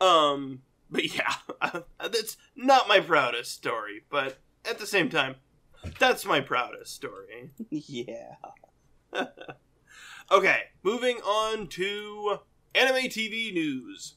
Um, 0.00 0.62
but 0.90 1.14
yeah, 1.14 1.34
that's 2.00 2.36
not 2.56 2.88
my 2.88 2.98
proudest 2.98 3.52
story, 3.52 4.02
but 4.10 4.38
at 4.68 4.80
the 4.80 4.86
same 4.86 5.08
time, 5.08 5.36
that's 6.00 6.26
my 6.26 6.40
proudest 6.40 6.92
story. 6.92 7.50
Yeah. 7.70 8.34
Okay, 10.32 10.62
moving 10.82 11.18
on 11.18 11.66
to 11.68 12.38
anime 12.74 13.10
TV 13.10 13.52
news. 13.52 14.14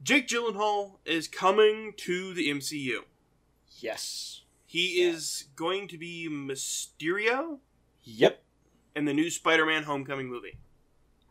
Jake 0.00 0.28
Gyllenhaal 0.28 0.98
is 1.04 1.26
coming 1.26 1.94
to 1.96 2.32
the 2.32 2.48
MCU. 2.48 3.00
Yes. 3.80 4.42
He 4.64 5.02
is 5.02 5.46
going 5.56 5.88
to 5.88 5.98
be 5.98 6.28
Mysterio 6.30 7.58
Yep. 8.04 8.40
in 8.94 9.04
the 9.04 9.12
new 9.12 9.30
Spider-Man 9.30 9.82
Homecoming 9.82 10.28
movie. 10.28 10.58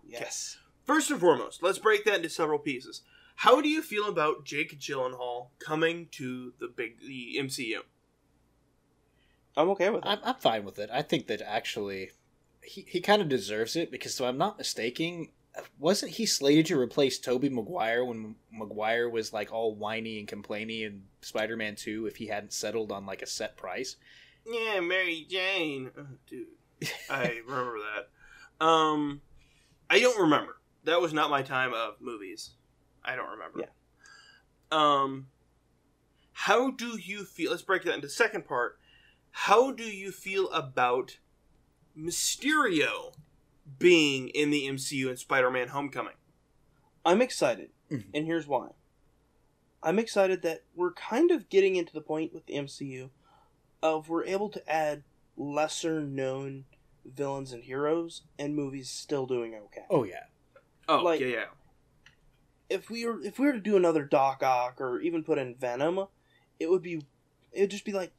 Yes. 0.06 0.58
First 0.84 1.10
and 1.10 1.20
foremost, 1.20 1.64
let's 1.64 1.80
break 1.80 2.04
that 2.04 2.16
into 2.16 2.30
several 2.30 2.60
pieces. 2.60 3.02
How 3.36 3.62
do 3.62 3.70
you 3.70 3.82
feel 3.82 4.10
about 4.10 4.44
Jake 4.44 4.78
Gyllenhaal 4.78 5.52
coming 5.60 6.08
to 6.12 6.52
the 6.60 6.68
big 6.68 7.00
the 7.00 7.38
MCU? 7.40 7.80
I'm 9.56 9.70
okay 9.70 9.90
with 9.90 10.04
it. 10.04 10.08
I'm, 10.10 10.20
I'm 10.24 10.36
fine 10.36 10.66
with 10.66 10.80
it. 10.80 10.90
I 10.92 11.02
think 11.02 11.28
that 11.28 11.42
actually 11.42 12.12
he, 12.68 12.86
he 12.88 13.02
kind 13.02 13.22
of 13.22 13.30
deserves 13.30 13.76
it 13.76 13.92
because, 13.92 14.20
if 14.20 14.26
I'm 14.26 14.38
not 14.38 14.58
mistaken, 14.58 15.30
wasn't 15.80 16.12
he 16.12 16.26
slated 16.26 16.66
to 16.68 16.80
replace 16.80 17.18
Tobey 17.18 17.50
Maguire 17.50 18.04
when 18.04 18.36
Maguire 18.52 19.10
was 19.10 19.34
like 19.34 19.52
all 19.52 19.74
whiny 19.74 20.20
and 20.20 20.28
complaining 20.28 20.82
in 20.82 21.04
Spider 21.22 21.56
Man 21.56 21.76
2 21.76 22.06
if 22.08 22.18
he 22.18 22.28
hadn't 22.28 22.54
settled 22.54 22.92
on 22.92 23.06
like 23.06 23.22
a 23.22 23.28
set 23.28 23.58
price? 23.58 23.96
Yeah, 24.46 24.82
Mary 24.82 25.26
Jane. 25.30 25.92
Oh, 25.98 26.06
dude, 26.28 26.48
I 27.10 27.42
remember 27.48 27.78
that. 27.80 28.66
Um, 28.66 29.22
I 29.90 30.00
don't 30.00 30.20
remember. 30.20 30.58
That 30.84 31.02
was 31.02 31.14
not 31.14 31.30
my 31.30 31.42
time 31.42 31.74
of 31.74 31.96
movies. 32.02 32.52
I 33.04 33.16
don't 33.16 33.32
remember. 33.32 33.60
Yeah. 33.62 33.68
Um, 34.72 35.28
how 36.34 36.72
do 36.72 36.98
you 36.98 37.24
feel? 37.24 37.52
Let's 37.52 37.64
break 37.64 37.84
that 37.84 37.96
into 37.96 38.10
second 38.10 38.46
part. 38.46 38.78
How 39.32 39.72
do 39.72 39.84
you 39.84 40.12
feel 40.12 40.50
about 40.50 41.18
Mysterio 41.98 43.14
being 43.80 44.30
in 44.30 44.52
the 44.52 44.68
MCU 44.68 45.10
in 45.10 45.18
Spider-Man: 45.18 45.70
Homecoming? 45.70 46.14
I'm 47.06 47.22
excited, 47.22 47.72
Mhm. 47.90 48.06
and 48.14 48.26
here's 48.26 48.48
why. 48.48 48.72
I'm 49.84 50.00
excited 50.00 50.42
that 50.44 50.64
we're 50.76 50.94
kind 50.94 51.32
of 51.32 51.50
getting 51.50 51.76
into 51.76 51.94
the 51.94 52.02
point 52.02 52.34
with 52.34 52.46
the 52.46 52.56
MCU 52.56 53.10
of 53.82 54.10
we're 54.10 54.26
able 54.26 54.50
to 54.50 54.70
add 54.70 55.04
lesser 55.36 56.02
known 56.02 56.66
villains 57.06 57.54
and 57.54 57.64
heroes, 57.64 58.24
and 58.38 58.56
movies 58.56 58.90
still 58.90 59.26
doing 59.26 59.56
okay. 59.56 59.86
Oh, 59.90 60.04
yeah. 60.04 60.26
Oh, 60.90 61.04
Like- 61.04 61.20
yeah, 61.22 61.28
yeah. 61.28 61.46
If 62.70 62.90
we 62.90 63.06
were 63.06 63.22
if 63.22 63.40
we 63.40 63.46
were 63.46 63.54
to 63.54 63.60
do 63.62 63.78
another 63.78 64.04
Doc 64.04 64.44
Ock 64.44 64.82
or 64.82 65.00
even 65.00 65.24
put 65.24 65.38
in 65.38 65.56
Venom, 65.56 66.08
it 66.60 66.70
would 66.70 66.82
be 66.82 67.06
it 67.54 67.62
would 67.62 67.72
just 67.72 67.86
be 67.86 67.94
like, 67.94 68.12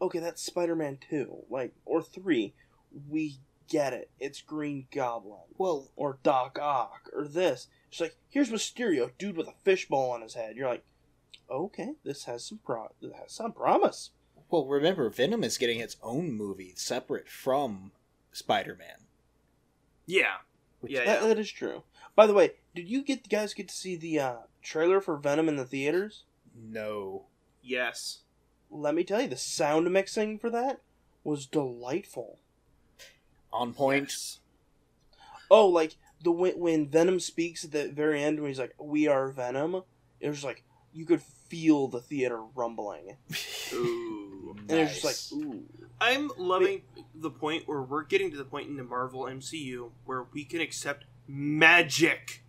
okay, 0.00 0.18
that's 0.20 0.40
Spider 0.40 0.74
Man 0.74 0.96
two, 0.96 1.44
like 1.50 1.74
or 1.84 2.02
three. 2.02 2.54
We 3.08 3.38
get 3.68 3.92
it. 3.92 4.10
It's 4.18 4.40
Green 4.40 4.86
Goblin. 4.92 5.38
Well, 5.56 5.90
or 5.96 6.18
Doc 6.22 6.58
Ock 6.60 7.08
or 7.14 7.26
this. 7.26 7.68
It's 7.90 8.00
like 8.00 8.16
here's 8.28 8.50
Mysterio, 8.50 9.10
dude 9.18 9.36
with 9.36 9.48
a 9.48 9.54
fishbowl 9.64 10.10
on 10.10 10.22
his 10.22 10.34
head. 10.34 10.56
You're 10.56 10.68
like, 10.68 10.84
okay, 11.50 11.94
this 12.04 12.24
has 12.24 12.44
some 12.44 12.60
pro, 12.64 12.88
this 13.00 13.12
has 13.20 13.32
some 13.32 13.52
promise. 13.52 14.10
well, 14.50 14.66
remember, 14.66 15.08
Venom 15.10 15.44
is 15.44 15.58
getting 15.58 15.80
its 15.80 15.96
own 16.02 16.32
movie 16.32 16.72
separate 16.76 17.28
from 17.28 17.92
Spider 18.32 18.76
Man. 18.78 19.06
Yeah. 20.06 20.36
Which- 20.80 20.92
Yeah, 20.92 21.04
That, 21.04 21.22
that 21.28 21.38
is 21.38 21.50
true. 21.50 21.82
By 22.16 22.26
the 22.26 22.34
way, 22.34 22.52
did 22.74 22.88
you 22.88 23.02
get 23.02 23.28
guys 23.28 23.54
get 23.54 23.68
to 23.68 23.74
see 23.74 23.96
the 23.96 24.18
uh, 24.18 24.36
trailer 24.62 25.00
for 25.00 25.16
Venom 25.16 25.48
in 25.48 25.56
the 25.56 25.64
theaters? 25.64 26.24
No. 26.54 27.26
Yes. 27.62 28.20
Let 28.70 28.94
me 28.94 29.04
tell 29.04 29.20
you, 29.22 29.28
the 29.28 29.36
sound 29.36 29.90
mixing 29.92 30.38
for 30.38 30.50
that 30.50 30.80
was 31.24 31.46
delightful. 31.46 32.38
On 33.52 33.72
point. 33.72 34.08
Yes. 34.08 34.38
Oh, 35.50 35.66
like 35.66 35.96
the 36.22 36.30
when, 36.30 36.58
when 36.58 36.88
Venom 36.88 37.20
speaks 37.20 37.64
at 37.64 37.72
the 37.72 37.88
very 37.88 38.22
end 38.22 38.40
when 38.40 38.50
he's 38.50 38.58
like, 38.58 38.74
"We 38.78 39.08
are 39.08 39.28
Venom," 39.28 39.82
it 40.20 40.28
was 40.28 40.44
like 40.44 40.64
you 40.92 41.04
could 41.06 41.22
feel 41.22 41.88
the 41.88 42.00
theater 42.00 42.42
rumbling, 42.54 43.16
Ooh. 43.72 44.56
and 44.68 44.78
it 44.78 44.82
was 44.82 45.00
just 45.00 45.32
like, 45.32 45.44
"Ooh." 45.44 45.64
I'm 46.00 46.30
loving 46.38 46.82
the 47.14 47.30
point 47.30 47.68
where 47.68 47.82
we're 47.82 48.04
getting 48.04 48.30
to 48.30 48.36
the 48.36 48.44
point 48.44 48.68
in 48.68 48.76
the 48.76 48.84
Marvel 48.84 49.24
MCU 49.24 49.90
where 50.06 50.24
we 50.32 50.44
can 50.44 50.60
accept 50.60 51.04
magic. 51.26 52.42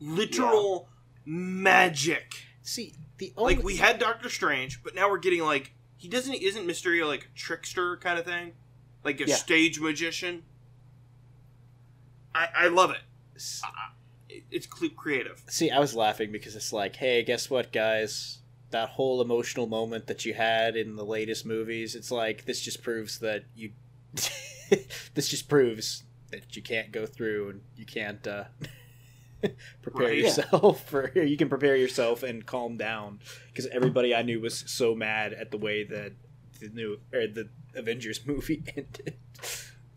Literal 0.00 0.88
magic. 1.26 2.34
See, 2.62 2.94
the 3.18 3.32
only 3.36 3.56
Like 3.56 3.64
we 3.64 3.76
had 3.76 3.98
Doctor 3.98 4.30
Strange, 4.30 4.82
but 4.82 4.94
now 4.94 5.10
we're 5.10 5.18
getting 5.18 5.42
like 5.42 5.72
he 5.96 6.08
doesn't 6.08 6.34
isn't 6.34 6.66
Mysterio 6.66 7.06
like 7.06 7.24
a 7.24 7.38
trickster 7.38 7.96
kind 7.98 8.18
of 8.18 8.24
thing? 8.24 8.52
Like 9.04 9.20
a 9.20 9.26
Yeah. 9.26 9.36
stage 9.36 9.78
magician? 9.80 10.42
I 12.34 12.48
I 12.54 12.68
love 12.68 12.90
it. 12.90 12.98
it- 14.28 14.44
it's 14.50 14.66
creative. 14.66 15.42
See, 15.48 15.70
I 15.70 15.78
was 15.78 15.94
laughing 15.94 16.32
because 16.32 16.56
it's 16.56 16.72
like, 16.72 16.96
hey, 16.96 17.22
guess 17.22 17.48
what, 17.50 17.70
guys? 17.72 18.38
That 18.70 18.88
whole 18.90 19.20
emotional 19.20 19.66
moment 19.68 20.06
that 20.08 20.24
you 20.24 20.34
had 20.34 20.74
in 20.76 20.96
the 20.96 21.04
latest 21.04 21.46
movies, 21.46 21.94
it's 21.94 22.10
like 22.10 22.44
this 22.44 22.60
just 22.60 22.82
proves 22.82 23.18
that 23.20 23.44
you. 23.54 23.72
this 25.14 25.28
just 25.28 25.48
proves 25.48 26.02
that 26.30 26.56
you 26.56 26.62
can't 26.62 26.90
go 26.90 27.06
through 27.06 27.50
and 27.50 27.60
you 27.76 27.84
can't 27.86 28.26
uh, 28.26 28.44
prepare 29.82 30.06
Right. 30.08 30.18
Yourself 30.18 30.84
for. 30.88 31.12
You 31.16 31.36
can 31.36 31.48
prepare 31.48 31.76
yourself 31.76 32.22
and 32.24 32.44
calm 32.44 32.76
down 32.76 33.20
because 33.48 33.66
everybody 33.68 34.14
I 34.14 34.22
knew 34.22 34.40
was 34.40 34.64
so 34.66 34.94
mad 34.96 35.32
at 35.32 35.50
the 35.52 35.58
way 35.58 35.84
that 35.84 36.12
the 36.68 36.74
new 36.74 37.00
or 37.12 37.26
the 37.26 37.48
Avengers 37.74 38.20
movie 38.26 38.62
ended. 38.76 39.14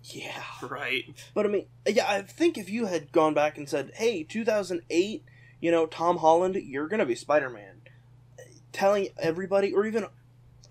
Yeah. 0.04 0.42
Right. 0.62 1.04
But 1.34 1.46
I 1.46 1.50
mean, 1.50 1.66
yeah, 1.88 2.10
I 2.10 2.22
think 2.22 2.58
if 2.58 2.70
you 2.70 2.86
had 2.86 3.12
gone 3.12 3.34
back 3.34 3.58
and 3.58 3.68
said, 3.68 3.92
"Hey, 3.96 4.24
2008, 4.24 5.24
you 5.60 5.72
know, 5.72 5.86
Tom 5.86 6.18
Holland, 6.18 6.56
you're 6.56 6.88
gonna 6.88 7.06
be 7.06 7.16
Spider-Man," 7.16 7.82
telling 8.72 9.10
everybody, 9.18 9.74
or 9.74 9.86
even 9.86 10.06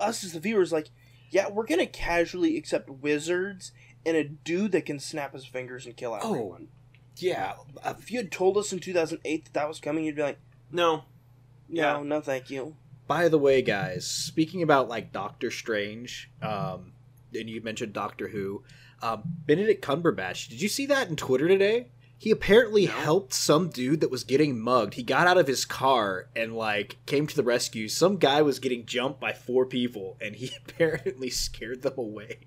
us 0.01 0.25
as 0.25 0.33
the 0.33 0.41
viewers, 0.41 0.73
like, 0.73 0.89
yeah, 1.31 1.49
we're 1.51 1.67
gonna 1.67 1.87
casually 1.87 2.57
accept 2.57 2.89
wizards 2.89 3.73
and 4.07 4.17
a 4.17 4.25
dude 4.25 4.73
that 4.73 4.87
can 4.87 4.99
snap 5.01 5.33
his 5.35 5.45
fingers 5.45 5.85
and 5.87 5.97
kill 5.97 6.15
Oh. 6.23 6.31
everyone. 6.31 6.69
Yeah, 7.19 7.55
If 7.85 8.11
you 8.11 8.19
had 8.19 8.31
told 8.31 8.57
us 8.59 8.73
in 8.73 8.79
2008 8.79 9.45
that 9.47 9.55
that 9.55 9.69
was 9.69 9.81
coming, 9.81 10.05
you'd 10.05 10.17
be 10.17 10.23
like, 10.23 10.39
No. 10.71 11.05
"No, 11.69 11.99
Yeah. 11.99 12.03
no, 12.03 12.21
thank 12.21 12.51
you." 12.51 12.77
By 13.07 13.29
the 13.29 13.39
way, 13.39 13.63
guys, 13.63 14.07
speaking 14.07 14.63
about 14.63 14.89
like 14.89 15.13
Doctor 15.13 15.51
Strange, 15.51 16.31
um, 16.43 16.93
and 17.35 17.49
you 17.49 17.61
mentioned 17.61 17.93
Doctor 17.93 18.29
Who, 18.29 18.65
um, 19.03 19.23
Benedict 19.47 19.85
Cumberbatch. 19.85 20.49
Did 20.49 20.61
you 20.61 20.69
see 20.69 20.87
that 20.87 21.09
in 21.09 21.17
Twitter 21.17 21.47
today? 21.49 21.89
He 22.19 22.31
apparently 22.31 22.87
No. 22.87 22.93
helped 22.93 23.35
some 23.35 23.69
dude 23.69 24.01
that 24.01 24.11
was 24.11 24.25
getting 24.25 24.59
mugged. 24.59 24.95
He 24.95 25.03
got 25.03 25.27
out 25.27 25.37
of 25.37 25.47
his 25.47 25.65
car 25.67 26.29
and 26.35 26.57
like 26.57 26.97
came 27.07 27.27
to 27.27 27.37
the 27.37 27.43
rescue. 27.43 27.89
Some 27.89 28.17
guy 28.17 28.41
was 28.43 28.59
getting 28.59 28.87
jumped 28.87 29.21
by 29.21 29.33
four 29.35 29.67
people, 29.67 30.17
and 30.21 30.35
he 30.35 30.51
apparently 30.67 31.29
scared 31.31 31.83
them 31.83 31.95
away. 31.99 32.39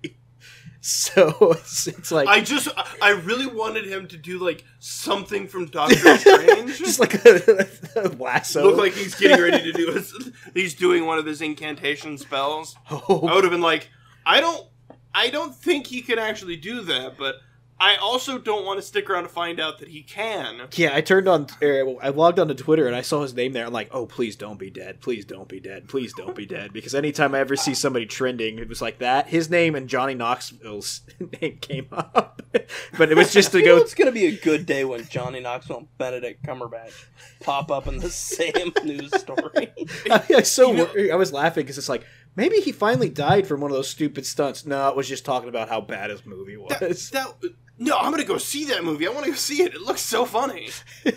So 0.82 1.36
it's, 1.52 1.88
it's 1.88 2.10
like 2.10 2.30
I 2.30 2.40
just 2.40 2.70
I- 2.78 2.96
I 3.02 3.10
really 3.10 3.48
wanted 3.48 3.86
him 3.86 4.08
to 4.08 4.18
do 4.18 4.40
like 4.40 4.64
something 4.80 5.46
from 5.46 5.66
Doctor 5.66 6.18
Strange. 6.18 6.78
just 6.78 7.02
like 7.02 7.16
a, 7.26 7.68
a 7.98 8.08
lasso. 8.18 8.64
Look 8.64 8.78
like 8.78 8.94
he's 8.94 9.14
getting 9.14 9.42
ready 9.42 9.62
to 9.62 9.74
do 9.74 9.92
his, 9.92 10.32
he's 10.54 10.76
doing 10.76 11.06
one 11.06 11.18
of 11.18 11.26
his 11.26 11.42
incantation 11.42 12.18
spells. 12.18 12.78
Oh. 12.90 12.96
I 12.98 13.32
oh, 13.32 13.36
would 13.36 13.44
have 13.44 13.52
been 13.52 13.60
like, 13.60 13.90
I 14.26 14.40
don't 14.40 14.66
I 15.14 15.30
don't 15.30 15.54
think 15.54 15.88
he 15.88 16.02
can 16.02 16.18
actually 16.18 16.56
do 16.56 16.82
that, 16.82 17.18
but 17.18 17.36
I 17.82 17.96
also 17.96 18.38
don't 18.38 18.66
want 18.66 18.78
to 18.80 18.82
stick 18.86 19.10
around 19.10 19.24
to 19.24 19.30
find 19.30 19.60
out 19.60 19.80
that 19.80 19.88
he 19.88 20.04
can. 20.04 20.68
Yeah, 20.74 20.94
I 20.94 21.00
turned 21.02 21.30
on, 21.30 21.48
er, 21.64 21.86
I 22.02 22.10
logged 22.10 22.38
onto 22.38 22.54
Twitter 22.54 22.88
and 22.88 22.96
I 22.96 23.02
saw 23.02 23.22
his 23.22 23.34
name 23.34 23.54
there. 23.54 23.66
I'm 23.66 23.72
like, 23.72 23.88
oh, 23.92 24.06
please 24.06 24.36
don't 24.36 24.60
be 24.60 24.70
dead. 24.70 25.00
Please 25.00 25.24
don't 25.24 25.48
be 25.48 25.62
dead. 25.62 25.88
Please 25.88 26.14
don't 26.14 26.36
be 26.36 26.46
dead. 26.46 26.74
Because 26.74 26.94
anytime 26.94 27.34
I 27.34 27.40
ever 27.40 27.56
see 27.56 27.74
somebody 27.74 28.06
trending, 28.06 28.60
it 28.60 28.68
was 28.68 28.82
like 28.82 29.00
that. 29.00 29.28
His 29.28 29.50
name 29.50 29.76
and 29.76 29.88
Johnny 29.88 30.14
Knoxville's 30.14 31.02
name 31.42 31.58
came 31.62 31.88
up. 31.92 32.42
but 32.98 33.12
it 33.12 33.16
was 33.16 33.32
just 33.32 33.52
to 33.54 33.62
go, 33.62 33.78
it's 33.78 33.94
gonna 33.94 34.12
be 34.12 34.26
a 34.26 34.36
good 34.36 34.66
day 34.66 34.84
when 34.84 35.06
Johnny 35.08 35.40
Knoxville 35.40 35.78
and 35.78 35.98
Benedict 35.98 36.44
Cumberbatch 36.44 37.06
pop 37.40 37.72
up 37.72 37.88
in 37.88 37.98
the 37.98 38.10
same 38.10 38.74
news 38.84 39.18
story. 39.18 39.72
I 40.12 40.24
was 40.30 40.52
so 40.52 40.72
You 40.72 40.78
know- 41.08 41.14
I 41.14 41.16
was 41.16 41.32
laughing 41.32 41.64
because 41.64 41.78
it's 41.78 41.88
like, 41.90 42.04
maybe 42.36 42.58
he 42.58 42.72
finally 42.74 43.10
died 43.10 43.48
from 43.48 43.62
one 43.62 43.72
of 43.72 43.78
those 43.78 43.90
stupid 43.90 44.26
stunts. 44.26 44.66
No, 44.66 44.90
it 44.90 44.96
was 44.98 45.08
just 45.08 45.24
talking 45.24 45.48
about 45.48 45.70
how 45.70 45.80
bad 45.80 46.10
his 46.10 46.26
movie 46.26 46.58
That, 46.70 46.82
was. 46.82 47.10
that 47.12 47.34
no, 47.80 47.98
I'm 47.98 48.12
gonna 48.12 48.24
go 48.24 48.38
see 48.38 48.66
that 48.66 48.84
movie. 48.84 49.08
I 49.08 49.12
want 49.12 49.26
to 49.26 49.32
go 49.32 49.38
see 49.38 49.64
it. 49.64 49.74
It 49.74 49.82
looks 49.82 50.02
so 50.02 50.26
funny. 50.26 50.70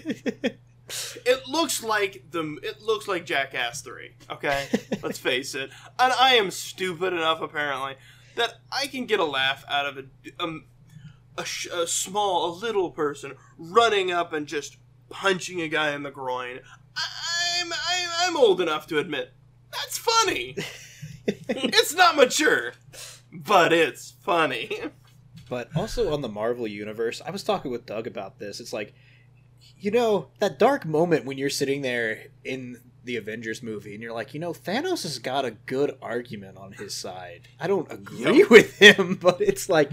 It 1.24 1.48
looks 1.48 1.82
like 1.82 2.24
the 2.30 2.58
it 2.62 2.82
looks 2.82 3.08
like 3.08 3.24
Jackass 3.24 3.80
Three. 3.80 4.12
Okay, 4.30 4.66
let's 5.02 5.18
face 5.18 5.54
it. 5.54 5.70
And 5.98 6.12
I 6.12 6.34
am 6.34 6.50
stupid 6.50 7.14
enough 7.14 7.40
apparently 7.40 7.94
that 8.36 8.54
I 8.70 8.88
can 8.88 9.06
get 9.06 9.20
a 9.20 9.24
laugh 9.24 9.64
out 9.68 9.86
of 9.86 9.98
a 9.98 10.04
um, 10.38 10.66
a, 11.38 11.44
sh- 11.44 11.68
a 11.72 11.86
small, 11.86 12.50
a 12.50 12.52
little 12.54 12.90
person 12.90 13.32
running 13.56 14.10
up 14.10 14.32
and 14.34 14.46
just 14.46 14.76
punching 15.08 15.62
a 15.62 15.68
guy 15.68 15.92
in 15.92 16.02
the 16.02 16.10
groin. 16.10 16.60
I'm 16.96 17.72
I'm, 17.72 18.08
I'm 18.20 18.36
old 18.36 18.60
enough 18.60 18.86
to 18.88 18.98
admit 18.98 19.32
that's 19.70 19.96
funny. 19.96 20.56
it's 21.26 21.94
not 21.94 22.16
mature, 22.16 22.74
but 23.32 23.72
it's 23.72 24.10
funny. 24.22 24.78
But 25.52 25.68
also 25.76 26.14
on 26.14 26.22
the 26.22 26.30
Marvel 26.30 26.66
universe, 26.66 27.20
I 27.26 27.30
was 27.30 27.42
talking 27.42 27.70
with 27.70 27.84
Doug 27.84 28.06
about 28.06 28.38
this. 28.38 28.58
It's 28.58 28.72
like, 28.72 28.94
you 29.78 29.90
know, 29.90 30.28
that 30.38 30.58
dark 30.58 30.86
moment 30.86 31.26
when 31.26 31.36
you're 31.36 31.50
sitting 31.50 31.82
there 31.82 32.28
in 32.42 32.80
the 33.04 33.18
Avengers 33.18 33.62
movie 33.62 33.92
and 33.92 34.02
you're 34.02 34.14
like, 34.14 34.32
you 34.32 34.40
know, 34.40 34.54
Thanos 34.54 35.02
has 35.02 35.18
got 35.18 35.44
a 35.44 35.50
good 35.50 35.94
argument 36.00 36.56
on 36.56 36.72
his 36.72 36.94
side. 36.94 37.48
I 37.60 37.66
don't 37.66 37.92
agree 37.92 38.38
Yep. 38.38 38.48
with 38.48 38.78
him, 38.78 39.16
but 39.20 39.42
it's 39.42 39.68
like, 39.68 39.90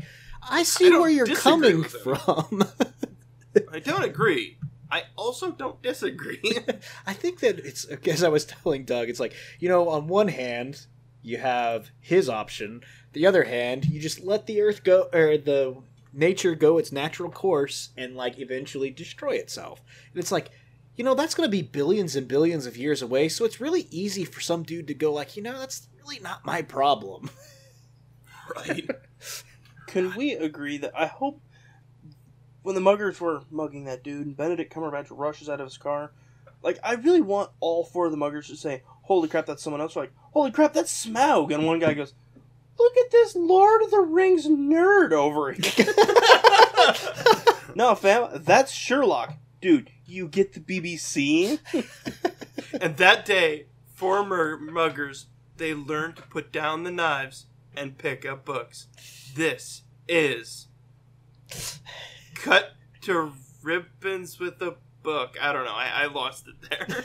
I 0.50 0.64
see 0.64 0.94
I 0.94 0.98
where 0.98 1.10
you're 1.10 1.26
coming 1.28 1.84
from. 1.84 2.64
I 3.70 3.80
don't 3.80 4.06
agree. 4.06 4.60
I 4.90 5.04
also 5.18 5.52
don't 5.52 5.82
disagree. 5.82 6.40
I 7.06 7.12
think 7.12 7.42
that 7.42 7.60
it's, 7.60 7.84
as 7.84 8.24
I 8.24 8.30
was 8.30 8.46
telling 8.46 8.86
Doug, 8.86 9.10
it's 9.10 9.20
like, 9.20 9.34
you 9.60 9.68
know, 9.68 9.90
on 9.90 10.08
one 10.08 10.30
hand, 10.30 10.86
you 11.22 11.38
have 11.38 11.92
his 12.00 12.30
option. 12.30 12.82
The 13.14 13.26
other 13.26 13.44
hand, 13.44 13.86
you 13.86 14.00
just 14.00 14.24
let 14.24 14.46
the 14.46 14.62
earth 14.62 14.84
go, 14.84 15.10
or 15.14 15.38
the 15.38 15.78
nature 16.14 16.56
go 16.56 16.78
its 16.78 16.92
natural 16.92 17.30
course 17.30 17.90
and, 17.98 18.16
like, 18.16 18.40
eventually 18.40 18.90
destroy 18.90 19.32
itself. 19.36 19.82
And 20.14 20.20
it's 20.20 20.32
like, 20.32 20.50
you 20.96 21.04
know, 21.04 21.16
that's 21.16 21.36
going 21.36 21.48
to 21.48 21.52
be 21.52 21.62
billions 21.62 22.16
and 22.16 22.28
billions 22.28 22.66
of 22.66 22.78
years 22.78 23.02
away, 23.02 23.30
so 23.30 23.46
it's 23.46 23.62
really 23.62 23.88
easy 23.90 24.26
for 24.26 24.42
some 24.42 24.64
dude 24.64 24.88
to 24.88 24.94
go, 24.94 25.14
like, 25.14 25.38
you 25.38 25.44
know, 25.44 25.58
that's 25.58 25.88
really 26.00 26.20
not 26.20 26.46
my 26.46 26.62
problem. 26.62 27.30
right. 28.56 28.90
Can 29.88 30.16
we 30.16 30.34
agree 30.34 30.78
that 30.78 30.92
I 30.96 31.08
hope 31.08 31.42
when 32.62 32.76
the 32.76 32.82
muggers 32.82 33.20
were 33.20 33.42
mugging 33.50 33.86
that 33.86 34.04
dude 34.04 34.28
and 34.28 34.38
Benedict 34.38 34.74
Cumberbatch 34.74 35.08
rushes 35.10 35.50
out 35.50 35.62
of 35.62 35.68
his 35.68 35.78
car, 35.78 36.12
like 36.62 36.78
I 36.84 36.94
really 36.94 37.22
want 37.22 37.52
all 37.60 37.84
four 37.84 38.06
of 38.06 38.12
the 38.12 38.18
muggers 38.18 38.48
to 38.48 38.56
say, 38.56 38.84
"Holy 39.10 39.28
crap, 39.28 39.48
that's 39.48 39.64
someone 39.64 39.82
else!" 39.82 39.98
Or 39.98 40.02
like, 40.02 40.14
"Holy 40.34 40.52
crap, 40.52 40.72
that's 40.72 41.06
Smaug!" 41.06 41.54
And 41.54 41.66
one 41.66 41.80
guy 41.80 41.96
goes, 41.96 42.14
"Look 42.78 42.96
at 42.96 43.12
this 43.12 43.36
Lord 43.36 43.82
of 43.82 43.92
the 43.92 44.00
Rings 44.00 44.48
nerd 44.48 45.12
over 45.12 45.52
here." 45.52 45.94
no, 47.76 47.96
fam, 47.96 48.30
that's 48.44 48.72
Sherlock, 48.72 49.34
dude. 49.62 49.90
You 50.06 50.28
get 50.28 50.54
the 50.54 50.60
BBC. 50.60 51.60
and 52.82 52.98
that 52.98 53.26
day, 53.26 53.66
former 53.96 54.58
muggers, 54.58 55.26
they 55.58 55.74
learned 55.74 56.18
to 56.18 56.22
put 56.22 56.52
down 56.52 56.84
the 56.84 56.92
knives 56.92 57.48
and 57.76 57.98
pick 57.98 58.28
up 58.28 58.46
books. 58.46 58.88
This 59.36 59.82
is 60.08 60.68
cut 62.36 62.76
to 63.02 63.34
ribbons 63.64 64.40
with 64.40 64.62
a 64.62 64.76
book. 65.02 65.36
I 65.42 65.52
don't 65.52 65.66
know. 65.66 65.74
I, 65.74 66.04
I 66.04 66.06
lost 66.06 66.46
it 66.48 66.70
there. 66.70 66.88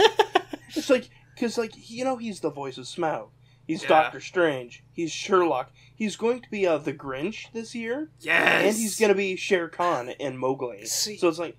It's 0.76 0.90
like, 0.90 1.08
because, 1.34 1.58
like, 1.58 1.72
you 1.90 2.04
know, 2.04 2.16
he's 2.16 2.40
the 2.40 2.50
voice 2.50 2.78
of 2.78 2.84
Smaug. 2.84 3.28
He's 3.66 3.82
Yeah. 3.82 3.88
Doctor 3.88 4.20
Strange. 4.20 4.82
He's 4.92 5.10
Sherlock. 5.10 5.72
He's 5.96 6.16
going 6.16 6.40
to 6.42 6.50
be 6.50 6.66
uh, 6.66 6.78
the 6.78 6.92
Grinch 6.92 7.50
this 7.52 7.74
year. 7.74 8.10
yes. 8.20 8.64
And 8.64 8.76
he's 8.76 8.98
going 8.98 9.08
to 9.10 9.14
be 9.14 9.36
Shere 9.36 9.68
Khan 9.68 10.10
in 10.10 10.36
Mowgli. 10.36 10.84
See- 10.86 11.16
So 11.16 11.28
it's 11.28 11.38
like, 11.38 11.56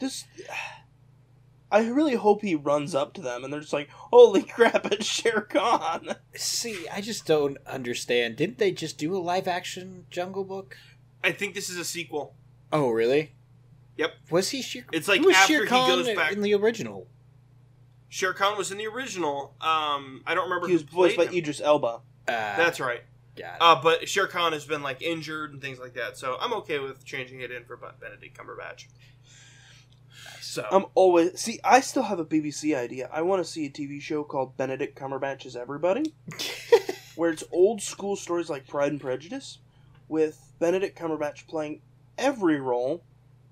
this. 0.00 0.24
I 1.72 1.86
really 1.88 2.16
hope 2.16 2.42
he 2.42 2.56
runs 2.56 2.96
up 2.96 3.12
to 3.14 3.20
them 3.20 3.44
and 3.44 3.52
they're 3.52 3.60
just 3.60 3.72
like, 3.72 3.88
holy 3.90 4.42
crap, 4.56 4.90
it's 4.90 5.06
Shere 5.06 5.42
Khan. 5.42 6.16
See, 6.34 6.88
I 6.88 7.00
just 7.00 7.26
don't 7.26 7.58
understand. 7.64 8.34
Didn't 8.36 8.58
they 8.58 8.72
just 8.72 8.98
do 8.98 9.16
a 9.16 9.18
live 9.18 9.46
action 9.46 10.06
Jungle 10.10 10.42
Book? 10.42 10.76
I 11.22 11.30
think 11.30 11.54
this 11.54 11.70
is 11.70 11.76
a 11.76 11.84
sequel. 11.84 12.34
Oh, 12.72 12.90
really? 12.90 13.34
Yep. 13.98 14.14
Was 14.30 14.50
he 14.50 14.62
Shere? 14.62 14.84
It's 14.92 15.06
like 15.06 15.20
who 15.20 15.28
was 15.28 15.36
after 15.36 15.52
Shere 15.52 15.62
he 15.62 15.68
Khan 15.68 15.88
goes 15.90 16.14
back. 16.16 16.32
in 16.32 16.40
the 16.42 16.54
original? 16.54 17.06
Shere 18.10 18.34
Khan 18.34 18.58
was 18.58 18.70
in 18.70 18.76
the 18.78 18.86
original. 18.88 19.54
Um, 19.60 20.22
I 20.26 20.34
don't 20.34 20.44
remember 20.50 20.66
He 20.66 20.74
was 20.74 20.82
who 20.82 20.88
voiced 20.88 21.16
by 21.16 21.24
played 21.24 21.34
him. 21.34 21.38
Idris 21.38 21.60
Elba. 21.62 21.86
Uh, 21.86 22.00
That's 22.26 22.78
right. 22.80 23.02
got 23.36 23.54
it. 23.54 23.58
Uh, 23.62 23.80
but 23.82 24.08
Shere 24.08 24.26
Khan 24.26 24.52
has 24.52 24.64
been 24.66 24.82
like 24.82 25.00
injured 25.00 25.52
and 25.52 25.62
things 25.62 25.78
like 25.78 25.94
that, 25.94 26.18
so 26.18 26.36
I'm 26.40 26.52
okay 26.54 26.78
with 26.80 27.04
changing 27.04 27.40
it 27.40 27.50
in 27.50 27.64
for 27.64 27.76
Benedict 27.76 28.36
Cumberbatch. 28.36 28.86
So 30.40 30.66
I'm 30.70 30.86
always. 30.94 31.40
See, 31.40 31.60
I 31.64 31.80
still 31.80 32.02
have 32.02 32.18
a 32.18 32.24
BBC 32.24 32.76
idea. 32.76 33.08
I 33.12 33.22
want 33.22 33.44
to 33.44 33.50
see 33.50 33.66
a 33.66 33.70
TV 33.70 34.00
show 34.00 34.24
called 34.24 34.56
Benedict 34.56 34.98
Cumberbatch's 34.98 35.54
Everybody, 35.56 36.12
where 37.14 37.30
it's 37.30 37.44
old 37.52 37.80
school 37.80 38.16
stories 38.16 38.50
like 38.50 38.66
Pride 38.66 38.90
and 38.92 39.00
Prejudice, 39.00 39.58
with 40.08 40.52
Benedict 40.58 40.98
Cumberbatch 40.98 41.46
playing 41.46 41.80
every 42.18 42.60
role, 42.60 43.02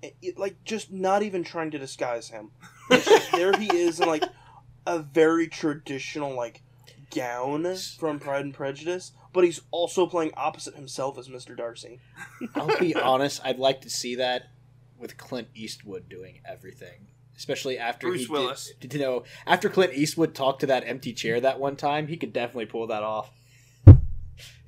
it, 0.01 0.15
it- 0.21 0.37
like 0.37 0.61
just 0.65 0.91
not 0.91 1.23
even 1.23 1.43
trying 1.43 1.71
to 1.71 1.79
disguise 1.79 2.27
him. 2.29 2.51
Just 2.91 3.31
there 3.31 3.53
he 3.57 3.67
is 3.73 3.99
in 3.99 4.07
like 4.07 4.23
a 4.85 4.99
very 4.99 5.47
traditional 5.47 6.33
like 6.35 6.61
gown 7.11 7.75
from 7.97 8.19
Pride 8.19 8.45
and 8.45 8.53
Prejudice, 8.53 9.11
but 9.33 9.43
he's 9.43 9.61
also 9.71 10.05
playing 10.05 10.31
opposite 10.37 10.75
himself 10.75 11.17
as 11.17 11.27
Mr. 11.27 11.55
Darcy. 11.57 11.99
I'll 12.55 12.77
be 12.79 12.93
honest. 12.95 13.41
I'd 13.43 13.59
like 13.59 13.81
to 13.81 13.89
see 13.89 14.15
that 14.15 14.49
with 14.97 15.17
Clint 15.17 15.47
Eastwood 15.55 16.09
doing 16.09 16.39
everything, 16.45 17.07
especially 17.37 17.77
after 17.77 18.07
Bruce 18.07 18.25
he 18.25 18.31
Willis. 18.31 18.71
Did, 18.79 18.93
you 18.95 18.99
know 18.99 19.23
after 19.47 19.69
Clint 19.69 19.93
Eastwood 19.93 20.35
talked 20.35 20.59
to 20.61 20.67
that 20.67 20.83
empty 20.85 21.13
chair 21.13 21.39
that 21.41 21.59
one 21.59 21.75
time, 21.75 22.07
he 22.07 22.17
could 22.17 22.33
definitely 22.33 22.65
pull 22.67 22.87
that 22.87 23.03
off. 23.03 23.31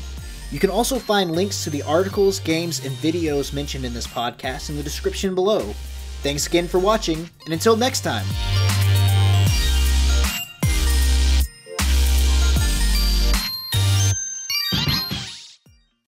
You 0.51 0.59
can 0.59 0.71
also 0.71 0.99
find 0.99 1.33
links 1.33 1.63
to 1.65 1.71
the 1.71 1.83
articles, 1.83 2.41
games, 2.41 2.85
and 2.85 2.95
videos 2.97 3.53
mentioned 3.53 3.85
in 3.85 3.95
this 3.95 4.07
podcast 4.07 4.71
in 4.71 4.77
the 4.77 4.83
description 4.83 5.35
below. 5.35 5.61
Thanks 6.23 6.47
again 6.47 6.69
for 6.69 6.79
watching, 6.79 7.29
and 7.45 7.53
until 7.53 7.77
next 7.77 8.01
time. 8.01 8.27